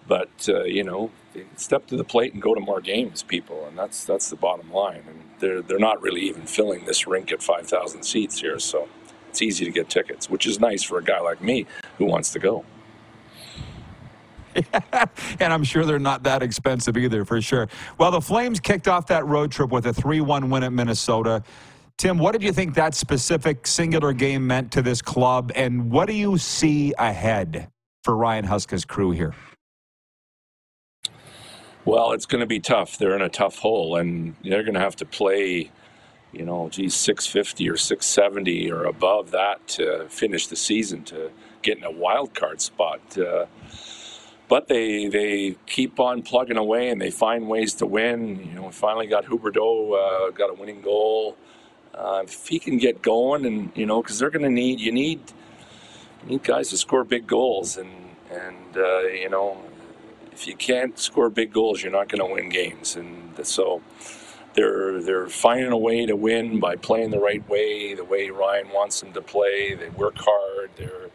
but 0.07 0.49
uh, 0.49 0.65
you 0.65 0.85
know, 0.85 1.11
step 1.57 1.87
to 1.87 1.97
the 1.97 2.05
plate 2.05 2.33
and 2.33 2.43
go 2.43 2.55
to 2.55 2.61
more 2.61 2.81
games, 2.81 3.23
people, 3.23 3.67
and 3.67 3.79
that's 3.79 4.05
that's 4.05 4.31
the 4.31 4.37
bottom 4.37 4.73
line. 4.73 5.03
And 5.09 5.21
they're 5.39 5.63
they're 5.63 5.79
not 5.79 6.03
really 6.03 6.23
even 6.23 6.47
filling 6.47 6.85
this 6.85 7.07
rink 7.07 7.33
at 7.33 7.43
5,000 7.43 8.03
seats 8.03 8.41
here, 8.41 8.59
so 8.59 8.89
it's 9.29 9.43
easy 9.43 9.65
to 9.65 9.71
get 9.71 9.89
tickets, 9.89 10.29
which 10.29 10.47
is 10.47 10.61
nice 10.61 10.83
for 10.83 10.99
a 10.99 11.05
guy 11.05 11.21
like 11.21 11.43
me 11.43 11.67
who 11.99 12.05
wants 12.05 12.33
to 12.33 12.39
go. 12.39 12.65
and 15.41 15.53
I'm 15.53 15.65
sure 15.65 15.85
they're 15.85 15.99
not 15.99 16.23
that 16.25 16.43
expensive 16.43 16.97
either, 16.97 17.25
for 17.25 17.41
sure. 17.41 17.69
Well, 17.99 18.11
the 18.11 18.21
Flames 18.21 18.61
kicked 18.61 18.89
off 18.89 19.07
that 19.07 19.27
road 19.27 19.51
trip 19.51 19.71
with 19.71 19.87
a 19.87 19.93
3 19.95 20.21
1 20.21 20.51
win 20.51 20.63
at 20.63 20.73
Minnesota. 20.73 21.43
Tim, 21.99 22.19
what 22.19 22.33
did 22.33 22.43
you 22.43 22.53
think 22.53 22.75
that 22.75 22.95
specific 22.95 23.67
singular 23.67 24.13
game 24.13 24.47
meant 24.47 24.73
to 24.73 24.83
this 24.83 25.01
club, 25.01 25.53
and 25.55 25.91
what 25.91 26.07
do 26.07 26.15
you 26.15 26.37
see 26.39 26.93
ahead 26.99 27.69
for 28.03 28.17
Ryan 28.17 28.45
Huska's 28.45 28.85
crew 28.85 29.13
here? 29.13 29.35
Well, 31.85 32.13
it's 32.13 32.27
going 32.27 32.41
to 32.41 32.47
be 32.47 32.61
tough. 32.61 32.97
They're 32.97 33.17
in 33.17 33.23
a 33.23 33.29
tough 33.29 33.59
hole, 33.59 33.97
and 33.97 34.37
they're 34.45 34.63
going 34.63 34.75
to 34.75 34.81
have 34.81 34.95
to 34.97 35.05
play, 35.05 35.73
you 36.33 36.45
know, 36.45 36.69
geez, 36.69 36.95
650 36.95 37.69
or 37.69 37.77
670 37.77 38.71
or 38.71 38.85
above 38.85 39.33
that 39.33 39.67
to 39.69 40.07
finish 40.09 40.47
the 40.47 40.55
season 40.55 41.03
to 41.05 41.33
get 41.63 41.79
in 41.79 41.85
a 41.85 41.91
wild 41.91 42.35
card 42.35 42.61
spot. 42.61 43.01
Uh, 43.19 43.47
but 44.49 44.69
they 44.69 45.09
they 45.09 45.57
keep 45.67 45.99
on 45.99 46.23
plugging 46.23 46.59
away 46.59 46.91
and 46.91 47.01
they 47.01 47.11
find 47.11 47.49
ways 47.49 47.75
to 47.75 47.87
win. 47.87 48.39
You 48.47 48.55
know, 48.55 48.71
finally 48.71 49.07
got 49.07 49.25
Huberdeau 49.25 50.29
uh, 50.29 50.31
got 50.31 50.51
a 50.51 50.55
winning 50.55 50.83
goal. 50.83 51.37
Uh, 51.95 52.23
if 52.25 52.47
he 52.47 52.59
can 52.59 52.79
get 52.79 53.03
going, 53.03 53.45
and 53.47 53.73
you 53.75 53.87
know, 53.87 54.03
because 54.03 54.19
they're 54.19 54.31
going 54.31 54.45
to 54.45 54.51
need 54.51 54.79
you 54.79 54.93
need 54.93 55.21
you 56.23 56.31
need 56.31 56.45
guys 56.45 56.69
to 56.71 56.77
score 56.77 57.03
big 57.03 57.27
goals, 57.27 57.77
and 57.77 57.91
and 58.31 58.77
uh, 58.77 59.01
you 59.01 59.31
know, 59.31 59.57
if 60.43 60.49
you 60.49 60.57
can't 60.57 60.99
score 60.99 61.31
big 61.31 61.53
goals, 61.53 61.83
you're 61.83 61.93
not 61.93 62.09
going 62.09 62.19
to 62.19 62.35
win 62.35 62.49
games, 62.49 62.97
and 62.97 63.33
so 63.47 63.81
they're 64.55 65.01
they're 65.01 65.29
finding 65.29 65.71
a 65.71 65.77
way 65.77 66.05
to 66.05 66.17
win 66.17 66.59
by 66.59 66.75
playing 66.75 67.11
the 67.11 67.21
right 67.21 67.49
way, 67.49 67.95
the 67.95 68.05
way 68.05 68.29
Ryan 68.29 68.69
wants 68.71 69.01
them 69.01 69.13
to 69.13 69.23
play. 69.23 69.75
They 69.75 69.91
work 69.91 70.17
hard. 70.19 70.71
They're 70.77 71.11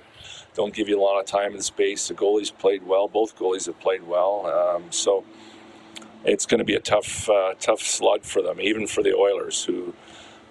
don't 0.53 0.73
give 0.73 0.88
you 0.88 0.97
a 0.97 1.03
lot 1.03 1.19
of 1.19 1.25
time 1.25 1.53
and 1.53 1.63
space. 1.63 2.07
The 2.07 2.13
goalies 2.13 2.57
played 2.57 2.84
well. 2.88 3.09
Both 3.09 3.38
goalies 3.38 3.65
have 3.65 3.78
played 3.82 4.03
well. 4.07 4.45
Um, 4.47 4.86
so 4.91 5.25
it's 6.23 6.45
going 6.45 6.59
to 6.59 6.65
be 6.65 6.75
a 6.75 6.80
tough 6.80 7.30
uh, 7.30 7.53
tough 7.59 7.82
slug 7.82 8.23
for 8.23 8.41
them, 8.41 8.61
even 8.61 8.88
for 8.88 9.03
the 9.03 9.13
Oilers, 9.13 9.65
who 9.65 9.93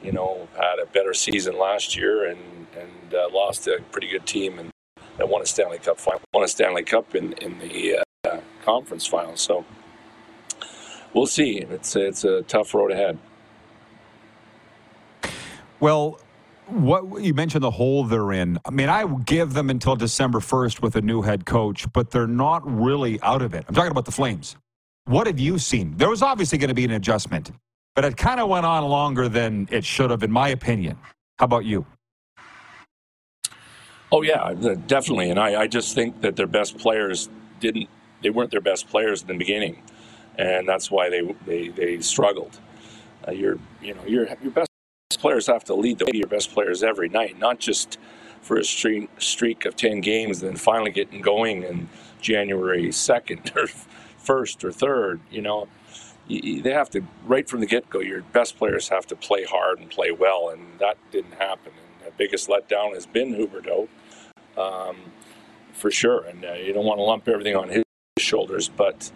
you 0.03 0.12
know, 0.12 0.49
had 0.55 0.79
a 0.83 0.87
better 0.87 1.14
season 1.14 1.59
last 1.59 1.97
year 1.97 2.27
and 2.27 2.66
and 2.79 3.14
uh, 3.14 3.31
lost 3.33 3.66
a 3.68 3.81
pretty 3.91 4.09
good 4.09 4.27
team 4.27 4.59
and 4.59 4.70
that 5.16 5.31
won 5.31 5.41
a 5.41 5.47
Stanley 5.47 5.79
Cup 5.79 5.99
final, 5.99 6.20
won 6.35 6.45
a 6.45 6.49
Stanley 6.49 6.83
Cup 6.83 7.14
in 7.14 7.33
in 7.35 7.59
the 7.59 7.99
uh, 7.99 8.03
conference 8.67 9.07
final. 9.07 9.37
So 9.37 9.64
we'll 11.14 11.27
see. 11.27 11.59
It's 11.59 11.97
it's 11.97 12.25
a 12.25 12.43
tough 12.43 12.75
road 12.75 12.93
ahead. 12.93 13.19
Well, 15.81 16.21
what 16.67 17.23
you 17.23 17.33
mentioned 17.33 17.62
the 17.62 17.71
hole 17.71 18.05
they're 18.05 18.33
in. 18.33 18.59
I 18.67 18.71
mean, 18.71 18.89
I 18.89 19.07
give 19.25 19.55
them 19.55 19.71
until 19.71 19.97
December 19.97 20.41
1st 20.41 20.83
with 20.83 20.97
a 20.97 21.03
new 21.03 21.23
head 21.23 21.47
coach, 21.47 21.91
but 21.93 22.11
they're 22.11 22.27
not 22.27 22.62
really 22.64 23.21
out 23.23 23.41
of 23.41 23.55
it. 23.55 23.64
I'm 23.69 23.75
talking 23.75 23.91
about 23.91 24.05
the 24.05 24.12
Flames. 24.12 24.57
What 25.05 25.27
have 25.27 25.39
you 25.39 25.59
seen? 25.59 25.97
There 25.97 26.11
was 26.11 26.23
obviously 26.23 26.59
going 26.59 26.69
to 26.69 26.75
be 26.75 26.85
an 26.85 26.91
adjustment 26.91 27.53
but 27.97 28.05
it 28.05 28.17
kind 28.17 28.39
of 28.39 28.49
went 28.49 28.67
on 28.67 28.85
longer 28.85 29.29
than 29.29 29.67
it 29.73 29.85
should 29.85 30.11
have, 30.11 30.23
in 30.23 30.31
my 30.31 30.51
opinion. 30.51 30.99
How 31.39 31.47
about 31.47 31.64
you? 31.64 31.85
Oh 34.12 34.23
yeah, 34.23 34.53
definitely. 34.87 35.31
And 35.31 35.41
I, 35.41 35.62
I 35.62 35.67
just 35.67 35.95
think 35.95 36.21
that 36.21 36.37
their 36.37 36.47
best 36.47 36.79
players 36.79 37.29
didn't. 37.59 37.89
They 38.23 38.31
weren't 38.31 38.51
their 38.51 38.61
best 38.61 38.89
players 38.89 39.23
in 39.23 39.29
the 39.29 39.37
beginning, 39.37 39.83
and 40.39 40.69
that's 40.69 40.91
why 40.91 41.11
they 41.11 41.23
they, 41.47 41.69
they 41.69 42.01
struggled. 42.01 42.59
Uh, 43.27 43.33
your 43.33 43.59
you 43.83 43.95
know 43.95 44.05
your 44.07 44.29
your 44.43 44.53
best 44.53 44.71
players 45.19 45.47
have 45.47 45.64
to 45.64 45.75
lead 45.75 45.99
the 45.99 46.05
way 46.07 46.12
your 46.14 46.29
best 46.29 46.53
players 46.53 46.83
every 46.83 47.09
night, 47.09 47.39
not 47.39 47.59
just 47.59 47.99
for 48.43 48.59
a 48.59 48.64
streak 48.64 49.11
streak 49.19 49.64
of 49.64 49.77
ten 49.77 50.01
games, 50.01 50.43
and 50.43 50.51
then 50.51 50.57
finally 50.57 50.91
getting 50.91 51.21
going 51.21 51.62
in 51.62 51.89
January 52.21 52.91
second 52.93 53.53
or 53.57 53.67
first 54.19 54.64
or 54.64 54.73
third. 54.73 55.21
You 55.31 55.43
know, 55.43 55.69
they 56.29 56.73
have 56.73 56.91
to 56.91 57.03
right 57.25 57.49
from 57.49 57.61
the 57.61 57.67
get 57.67 57.89
go. 57.89 58.01
Your 58.01 58.23
best 58.23 58.57
players 58.59 58.89
have 58.89 59.07
to 59.09 59.17
play 59.17 59.45
hard 59.45 59.79
and 59.79 59.91
play 59.91 60.11
well, 60.11 60.51
and 60.51 60.79
that 60.79 60.97
didn't 61.11 61.35
happen. 61.35 61.73
And 61.73 62.07
the 62.07 62.12
biggest 62.17 62.49
letdown 62.49 62.95
has 62.95 63.07
been 63.07 63.35
Huberdeau, 63.35 63.89
um, 64.57 64.97
for 65.73 65.91
sure. 65.91 66.25
And 66.25 66.45
uh, 66.45 66.55
you 66.55 66.73
don't 66.73 66.85
want 66.85 66.99
to 66.99 67.03
lump 67.03 67.29
everything 67.29 67.57
on 67.57 67.69
his 67.69 67.86
shoulders, 68.19 68.69
but 68.69 69.11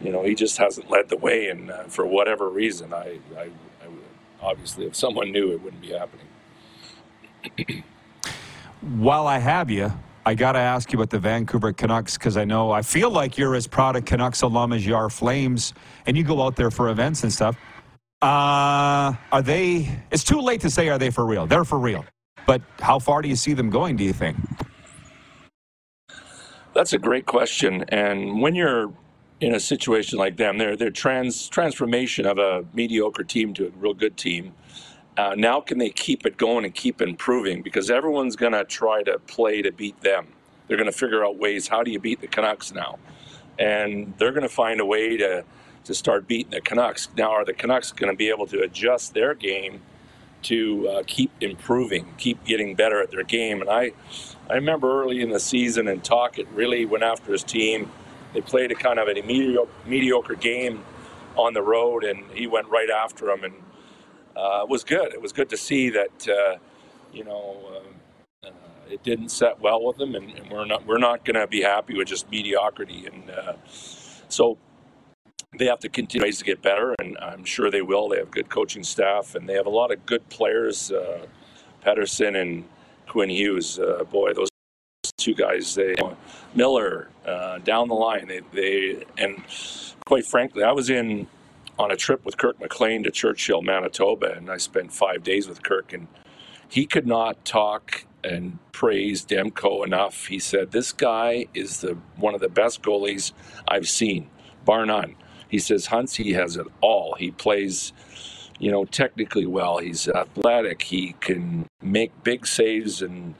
you 0.00 0.12
know 0.12 0.22
he 0.22 0.34
just 0.34 0.58
hasn't 0.58 0.90
led 0.90 1.08
the 1.08 1.16
way, 1.16 1.48
and 1.48 1.70
uh, 1.70 1.84
for 1.84 2.06
whatever 2.06 2.48
reason, 2.48 2.92
I, 2.92 3.18
I, 3.36 3.40
I, 3.40 3.88
obviously 4.42 4.86
if 4.86 4.94
someone 4.94 5.32
knew, 5.32 5.52
it 5.52 5.62
wouldn't 5.62 5.80
be 5.82 5.92
happening. 5.92 7.84
While 8.80 9.26
I 9.26 9.38
have 9.38 9.70
you, 9.70 9.92
I 10.26 10.34
got 10.34 10.52
to 10.52 10.58
ask 10.58 10.92
you 10.92 10.98
about 10.98 11.10
the 11.10 11.18
Vancouver 11.18 11.72
Canucks 11.72 12.18
because 12.18 12.36
I 12.36 12.44
know 12.44 12.70
I 12.70 12.82
feel 12.82 13.10
like 13.10 13.38
you're 13.38 13.54
as 13.54 13.66
proud 13.66 13.96
of 13.96 14.04
Canucks 14.04 14.42
alum 14.42 14.72
as 14.72 14.86
you 14.86 14.94
are 14.94 15.08
Flames, 15.08 15.72
and 16.06 16.16
you 16.16 16.22
go 16.22 16.42
out 16.42 16.54
there 16.54 16.70
for 16.70 16.90
events 16.90 17.22
and 17.22 17.32
stuff. 17.32 17.56
Uh, 18.20 19.14
are 19.32 19.42
they? 19.42 19.88
It's 20.10 20.24
too 20.24 20.40
late 20.40 20.60
to 20.62 20.70
say 20.70 20.88
are 20.90 20.98
they 20.98 21.10
for 21.10 21.24
real. 21.24 21.46
They're 21.46 21.64
for 21.64 21.78
real, 21.78 22.04
but 22.46 22.60
how 22.78 22.98
far 22.98 23.22
do 23.22 23.28
you 23.28 23.36
see 23.36 23.54
them 23.54 23.70
going? 23.70 23.96
Do 23.96 24.04
you 24.04 24.12
think? 24.12 24.36
That's 26.78 26.92
a 26.92 26.98
great 26.98 27.26
question, 27.26 27.84
and 27.88 28.40
when 28.40 28.54
you're 28.54 28.92
in 29.40 29.52
a 29.54 29.60
situation 29.60 30.18
like 30.18 30.36
them, 30.36 30.58
their 30.58 30.76
their 30.76 30.92
trans 30.92 31.48
transformation 31.48 32.24
of 32.24 32.38
a 32.38 32.64
mediocre 32.72 33.24
team 33.24 33.52
to 33.54 33.66
a 33.66 33.70
real 33.70 33.94
good 33.94 34.16
team 34.16 34.54
uh, 35.18 35.34
now 35.36 35.60
can 35.60 35.78
they 35.78 35.90
keep 35.90 36.24
it 36.24 36.36
going 36.36 36.64
and 36.64 36.72
keep 36.72 37.02
improving? 37.02 37.60
Because 37.60 37.90
everyone's 37.90 38.36
going 38.36 38.52
to 38.52 38.64
try 38.64 39.02
to 39.02 39.18
play 39.26 39.60
to 39.62 39.72
beat 39.72 40.00
them. 40.00 40.28
They're 40.68 40.76
going 40.76 40.90
to 40.90 40.96
figure 40.96 41.24
out 41.24 41.36
ways. 41.36 41.66
How 41.66 41.82
do 41.82 41.90
you 41.90 41.98
beat 41.98 42.20
the 42.20 42.28
Canucks 42.28 42.72
now? 42.72 43.00
And 43.58 44.14
they're 44.16 44.30
going 44.30 44.44
to 44.44 44.48
find 44.48 44.80
a 44.80 44.86
way 44.86 45.16
to 45.16 45.44
to 45.84 45.94
start 45.94 46.28
beating 46.28 46.50
the 46.52 46.60
Canucks. 46.60 47.08
Now, 47.16 47.32
are 47.32 47.44
the 47.44 47.54
Canucks 47.54 47.92
going 47.92 48.12
to 48.12 48.16
be 48.16 48.28
able 48.28 48.46
to 48.48 48.60
adjust 48.60 49.14
their 49.14 49.34
game 49.34 49.80
to 50.42 50.88
uh, 50.88 51.02
keep 51.06 51.32
improving, 51.40 52.14
keep 52.18 52.44
getting 52.44 52.74
better 52.74 53.02
at 53.02 53.10
their 53.10 53.24
game? 53.24 53.62
And 53.62 53.70
I, 53.70 53.92
I 54.50 54.54
remember 54.54 55.02
early 55.02 55.20
in 55.20 55.28
the 55.28 55.40
season, 55.40 55.88
and 55.88 56.02
Tocchet 56.02 56.48
really 56.54 56.86
went 56.86 57.04
after 57.04 57.32
his 57.32 57.44
team. 57.44 57.90
They 58.32 58.40
played 58.40 58.72
a 58.72 58.74
kind 58.74 58.98
of 58.98 59.08
a 59.08 59.14
mediocre, 59.22 59.70
mediocre 59.86 60.34
game 60.34 60.84
on 61.36 61.52
the 61.52 61.62
road, 61.62 62.02
and 62.02 62.24
he 62.32 62.46
went 62.46 62.68
right 62.68 62.88
after 62.88 63.28
him, 63.30 63.44
and 63.44 63.54
uh, 64.34 64.60
it 64.62 64.68
was 64.68 64.84
good. 64.84 65.12
It 65.12 65.20
was 65.20 65.32
good 65.32 65.50
to 65.50 65.56
see 65.56 65.90
that, 65.90 66.28
uh, 66.28 66.56
you 67.12 67.24
know, 67.24 67.82
uh, 68.44 68.46
uh 68.48 68.50
it 68.90 69.02
didn't 69.02 69.28
set 69.28 69.60
well 69.60 69.84
with 69.84 69.98
them, 69.98 70.14
and, 70.14 70.30
and 70.30 70.50
we're 70.50 70.64
not 70.64 70.86
we're 70.86 70.98
not 70.98 71.26
going 71.26 71.36
to 71.36 71.46
be 71.46 71.60
happy 71.60 71.94
with 71.94 72.08
just 72.08 72.30
mediocrity, 72.30 73.06
and 73.06 73.30
uh, 73.30 73.52
so 74.28 74.56
they 75.58 75.66
have 75.66 75.80
to 75.80 75.90
continue 75.90 76.32
to 76.32 76.44
get 76.44 76.62
better, 76.62 76.94
and 76.98 77.18
I'm 77.18 77.44
sure 77.44 77.70
they 77.70 77.82
will. 77.82 78.08
They 78.08 78.18
have 78.18 78.30
good 78.30 78.48
coaching 78.48 78.82
staff, 78.82 79.34
and 79.34 79.46
they 79.46 79.54
have 79.54 79.66
a 79.66 79.70
lot 79.70 79.92
of 79.92 80.06
good 80.06 80.26
players. 80.30 80.90
Uh, 80.90 81.26
Pettersson 81.84 82.40
and 82.40 82.64
Quinn 83.08 83.30
Hughes, 83.30 83.78
uh, 83.78 84.04
boy, 84.04 84.32
those 84.32 84.48
two 85.16 85.34
guys, 85.34 85.74
they 85.74 85.94
Miller 86.54 87.08
uh, 87.26 87.58
down 87.58 87.88
the 87.88 87.94
line, 87.94 88.28
they 88.28 88.40
they 88.52 89.04
and 89.16 89.42
quite 90.06 90.26
frankly, 90.26 90.62
I 90.62 90.72
was 90.72 90.90
in 90.90 91.26
on 91.78 91.90
a 91.90 91.96
trip 91.96 92.24
with 92.24 92.36
Kirk 92.36 92.60
McLean 92.60 93.04
to 93.04 93.10
Churchill, 93.10 93.62
Manitoba, 93.62 94.32
and 94.32 94.50
I 94.50 94.56
spent 94.56 94.92
five 94.92 95.22
days 95.22 95.48
with 95.48 95.62
Kirk, 95.62 95.92
and 95.92 96.08
he 96.68 96.86
could 96.86 97.06
not 97.06 97.44
talk 97.44 98.04
and 98.24 98.58
praise 98.72 99.24
Demko 99.24 99.84
enough. 99.86 100.26
He 100.26 100.38
said, 100.38 100.72
"This 100.72 100.92
guy 100.92 101.46
is 101.54 101.80
the 101.80 101.96
one 102.16 102.34
of 102.34 102.40
the 102.40 102.48
best 102.48 102.82
goalies 102.82 103.32
I've 103.66 103.88
seen, 103.88 104.28
bar 104.64 104.84
none." 104.86 105.16
He 105.48 105.58
says, 105.58 105.86
"Hunts, 105.86 106.16
he 106.16 106.32
has 106.32 106.56
it 106.56 106.66
all. 106.80 107.14
He 107.18 107.30
plays." 107.30 107.92
You 108.58 108.72
know, 108.72 108.84
technically 108.84 109.46
well. 109.46 109.78
He's 109.78 110.08
athletic. 110.08 110.82
He 110.82 111.14
can 111.20 111.66
make 111.80 112.10
big 112.24 112.46
saves 112.46 113.02
and, 113.02 113.34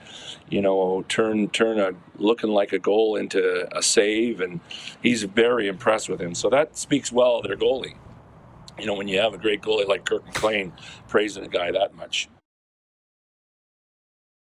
you 0.48 0.60
know, 0.60 1.04
turn 1.08 1.48
turn 1.48 1.80
a 1.80 1.92
looking 2.16 2.50
like 2.50 2.72
a 2.72 2.78
goal 2.78 3.16
into 3.16 3.68
a 3.76 3.82
save. 3.82 4.40
And 4.40 4.60
he's 5.02 5.24
very 5.24 5.66
impressed 5.66 6.08
with 6.08 6.20
him. 6.20 6.34
So 6.34 6.48
that 6.50 6.76
speaks 6.76 7.10
well 7.10 7.38
of 7.38 7.44
their 7.44 7.56
goalie 7.56 7.96
you 8.78 8.86
know, 8.86 8.94
when 8.94 9.08
you 9.08 9.18
have 9.18 9.34
a 9.34 9.38
great 9.38 9.60
goalie 9.60 9.86
like 9.86 10.04
Kirk 10.04 10.24
McLean 10.26 10.72
praising 11.08 11.44
a 11.44 11.48
guy 11.48 11.70
that 11.72 11.94
much. 11.94 12.28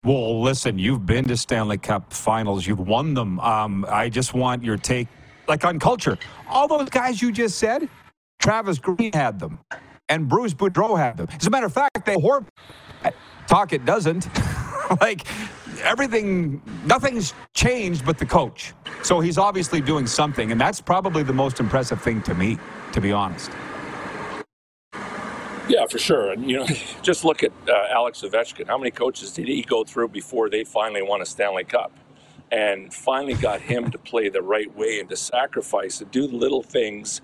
Well, 0.04 0.42
listen, 0.42 0.80
you've 0.80 1.06
been 1.06 1.26
to 1.26 1.36
Stanley 1.36 1.78
Cup 1.78 2.14
finals. 2.14 2.66
You've 2.66 2.80
won 2.80 3.14
them. 3.14 3.40
Um, 3.40 3.86
I 3.90 4.10
just 4.10 4.34
want 4.34 4.64
your 4.64 4.78
take, 4.78 5.08
like 5.48 5.66
on 5.66 5.78
culture. 5.78 6.18
All 6.50 6.68
those 6.68 6.90
guys 6.90 7.22
you 7.22 7.32
just 7.32 7.58
said, 7.58 7.90
Travis 8.40 8.80
Green 8.80 9.12
had 9.12 9.40
them, 9.40 9.60
and 10.10 10.28
Bruce 10.28 10.54
Boudreau 10.54 10.98
had 10.98 11.18
them. 11.18 11.28
As 11.32 11.48
a 11.48 11.50
matter 11.50 11.68
of 11.68 11.74
fact, 11.74 12.06
they 12.06 12.16
talk 13.48 13.74
it 13.74 13.86
doesn't. 13.86 14.28
like 15.02 15.26
everything, 15.84 16.62
nothing's 16.86 17.34
changed 17.54 18.06
but 18.06 18.18
the 18.18 18.26
coach. 18.26 18.74
So 19.04 19.20
he's 19.20 19.38
obviously 19.38 19.82
doing 19.82 20.08
something, 20.08 20.52
and 20.52 20.60
that's 20.60 20.82
probably 20.82 21.24
the 21.24 21.34
most 21.34 21.60
impressive 21.60 22.02
thing 22.02 22.22
to 22.24 22.34
me, 22.34 22.58
to 22.92 23.02
be 23.02 23.12
honest. 23.12 23.52
Yeah, 25.68 25.86
for 25.86 26.00
sure. 26.00 26.32
And 26.32 26.50
you 26.50 26.58
know, 26.58 26.66
just 27.02 27.24
look 27.24 27.44
at 27.44 27.52
uh, 27.68 27.86
Alex 27.92 28.22
Ovechkin. 28.22 28.68
How 28.68 28.78
many 28.78 28.92
coaches 28.92 29.32
did 29.32 29.48
he 29.48 29.62
go 29.62 29.84
through 29.84 30.10
before 30.10 30.50
they 30.50 30.64
finally 30.64 31.04
won 31.04 31.22
a 31.22 31.26
Stanley 31.26 31.64
Cup? 31.64 31.92
And 32.52 32.92
finally 32.92 33.36
got 33.36 33.62
him 33.62 33.92
to 33.92 34.00
play 34.00 34.28
the 34.30 34.42
right 34.42 34.76
way 34.76 35.00
and 35.00 35.08
to 35.10 35.16
sacrifice 35.16 36.02
and 36.02 36.10
do 36.10 36.26
the 36.26 36.36
little 36.36 36.64
things 36.64 37.22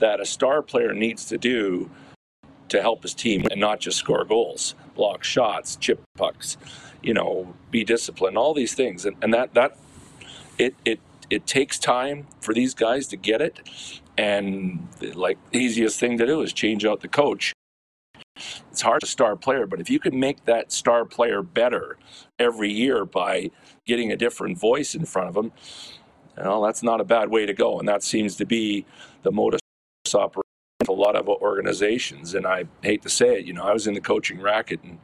that 0.00 0.18
a 0.18 0.26
star 0.26 0.62
player 0.62 0.92
needs 0.92 1.26
to 1.26 1.38
do 1.38 1.88
to 2.68 2.80
help 2.80 3.02
his 3.02 3.14
team 3.14 3.46
and 3.50 3.60
not 3.60 3.80
just 3.80 3.98
score 3.98 4.24
goals, 4.24 4.74
block 4.94 5.24
shots, 5.24 5.76
chip 5.76 6.00
pucks, 6.16 6.56
you 7.02 7.14
know, 7.14 7.54
be 7.70 7.84
disciplined, 7.84 8.38
all 8.38 8.54
these 8.54 8.74
things. 8.74 9.04
And, 9.04 9.16
and 9.22 9.32
that 9.34 9.54
that 9.54 9.76
it 10.58 10.74
it 10.84 11.00
it 11.30 11.46
takes 11.46 11.78
time 11.78 12.26
for 12.40 12.54
these 12.54 12.74
guys 12.74 13.06
to 13.08 13.16
get 13.16 13.40
it. 13.40 13.60
And 14.16 14.86
like 15.14 15.38
the 15.50 15.58
easiest 15.58 15.98
thing 15.98 16.18
to 16.18 16.26
do 16.26 16.40
is 16.42 16.52
change 16.52 16.84
out 16.84 17.00
the 17.00 17.08
coach 17.08 17.52
it's 18.70 18.82
hard 18.82 19.00
to 19.00 19.06
star 19.06 19.36
player, 19.36 19.66
but 19.66 19.80
if 19.80 19.88
you 19.88 20.00
can 20.00 20.18
make 20.18 20.44
that 20.44 20.72
star 20.72 21.04
player 21.04 21.42
better 21.42 21.96
every 22.38 22.72
year 22.72 23.04
by 23.04 23.50
getting 23.86 24.10
a 24.10 24.16
different 24.16 24.58
voice 24.58 24.94
in 24.94 25.04
front 25.04 25.28
of 25.28 25.34
them, 25.34 25.52
well, 26.36 26.62
that's 26.62 26.82
not 26.82 27.00
a 27.00 27.04
bad 27.04 27.30
way 27.30 27.46
to 27.46 27.52
go. 27.52 27.78
And 27.78 27.88
that 27.88 28.02
seems 28.02 28.34
to 28.36 28.44
be 28.44 28.84
the 29.22 29.30
modus 29.30 29.60
operandi 30.12 30.43
a 30.88 30.92
lot 30.92 31.16
of 31.16 31.28
organizations. 31.28 32.34
And 32.34 32.46
I 32.46 32.64
hate 32.82 33.02
to 33.02 33.08
say 33.08 33.38
it, 33.38 33.46
you 33.46 33.52
know, 33.52 33.64
I 33.64 33.72
was 33.72 33.86
in 33.86 33.94
the 33.94 34.00
coaching 34.00 34.40
racket, 34.40 34.82
and 34.82 34.98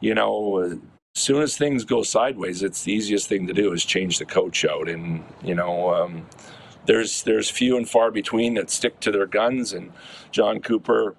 you 0.00 0.14
know, 0.14 0.58
as 0.58 0.78
soon 1.14 1.42
as 1.42 1.56
things 1.56 1.84
go 1.84 2.02
sideways, 2.02 2.62
it's 2.62 2.84
the 2.84 2.92
easiest 2.92 3.28
thing 3.28 3.46
to 3.46 3.52
do 3.52 3.72
is 3.72 3.84
change 3.84 4.18
the 4.18 4.26
coach 4.26 4.64
out. 4.64 4.88
And 4.88 5.24
you 5.42 5.54
know. 5.54 5.94
Um, 5.94 6.26
there's 6.86 7.24
there's 7.24 7.50
few 7.50 7.76
and 7.76 7.88
far 7.88 8.10
between 8.10 8.54
that 8.54 8.70
stick 8.70 9.00
to 9.00 9.10
their 9.10 9.26
guns, 9.26 9.72
and 9.72 9.92
Jon 10.30 10.60
Cooper 10.60 11.16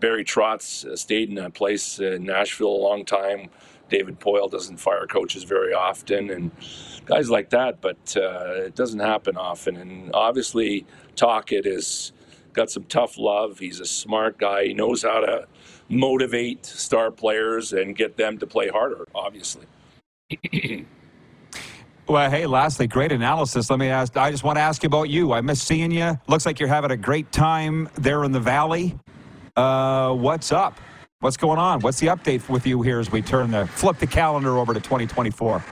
Barry 0.00 0.24
Trotz 0.24 0.84
uh, 0.84 0.96
stayed 0.96 1.30
in 1.30 1.38
a 1.38 1.50
place 1.50 1.98
in 1.98 2.24
Nashville 2.24 2.68
a 2.68 2.84
long 2.84 3.04
time. 3.04 3.50
David 3.88 4.20
Poile 4.20 4.50
doesn't 4.50 4.76
fire 4.78 5.06
coaches 5.06 5.44
very 5.44 5.72
often, 5.72 6.30
and 6.30 6.50
guys 7.06 7.30
like 7.30 7.50
that. 7.50 7.80
But 7.80 8.16
uh, 8.16 8.64
it 8.66 8.74
doesn't 8.74 9.00
happen 9.00 9.36
often. 9.36 9.76
And 9.76 10.10
obviously, 10.12 10.86
Tocchet 11.16 11.64
has 11.64 12.12
got 12.58 12.70
some 12.70 12.82
tough 12.84 13.16
love. 13.16 13.60
He's 13.60 13.78
a 13.78 13.86
smart 13.86 14.36
guy. 14.36 14.64
He 14.64 14.74
knows 14.74 15.04
how 15.04 15.20
to 15.20 15.46
motivate 15.88 16.66
star 16.66 17.12
players 17.12 17.72
and 17.72 17.96
get 17.96 18.16
them 18.16 18.36
to 18.38 18.46
play 18.46 18.68
harder. 18.68 19.06
Obviously. 19.14 19.66
Well, 22.08 22.30
hey, 22.30 22.46
lastly, 22.46 22.86
great 22.86 23.12
analysis. 23.12 23.68
Let 23.68 23.78
me 23.78 23.88
ask, 23.88 24.16
I 24.16 24.30
just 24.30 24.42
want 24.42 24.56
to 24.56 24.62
ask 24.62 24.82
you 24.82 24.86
about 24.86 25.10
you. 25.10 25.34
I 25.34 25.42
miss 25.42 25.60
seeing 25.60 25.90
you. 25.90 26.18
Looks 26.26 26.46
like 26.46 26.58
you're 26.58 26.66
having 26.66 26.90
a 26.90 26.96
great 26.96 27.30
time 27.32 27.86
there 27.96 28.24
in 28.24 28.32
the 28.32 28.40
Valley. 28.40 28.98
Uh, 29.54 30.14
what's 30.14 30.50
up? 30.50 30.80
What's 31.20 31.36
going 31.36 31.58
on? 31.58 31.80
What's 31.80 32.00
the 32.00 32.06
update 32.06 32.48
with 32.48 32.66
you 32.66 32.80
here 32.80 32.98
as 32.98 33.12
we 33.12 33.20
turn 33.20 33.50
the 33.50 33.66
flip 33.66 33.98
the 33.98 34.06
calendar 34.06 34.56
over 34.56 34.72
to 34.72 34.80
2024? 34.80 35.62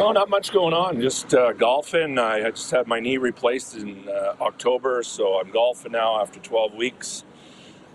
Oh, 0.00 0.12
not 0.12 0.30
much 0.30 0.50
going 0.50 0.72
on. 0.72 0.98
Just 0.98 1.34
uh, 1.34 1.52
golfing. 1.52 2.18
I 2.18 2.48
just 2.50 2.70
had 2.70 2.86
my 2.86 3.00
knee 3.00 3.18
replaced 3.18 3.76
in 3.76 4.08
uh, 4.08 4.34
October, 4.40 5.02
so 5.02 5.38
I'm 5.38 5.50
golfing 5.50 5.92
now 5.92 6.18
after 6.22 6.40
12 6.40 6.72
weeks. 6.72 7.24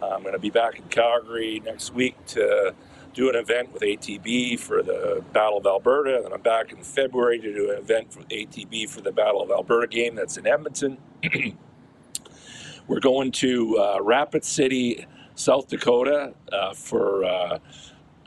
I'm 0.04 0.22
going 0.22 0.34
to 0.34 0.40
be 0.40 0.52
back 0.52 0.78
in 0.78 0.86
Calgary 0.90 1.64
next 1.66 1.96
week 1.96 2.16
to 2.28 2.76
do 3.16 3.28
an 3.28 3.36
event 3.36 3.74
with 3.74 3.82
ATB 3.82 4.60
for 4.60 4.84
the 4.84 5.24
Battle 5.34 5.58
of 5.58 5.66
Alberta. 5.66 6.20
Then 6.22 6.32
I'm 6.32 6.44
back 6.44 6.72
in 6.72 6.84
February 6.84 7.40
to 7.40 7.52
do 7.52 7.72
an 7.72 7.80
event 7.80 8.16
with 8.16 8.30
ATB 8.30 8.88
for 8.88 9.02
the 9.02 9.12
Battle 9.12 9.42
of 9.42 9.50
Alberta 9.50 9.88
game 9.88 10.14
that's 10.14 10.38
in 10.38 10.46
Edmonton. 10.46 11.00
We're 12.88 13.00
going 13.00 13.32
to 13.32 13.80
uh, 13.80 14.00
Rapid 14.04 14.46
City, 14.46 15.08
South 15.34 15.70
Dakota 15.70 16.36
uh, 16.54 16.76
for 16.76 17.26
uh, 17.26 17.58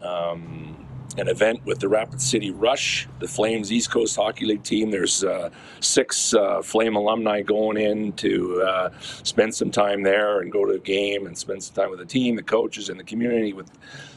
um, 0.03 0.88
an 1.20 1.28
event 1.28 1.64
with 1.64 1.80
the 1.80 1.88
Rapid 1.88 2.20
City 2.20 2.50
Rush, 2.50 3.08
the 3.18 3.28
Flames 3.28 3.72
East 3.72 3.90
Coast 3.90 4.16
Hockey 4.16 4.44
League 4.46 4.62
team. 4.62 4.90
There's 4.90 5.24
uh, 5.24 5.50
six 5.80 6.34
uh, 6.34 6.62
Flame 6.62 6.96
alumni 6.96 7.42
going 7.42 7.76
in 7.76 8.12
to 8.14 8.62
uh, 8.62 8.90
spend 9.00 9.54
some 9.54 9.70
time 9.70 10.02
there 10.02 10.40
and 10.40 10.52
go 10.52 10.64
to 10.64 10.72
a 10.74 10.78
game 10.78 11.26
and 11.26 11.36
spend 11.36 11.62
some 11.62 11.74
time 11.74 11.90
with 11.90 11.98
the 11.98 12.06
team, 12.06 12.36
the 12.36 12.42
coaches, 12.42 12.88
and 12.88 12.98
the 12.98 13.04
community 13.04 13.52
with 13.52 13.70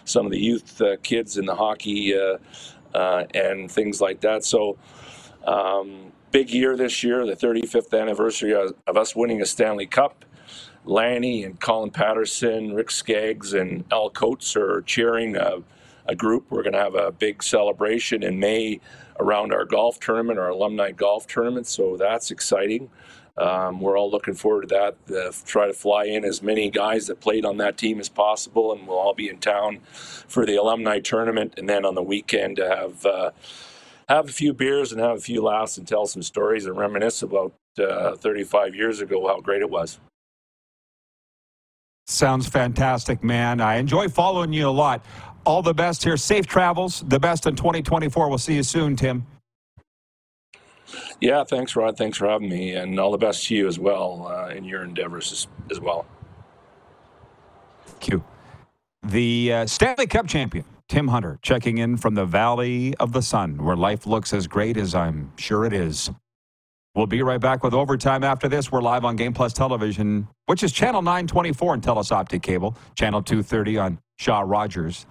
some 0.06 0.26
of 0.26 0.32
the 0.32 0.40
youth 0.40 0.82
kids 1.04 1.38
in 1.38 1.46
the 1.46 1.56
hockey 1.56 2.14
and 2.94 3.72
things 3.72 4.02
like 4.02 4.22
that. 4.22 4.44
So. 4.44 4.78
Um, 5.46 6.12
big 6.32 6.52
year 6.52 6.78
this 6.78 7.04
year, 7.04 7.26
the 7.26 7.36
35th 7.36 8.00
anniversary 8.00 8.54
of, 8.54 8.76
of 8.86 8.96
us 8.96 9.16
winning 9.16 9.42
a 9.42 9.46
Stanley 9.46 9.88
Cup. 9.88 10.24
Lanny 10.86 11.44
and 11.44 11.60
Colin 11.60 11.92
Patterson, 11.92 12.74
Rick 12.74 12.90
Skaggs, 12.90 13.54
and 13.54 13.84
Al 13.92 14.10
Coates 14.10 14.56
are 14.56 14.82
cheering 14.82 15.38
a, 16.06 16.16
group. 16.16 16.46
We're 16.50 16.64
going 16.64 16.74
to 16.74 16.80
have 16.80 16.96
a 16.96 17.12
big 17.12 17.44
celebration 17.44 18.24
in 18.24 18.40
May 18.40 18.80
around 19.20 19.54
our 19.54 19.66
golf 19.66 20.00
tournament, 20.00 20.40
our 20.40 20.50
alumni 20.50 20.92
golf 20.92 21.28
tournament. 21.28 21.68
So 21.68 21.98
that's 21.98 22.32
exciting. 22.32 22.90
Um, 23.38 23.80
we're 23.80 23.98
all 23.98 24.12
looking 24.12 24.34
forward 24.34 24.70
to 24.70 24.96
that. 25.08 25.16
Uh, 25.16 25.32
try 25.46 25.68
to 25.68 25.74
fly 25.74 26.06
in 26.06 26.26
as 26.26 26.44
many 26.44 26.70
guys 26.70 27.08
that 27.08 27.22
played 27.22 27.46
on 27.46 27.58
that 27.58 27.78
team 27.78 28.00
as 28.00 28.10
possible, 28.10 28.74
and 28.74 28.88
we'll 28.88 28.98
all 28.98 29.14
be 29.14 29.30
in 29.30 29.38
town 29.38 29.80
for 29.84 30.46
the 30.46 30.58
alumni 30.58 31.00
tournament. 31.00 31.54
And 31.58 31.68
then 31.68 31.86
on 31.86 31.96
the 31.96 32.04
weekend 32.04 32.58
to 32.58 32.68
have 32.68 33.06
uh, 33.06 33.32
have 34.10 34.28
a 34.30 34.32
few 34.32 34.54
beers 34.54 34.92
and 34.92 35.00
have 35.02 35.18
a 35.18 35.22
few 35.22 35.42
laughs 35.42 35.78
and 35.78 35.88
tell 35.88 36.06
some 36.06 36.22
stories 36.22 36.66
and 36.66 36.78
reminisce 36.78 37.22
about 37.22 37.54
uh, 37.80 38.16
35 38.16 38.76
years 38.76 39.00
ago 39.00 39.28
how 39.28 39.40
great 39.40 39.62
it 39.62 39.70
was. 39.70 40.00
Sounds 42.08 42.48
fantastic, 42.48 43.24
man. 43.24 43.62
I 43.62 43.76
enjoy 43.78 44.10
following 44.10 44.52
you 44.52 44.68
a 44.68 44.70
lot. 44.70 45.06
All 45.46 45.62
the 45.62 45.74
best 45.74 46.04
here. 46.04 46.18
Safe 46.18 46.46
travels. 46.46 47.04
The 47.08 47.20
best 47.20 47.46
in 47.48 47.56
2024. 47.56 48.30
We'll 48.30 48.38
see 48.38 48.56
you 48.56 48.64
soon, 48.64 48.96
Tim. 48.96 49.26
Yeah, 51.20 51.44
thanks, 51.44 51.76
Rod. 51.76 51.98
Thanks 51.98 52.18
for 52.18 52.28
having 52.28 52.50
me, 52.50 52.74
and 52.74 53.00
all 53.00 53.12
the 53.12 53.18
best 53.18 53.46
to 53.48 53.56
you 53.56 53.68
as 53.68 53.80
well 53.80 54.28
uh, 54.28 54.50
in 54.50 54.64
your 54.64 54.84
endeavors 54.84 55.32
as, 55.32 55.48
as 55.70 55.80
well. 55.80 56.06
Thank 57.86 58.10
you. 58.10 58.24
The 59.04 59.54
uh, 59.54 59.66
Stanley 59.68 60.08
Cup 60.08 60.28
champion, 60.28 60.66
Tim 60.90 61.08
Hunter 61.08 61.40
checking 61.42 61.78
in 61.78 61.98
from 61.98 62.16
the 62.16 62.26
Valley 62.26 62.96
of 63.00 63.14
the 63.14 63.22
Sun, 63.22 63.64
where 63.64 63.76
life 63.76 64.06
looks 64.06 64.34
as 64.34 64.48
great 64.48 64.78
as 64.78 64.94
I'm 64.94 65.32
sure 65.38 65.66
it 65.66 65.74
is. 65.74 66.12
We'll 66.94 67.08
be 67.08 67.22
right 67.22 67.40
back 67.40 67.64
with 67.64 67.74
overtime 67.74 68.24
after 68.24 68.50
this. 68.50 68.72
We're 68.72 68.82
live 68.82 69.06
on 69.06 69.16
Game 69.16 69.34
Plus 69.34 69.54
Television, 69.54 70.28
which 70.48 70.62
is 70.62 70.74
channel 70.74 71.02
924 71.02 71.76
and 71.76 71.84
Telus 71.84 72.12
Optik 72.12 72.42
Cable, 72.42 72.76
channel 72.96 73.22
230 73.24 73.78
on 73.78 74.00
Shaw 74.18 74.42
Rogers, 74.42 75.06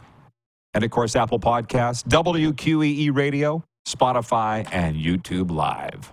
and 0.74 0.84
of 0.84 0.90
course, 0.90 1.16
Apple 1.16 1.40
Podcasts, 1.40 2.04
WQEE 2.04 3.14
Radio, 3.14 3.64
Spotify, 3.86 4.68
and 4.72 4.96
YouTube 4.96 5.50
Live. 5.50 6.12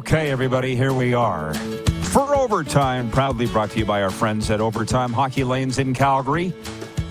Okay, 0.00 0.30
everybody, 0.30 0.74
here 0.74 0.94
we 0.94 1.12
are. 1.12 1.52
For 1.52 2.34
Overtime, 2.34 3.10
proudly 3.10 3.46
brought 3.46 3.70
to 3.72 3.80
you 3.80 3.84
by 3.84 4.02
our 4.02 4.10
friends 4.10 4.50
at 4.50 4.58
Overtime 4.58 5.12
Hockey 5.12 5.44
Lanes 5.44 5.78
in 5.78 5.92
Calgary. 5.92 6.54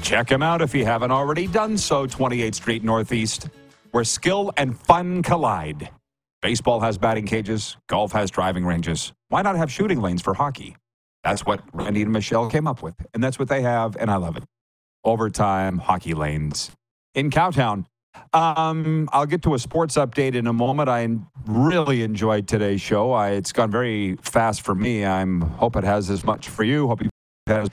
Check 0.02 0.28
them 0.28 0.42
out 0.42 0.60
if 0.64 0.74
you 0.74 0.86
haven't 0.86 1.12
already 1.12 1.46
done 1.46 1.78
so, 1.78 2.08
28th 2.08 2.56
Street 2.56 2.84
Northeast, 2.84 3.48
where 3.92 4.04
skill 4.04 4.52
and 4.58 4.76
fun 4.76 5.22
collide. 5.22 5.92
Baseball 6.42 6.80
has 6.80 6.98
batting 6.98 7.28
cages, 7.28 7.78
golf 7.86 8.12
has 8.14 8.32
driving 8.32 8.66
ranges. 8.66 9.14
Why 9.28 9.44
not 9.44 9.56
have 9.56 9.72
shooting 9.72 10.02
lanes 10.02 10.24
for 10.24 10.34
hockey? 10.34 10.76
That's 11.24 11.46
what 11.46 11.62
Randy 11.72 12.02
and 12.02 12.12
Michelle 12.12 12.50
came 12.50 12.66
up 12.66 12.82
with, 12.82 12.96
and 13.14 13.24
that's 13.24 13.38
what 13.38 13.50
they 13.50 13.62
have, 13.62 13.98
and 13.98 14.10
I 14.10 14.16
love 14.16 14.36
it. 14.36 14.46
Overtime 15.04 15.78
Hockey 15.78 16.16
Lanes 16.16 16.72
in 17.14 17.30
Cowtown. 17.30 17.86
Um, 18.34 19.10
I'll 19.12 19.26
get 19.26 19.42
to 19.44 19.56
a 19.56 19.60
sports 19.60 19.96
update 19.98 20.36
in 20.36 20.46
a 20.48 20.54
moment. 20.54 20.88
I 20.90 21.08
really 21.46 22.04
enjoyed 22.04 22.48
today's 22.48 22.82
show. 22.82 23.12
I, 23.12 23.32
it's 23.32 23.52
gone 23.52 23.72
very 23.72 24.18
fast 24.22 24.62
for 24.62 24.76
me. 24.76 25.04
I'm 25.04 25.42
hope 25.42 25.76
it 25.76 25.84
has 25.84 26.10
as 26.10 26.24
much 26.24 26.50
for 26.50 26.64
you. 26.64 26.88
Hope 26.88 27.02
it 27.02 27.10
has. 27.48 27.70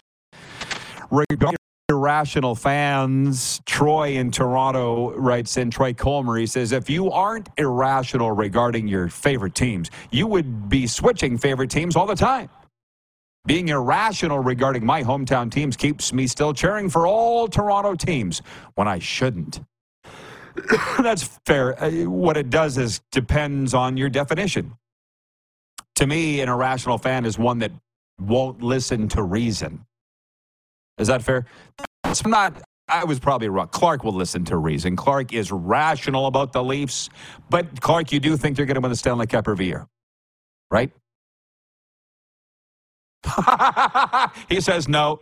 Regarding 1.10 1.56
irrational 1.90 2.54
fans, 2.54 3.60
Troy 3.66 4.12
in 4.14 4.30
Toronto 4.30 5.12
writes 5.12 5.56
in. 5.56 5.70
Troy 5.70 5.92
Colmer 5.92 6.36
he 6.36 6.46
says, 6.46 6.72
if 6.72 6.88
you 6.88 7.10
aren't 7.10 7.48
irrational 7.58 8.32
regarding 8.32 8.88
your 8.88 9.08
favorite 9.08 9.54
teams, 9.54 9.90
you 10.10 10.26
would 10.26 10.68
be 10.68 10.86
switching 10.86 11.36
favorite 11.36 11.70
teams 11.70 11.96
all 11.96 12.06
the 12.06 12.16
time. 12.16 12.48
Being 13.44 13.68
irrational 13.68 14.40
regarding 14.40 14.84
my 14.84 15.04
hometown 15.04 15.52
teams 15.52 15.76
keeps 15.76 16.12
me 16.12 16.26
still 16.26 16.52
cheering 16.52 16.88
for 16.88 17.06
all 17.06 17.46
Toronto 17.46 17.94
teams 17.94 18.42
when 18.74 18.88
I 18.88 18.98
shouldn't. 18.98 19.60
That's 21.02 21.22
fair. 21.44 21.82
Uh, 21.82 21.90
what 22.04 22.36
it 22.36 22.50
does 22.50 22.78
is 22.78 23.00
depends 23.12 23.74
on 23.74 23.96
your 23.96 24.08
definition. 24.08 24.74
To 25.96 26.06
me, 26.06 26.40
an 26.40 26.48
irrational 26.48 26.98
fan 26.98 27.24
is 27.24 27.38
one 27.38 27.58
that 27.60 27.72
won't 28.18 28.62
listen 28.62 29.08
to 29.08 29.22
reason. 29.22 29.86
Is 30.98 31.08
that 31.08 31.22
fair? 31.22 31.46
It's 32.04 32.24
not. 32.26 32.62
I 32.88 33.04
was 33.04 33.18
probably 33.18 33.48
wrong. 33.48 33.68
Clark 33.68 34.04
will 34.04 34.14
listen 34.14 34.44
to 34.46 34.56
reason. 34.56 34.94
Clark 34.94 35.32
is 35.32 35.50
rational 35.50 36.26
about 36.26 36.52
the 36.52 36.62
Leafs, 36.62 37.10
but 37.50 37.80
Clark, 37.80 38.12
you 38.12 38.20
do 38.20 38.36
think 38.36 38.56
they're 38.56 38.66
going 38.66 38.76
to 38.76 38.80
win 38.80 38.90
the 38.90 38.96
Stanley 38.96 39.26
Cup 39.26 39.48
every 39.48 39.66
year, 39.66 39.88
right? 40.70 40.92
he 44.48 44.60
says 44.60 44.88
no. 44.88 45.20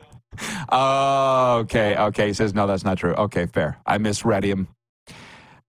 Uh, 0.71 1.59
okay, 1.63 1.97
okay. 1.97 2.29
He 2.29 2.33
says 2.35 2.55
no. 2.55 2.67
That's 2.67 2.85
not 2.85 2.99
true. 2.99 3.15
Okay, 3.15 3.47
fair. 3.47 3.79
I 3.87 3.99
misread 3.99 4.45
him. 4.45 4.69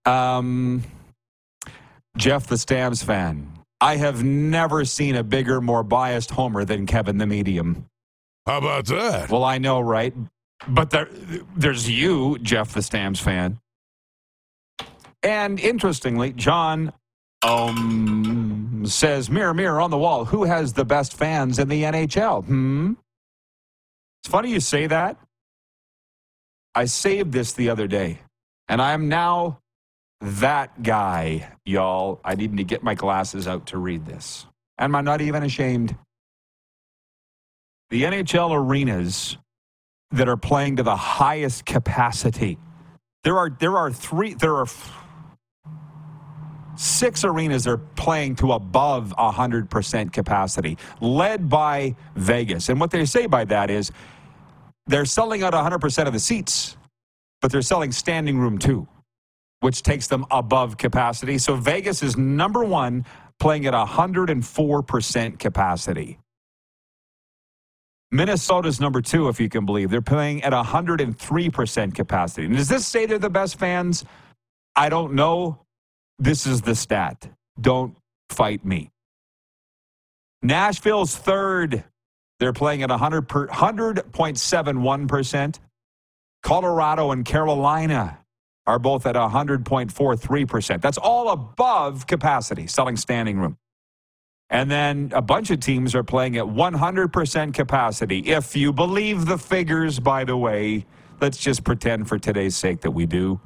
Um, 0.05 0.83
Jeff, 2.17 2.47
the 2.47 2.57
Stamps 2.57 3.03
fan. 3.03 3.51
I 3.81 3.97
have 3.97 4.23
never 4.23 4.85
seen 4.85 5.15
a 5.15 5.23
bigger, 5.23 5.59
more 5.61 5.83
biased 5.83 6.31
homer 6.31 6.63
than 6.65 6.85
Kevin 6.85 7.17
the 7.17 7.25
Medium. 7.25 7.85
How 8.45 8.59
about 8.59 8.85
that? 8.87 9.29
Well, 9.29 9.43
I 9.43 9.57
know, 9.57 9.81
right? 9.81 10.13
But 10.67 10.91
there, 10.91 11.09
there's 11.55 11.89
you, 11.89 12.37
Jeff, 12.39 12.73
the 12.73 12.81
Stamps 12.81 13.19
fan. 13.19 13.59
And 15.23 15.59
interestingly, 15.59 16.33
John 16.33 16.93
um, 17.43 18.83
says, 18.85 19.29
Mirror, 19.29 19.55
mirror 19.55 19.81
on 19.81 19.91
the 19.91 19.97
wall, 19.97 20.25
who 20.25 20.43
has 20.43 20.73
the 20.73 20.85
best 20.85 21.13
fans 21.13 21.59
in 21.59 21.67
the 21.67 21.83
NHL? 21.83 22.45
Hmm? 22.45 22.93
It's 24.23 24.31
funny 24.31 24.51
you 24.51 24.59
say 24.59 24.87
that. 24.87 25.17
I 26.73 26.85
saved 26.85 27.31
this 27.31 27.53
the 27.53 27.69
other 27.69 27.87
day, 27.87 28.19
and 28.67 28.81
I'm 28.81 29.07
now 29.07 29.59
that 30.25 30.81
guy, 30.81 31.51
y'all. 31.65 32.19
I 32.25 32.35
need 32.35 32.57
to 32.57 32.63
get 32.63 32.83
my 32.83 32.95
glasses 32.95 33.47
out 33.47 33.67
to 33.67 33.77
read 33.77 34.05
this. 34.05 34.45
And 34.77 34.95
I'm 34.95 35.05
not 35.05 35.21
even 35.21 35.43
ashamed. 35.43 35.95
The 37.91 38.03
NHL 38.03 38.51
arenas 38.51 39.37
that 40.11 40.27
are 40.27 40.37
playing 40.37 40.77
to 40.77 40.83
the 40.83 40.95
highest 40.95 41.65
capacity. 41.65 42.57
There 43.23 43.37
are 43.37 43.49
there 43.49 43.77
are 43.77 43.91
three 43.91 44.33
there 44.33 44.55
are 44.55 44.65
six 46.75 47.23
arenas 47.23 47.63
that 47.65 47.71
are 47.71 47.77
playing 47.77 48.35
to 48.35 48.51
above 48.51 49.13
100% 49.17 50.11
capacity, 50.11 50.77
led 50.99 51.49
by 51.49 51.95
Vegas. 52.15 52.67
And 52.69 52.79
what 52.79 52.91
they 52.91 53.05
say 53.05 53.27
by 53.27 53.45
that 53.45 53.69
is 53.69 53.91
they're 54.87 55.05
selling 55.05 55.41
out 55.41 55.53
100% 55.53 56.07
of 56.07 56.13
the 56.13 56.19
seats, 56.19 56.75
but 57.41 57.51
they're 57.51 57.61
selling 57.61 57.91
standing 57.93 58.37
room 58.37 58.57
too 58.57 58.87
which 59.65 59.81
takes 59.81 60.05
them 60.05 60.23
above 60.29 60.77
capacity. 60.77 61.39
So 61.39 61.55
Vegas 61.55 62.03
is 62.03 62.15
number 62.15 62.63
one, 62.63 63.03
playing 63.39 63.65
at 63.65 63.73
104% 63.73 65.39
capacity. 65.39 66.19
Minnesota's 68.11 68.79
number 68.79 69.01
two, 69.01 69.27
if 69.27 69.39
you 69.39 69.49
can 69.49 69.65
believe. 69.65 69.89
They're 69.89 70.03
playing 70.03 70.43
at 70.43 70.53
103% 70.53 71.95
capacity. 71.95 72.45
And 72.45 72.55
does 72.55 72.69
this 72.69 72.85
say 72.85 73.07
they're 73.07 73.17
the 73.17 73.31
best 73.31 73.57
fans? 73.57 74.05
I 74.75 74.89
don't 74.89 75.15
know. 75.15 75.65
This 76.19 76.45
is 76.45 76.61
the 76.61 76.75
stat. 76.75 77.27
Don't 77.59 77.97
fight 78.29 78.63
me. 78.63 78.91
Nashville's 80.43 81.17
third. 81.17 81.83
They're 82.39 82.53
playing 82.53 82.83
at 82.83 82.91
100 82.91 83.27
per, 83.27 83.47
100.71%. 83.47 85.59
Colorado 86.43 87.09
and 87.09 87.25
Carolina 87.25 88.19
are 88.67 88.79
both 88.79 89.05
at 89.05 89.15
100.43%. 89.15 90.81
That's 90.81 90.97
all 90.97 91.29
above 91.29 92.07
capacity, 92.07 92.67
selling 92.67 92.97
standing 92.97 93.37
room. 93.37 93.57
And 94.49 94.69
then 94.69 95.11
a 95.13 95.21
bunch 95.21 95.49
of 95.49 95.59
teams 95.59 95.95
are 95.95 96.03
playing 96.03 96.37
at 96.37 96.45
100% 96.45 97.53
capacity. 97.53 98.19
If 98.19 98.55
you 98.55 98.71
believe 98.71 99.25
the 99.25 99.37
figures, 99.37 99.99
by 99.99 100.23
the 100.23 100.37
way, 100.37 100.85
let's 101.19 101.37
just 101.37 101.63
pretend 101.63 102.07
for 102.07 102.19
today's 102.19 102.55
sake 102.55 102.81
that 102.81 102.91
we 102.91 103.05
do. 103.05 103.41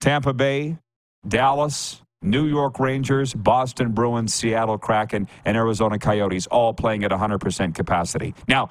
Tampa 0.00 0.32
Bay, 0.32 0.78
Dallas, 1.26 2.02
New 2.22 2.46
York 2.46 2.78
Rangers, 2.78 3.32
Boston 3.32 3.92
Bruins, 3.92 4.34
Seattle 4.34 4.76
Kraken, 4.76 5.26
and 5.46 5.56
Arizona 5.56 5.98
Coyotes 5.98 6.46
all 6.48 6.74
playing 6.74 7.02
at 7.04 7.10
100% 7.10 7.74
capacity. 7.74 8.34
Now, 8.46 8.68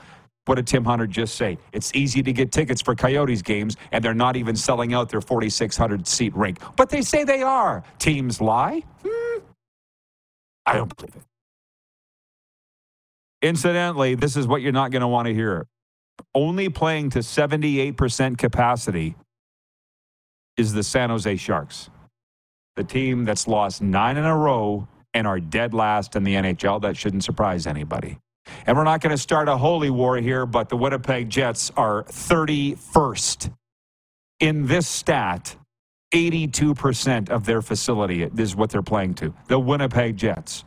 what 0.50 0.56
did 0.56 0.66
Tim 0.66 0.84
Hunter 0.84 1.06
just 1.06 1.36
say? 1.36 1.60
It's 1.74 1.94
easy 1.94 2.24
to 2.24 2.34
get 2.34 2.52
tickets 2.52 2.82
for 2.82 2.96
Coyotes 2.96 3.44
games, 3.44 3.78
and 3.92 4.04
they're 4.04 4.16
not 4.16 4.36
even 4.36 4.56
selling 4.56 4.96
out 4.96 5.08
their 5.10 5.22
4,600 5.22 6.08
seat 6.08 6.36
rink. 6.36 6.58
But 6.76 6.90
they 6.90 7.04
say 7.04 7.24
they 7.24 7.44
are. 7.44 7.84
Teams 8.00 8.42
lie? 8.42 8.82
Hmm. 9.06 9.40
I 10.66 10.74
don't 10.74 10.98
believe 10.98 11.16
it. 11.16 11.22
Incidentally, 13.44 14.16
this 14.16 14.36
is 14.36 14.48
what 14.48 14.64
you're 14.64 14.72
not 14.72 14.90
going 14.90 15.02
to 15.02 15.08
want 15.08 15.28
to 15.28 15.36
hear. 15.36 15.68
Only 16.34 16.68
playing 16.68 17.12
to 17.12 17.20
78% 17.20 18.40
capacity 18.40 19.16
is 20.58 20.74
the 20.74 20.82
San 20.84 21.12
Jose 21.12 21.36
Sharks, 21.36 21.92
the 22.76 22.84
team 22.84 23.24
that's 23.24 23.48
lost 23.48 23.84
nine 23.84 24.18
in 24.18 24.26
a 24.26 24.36
row 24.36 24.88
and 25.14 25.28
are 25.28 25.40
dead 25.40 25.76
last 25.76 26.16
in 26.16 26.24
the 26.24 26.34
NHL. 26.34 26.82
That 26.82 26.98
shouldn't 26.98 27.24
surprise 27.24 27.68
anybody. 27.68 28.18
And 28.66 28.78
we're 28.78 28.84
not 28.84 29.02
going 29.02 29.16
to 29.16 29.22
start 29.22 29.48
a 29.48 29.58
holy 29.58 29.90
war 29.90 30.18
here, 30.18 30.46
but 30.46 30.70
the 30.70 30.78
Winnipeg 30.78 31.30
Jets 31.30 31.72
are 31.78 32.04
31st 32.04 33.54
in 34.40 34.68
this 34.68 34.88
stat. 34.88 35.56
82% 36.14 37.30
of 37.30 37.46
their 37.46 37.62
facility 37.62 38.24
is 38.24 38.56
what 38.56 38.72
they're 38.72 38.82
playing 38.82 39.14
to. 39.16 39.34
The 39.48 39.60
Winnipeg 39.60 40.18
Jets. 40.18 40.64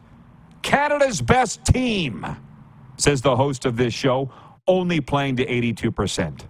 Canada's 0.63 1.21
best 1.21 1.65
team, 1.65 2.25
says 2.97 3.23
the 3.23 3.35
host 3.35 3.65
of 3.65 3.77
this 3.77 3.93
show, 3.93 4.31
only 4.69 5.01
playing 5.01 5.37
to 5.37 5.47
82%. 5.47 6.43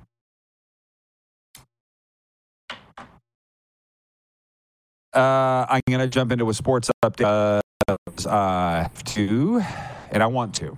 Uh, 5.15 5.67
I'm 5.69 5.83
going 5.89 6.01
to 6.01 6.09
jump 6.09 6.33
into 6.33 6.49
a 6.49 6.55
sports 6.55 6.91
update. 7.05 7.25
Uh, 7.25 7.61
uh, 8.27 8.89
to, 9.05 9.63
and 10.11 10.23
I 10.23 10.27
want 10.27 10.55
to. 10.57 10.77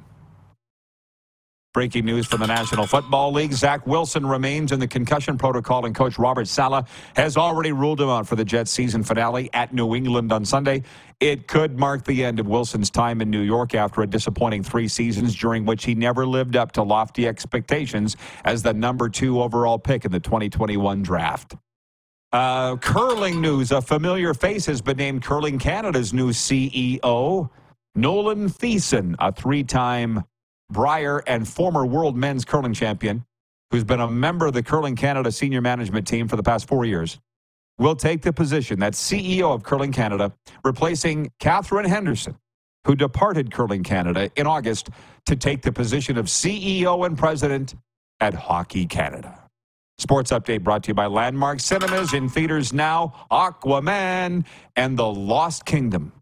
Breaking 1.75 2.05
news 2.05 2.25
from 2.29 2.39
the 2.39 2.47
National 2.47 2.87
Football 2.87 3.33
League. 3.33 3.53
Zach 3.53 3.85
Wilson 3.85 4.25
remains 4.25 4.71
in 4.71 4.79
the 4.79 4.87
concussion 4.87 5.37
protocol, 5.37 5.85
and 5.85 5.93
coach 5.93 6.21
Robert 6.21 6.47
Saleh 6.47 6.87
has 7.17 7.37
already 7.37 7.73
ruled 7.73 8.01
him 8.01 8.09
out 8.09 8.29
for 8.29 8.37
the 8.37 8.45
Jets 8.45 8.71
season 8.71 9.03
finale 9.03 9.51
at 9.53 9.75
New 9.75 9.97
England 9.97 10.33
on 10.33 10.45
Sunday. 10.45 10.85
It 11.19 11.49
could 11.49 11.77
mark 11.77 12.05
the 12.05 12.25
end 12.25 12.39
of 12.39 12.47
Wilson's 12.47 12.91
time 12.91 13.21
in 13.21 13.29
New 13.29 13.41
York 13.41 13.75
after 13.75 14.03
a 14.03 14.07
disappointing 14.07 14.63
three 14.63 14.87
seasons 14.87 15.35
during 15.35 15.65
which 15.65 15.85
he 15.85 15.97
never 15.97 16.25
lived 16.25 16.55
up 16.55 16.71
to 16.73 16.83
lofty 16.85 17.27
expectations 17.27 18.17
as 18.45 18.63
the 18.63 18.73
number 18.73 19.09
two 19.09 19.43
overall 19.43 19.77
pick 19.81 20.05
in 20.05 20.13
the 20.13 20.21
2021 20.21 21.03
draft. 21.03 21.57
Uh, 22.33 22.77
curling 22.77 23.41
news. 23.41 23.73
A 23.73 23.83
familiar 23.83 24.33
face 24.33 24.65
has 24.67 24.81
been 24.81 24.97
named 24.97 25.25
Curling 25.25 25.59
Canada's 25.59 26.15
new 26.15 26.31
CEO. 26.31 27.51
Nolan 27.97 28.49
Thiessen, 28.49 29.17
a 29.19 29.33
three 29.33 29.65
time 29.65 30.23
Brier 30.71 31.23
and 31.27 31.47
former 31.47 31.85
world 31.85 32.17
men's 32.17 32.45
curling 32.45 32.75
champion, 32.75 33.25
who's 33.71 33.85
been 33.85 34.01
a 34.01 34.11
member 34.11 34.47
of 34.47 34.53
the 34.53 34.63
Curling 34.63 34.97
Canada 34.97 35.31
senior 35.31 35.61
management 35.61 36.07
team 36.07 36.29
for 36.29 36.37
the 36.37 36.43
past 36.43 36.69
four 36.69 36.85
years, 36.85 37.19
will 37.79 37.97
take 37.97 38.23
the 38.23 38.33
position 38.33 38.79
that 38.81 38.93
CEO 38.93 39.53
of 39.55 39.63
Curling 39.63 39.93
Canada, 39.93 40.33
replacing 40.65 41.33
Katherine 41.41 41.87
Henderson, 41.89 42.37
who 42.87 42.95
departed 42.95 43.53
Curling 43.53 43.83
Canada 43.83 44.31
in 44.37 44.47
August 44.47 44.91
to 45.27 45.37
take 45.37 45.63
the 45.63 45.73
position 45.73 46.17
of 46.17 46.27
CEO 46.27 47.05
and 47.05 47.19
president 47.19 47.75
at 48.21 48.35
Hockey 48.35 48.87
Canada. 48.87 49.41
Sports 49.99 50.33
update 50.33 50.63
brought 50.63 50.83
to 50.85 50.89
you 50.89 50.95
by 50.95 51.07
Landmark 51.07 51.61
Cinemas 51.61 52.15
in 52.15 52.29
theaters 52.29 52.73
now, 52.73 53.27
Aquaman 53.31 54.45
and 54.77 54.99
the 54.99 55.07
Lost 55.07 55.65
Kingdom. 55.65 56.13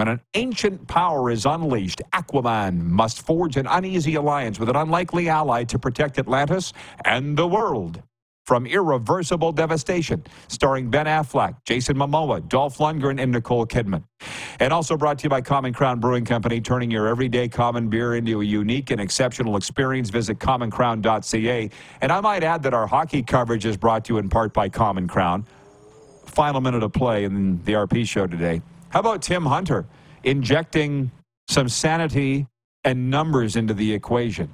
When 0.00 0.08
an 0.08 0.22
ancient 0.32 0.88
power 0.88 1.30
is 1.30 1.44
unleashed, 1.44 2.00
Aquaman 2.14 2.80
must 2.80 3.20
forge 3.20 3.58
an 3.58 3.66
uneasy 3.66 4.14
alliance 4.14 4.58
with 4.58 4.70
an 4.70 4.76
unlikely 4.76 5.28
ally 5.28 5.64
to 5.64 5.78
protect 5.78 6.18
Atlantis 6.18 6.72
and 7.04 7.36
the 7.36 7.46
world 7.46 8.02
from 8.46 8.64
irreversible 8.64 9.52
devastation. 9.52 10.24
Starring 10.48 10.88
Ben 10.88 11.04
Affleck, 11.04 11.56
Jason 11.66 11.98
Momoa, 11.98 12.48
Dolph 12.48 12.78
Lundgren, 12.78 13.20
and 13.20 13.30
Nicole 13.30 13.66
Kidman. 13.66 14.02
And 14.58 14.72
also 14.72 14.96
brought 14.96 15.18
to 15.18 15.24
you 15.24 15.28
by 15.28 15.42
Common 15.42 15.74
Crown 15.74 16.00
Brewing 16.00 16.24
Company, 16.24 16.62
turning 16.62 16.90
your 16.90 17.06
everyday 17.06 17.46
common 17.46 17.90
beer 17.90 18.14
into 18.14 18.40
a 18.40 18.44
unique 18.44 18.90
and 18.90 19.02
exceptional 19.02 19.58
experience. 19.58 20.08
Visit 20.08 20.38
commoncrown.ca. 20.38 21.68
And 22.00 22.10
I 22.10 22.20
might 22.22 22.42
add 22.42 22.62
that 22.62 22.72
our 22.72 22.86
hockey 22.86 23.22
coverage 23.22 23.66
is 23.66 23.76
brought 23.76 24.06
to 24.06 24.14
you 24.14 24.18
in 24.18 24.30
part 24.30 24.54
by 24.54 24.70
Common 24.70 25.06
Crown. 25.08 25.44
Final 26.24 26.62
minute 26.62 26.82
of 26.82 26.94
play 26.94 27.24
in 27.24 27.62
the 27.64 27.74
RP 27.74 28.08
show 28.08 28.26
today. 28.26 28.62
How 28.90 29.00
about 29.00 29.22
Tim 29.22 29.46
Hunter 29.46 29.86
injecting 30.24 31.12
some 31.48 31.68
sanity 31.68 32.46
and 32.84 33.10
numbers 33.10 33.56
into 33.56 33.72
the 33.72 33.92
equation? 33.92 34.50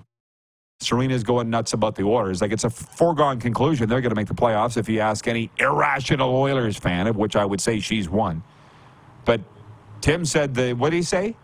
Serena's 0.80 1.24
going 1.24 1.48
nuts 1.48 1.72
about 1.72 1.94
the 1.94 2.02
Oilers. 2.02 2.42
Like 2.42 2.52
it's 2.52 2.64
a 2.64 2.70
foregone 2.70 3.40
conclusion 3.40 3.88
they're 3.88 4.02
going 4.02 4.10
to 4.10 4.16
make 4.16 4.28
the 4.28 4.34
playoffs 4.34 4.76
if 4.76 4.90
you 4.90 5.00
ask 5.00 5.26
any 5.26 5.50
irrational 5.56 6.34
Oilers 6.36 6.76
fan, 6.76 7.06
of 7.06 7.16
which 7.16 7.34
I 7.34 7.46
would 7.46 7.62
say 7.62 7.80
she's 7.80 8.10
one. 8.10 8.42
But 9.24 9.40
Tim 10.02 10.26
said 10.26 10.54
the 10.54 10.74
what 10.74 10.90
did 10.90 10.96
he 10.96 11.02
say? 11.02 11.34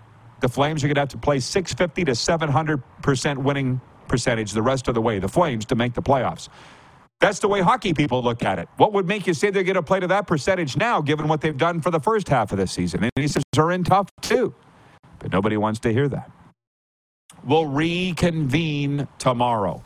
The 0.41 0.49
Flames 0.49 0.85
are 0.85 0.87
going 0.87 0.97
to 0.97 1.01
have 1.01 1.09
to 1.11 1.19
play 1.19 1.41
650 1.41 2.05
to 2.05 2.15
700 2.15 2.83
percent 3.01 3.41
winning 3.41 3.81
percentage 4.07 4.53
the 4.53 4.61
rest 4.63 4.87
of 4.89 4.95
the 4.95 5.01
way. 5.01 5.19
The 5.19 5.29
Flames 5.29 5.65
to 5.67 5.75
make 5.77 5.95
the 5.95 6.03
playoffs. 6.03 6.51
That's 7.23 7.39
the 7.39 7.47
way 7.47 7.61
hockey 7.61 7.95
people 7.95 8.21
look 8.21 8.43
at 8.43 8.59
it. 8.59 8.69
What 8.79 8.93
would 8.95 9.07
make 9.07 9.29
you 9.29 9.33
say 9.33 9.51
they're 9.51 9.63
going 9.63 9.77
to 9.77 9.83
play 9.83 10.01
to 10.01 10.09
that 10.09 10.27
percentage 10.27 10.77
now, 10.77 11.01
given 11.01 11.29
what 11.29 11.41
they've 11.41 11.57
done 11.57 11.81
for 11.81 11.93
the 11.93 12.01
first 12.01 12.29
half 12.29 12.51
of 12.51 12.59
the 12.59 12.67
season? 12.67 13.05
And 13.05 13.13
he 13.15 13.29
says 13.29 13.45
are 13.57 13.71
in 13.71 13.85
tough 13.85 14.09
too, 14.23 14.53
but 15.21 15.31
nobody 15.31 15.57
wants 15.57 15.79
to 15.81 15.93
hear 15.93 16.09
that. 16.09 16.29
We'll 17.45 17.67
reconvene 17.67 19.07
tomorrow. 19.19 19.85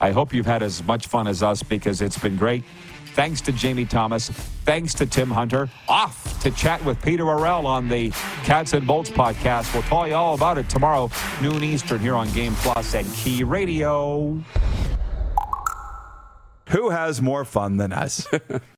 I 0.00 0.12
hope 0.12 0.32
you've 0.32 0.46
had 0.46 0.62
as 0.62 0.82
much 0.84 1.08
fun 1.08 1.26
as 1.26 1.42
us 1.42 1.62
because 1.62 2.00
it's 2.00 2.18
been 2.18 2.36
great. 2.36 2.64
Thanks 3.12 3.42
to 3.42 3.52
Jamie 3.52 3.84
Thomas. 3.84 4.30
Thanks 4.30 4.94
to 4.94 5.04
Tim 5.04 5.30
Hunter. 5.30 5.68
Off 5.86 6.40
to 6.42 6.50
chat 6.50 6.82
with 6.82 7.02
Peter 7.02 7.24
Orell 7.24 7.66
on 7.66 7.88
the 7.88 8.10
Cats 8.44 8.72
and 8.72 8.86
Bolts 8.86 9.10
podcast. 9.10 9.74
We'll 9.74 9.82
tell 9.82 10.08
you 10.08 10.14
all 10.14 10.34
about 10.34 10.56
it 10.56 10.70
tomorrow, 10.70 11.10
noon 11.42 11.62
Eastern, 11.62 11.98
here 11.98 12.14
on 12.14 12.30
Game 12.32 12.54
Plus 12.54 12.94
and 12.94 13.06
Key 13.12 13.44
Radio. 13.44 14.40
Who 16.70 16.90
has 16.90 17.22
more 17.22 17.44
fun 17.44 17.78
than 17.78 17.92
us? 17.92 18.26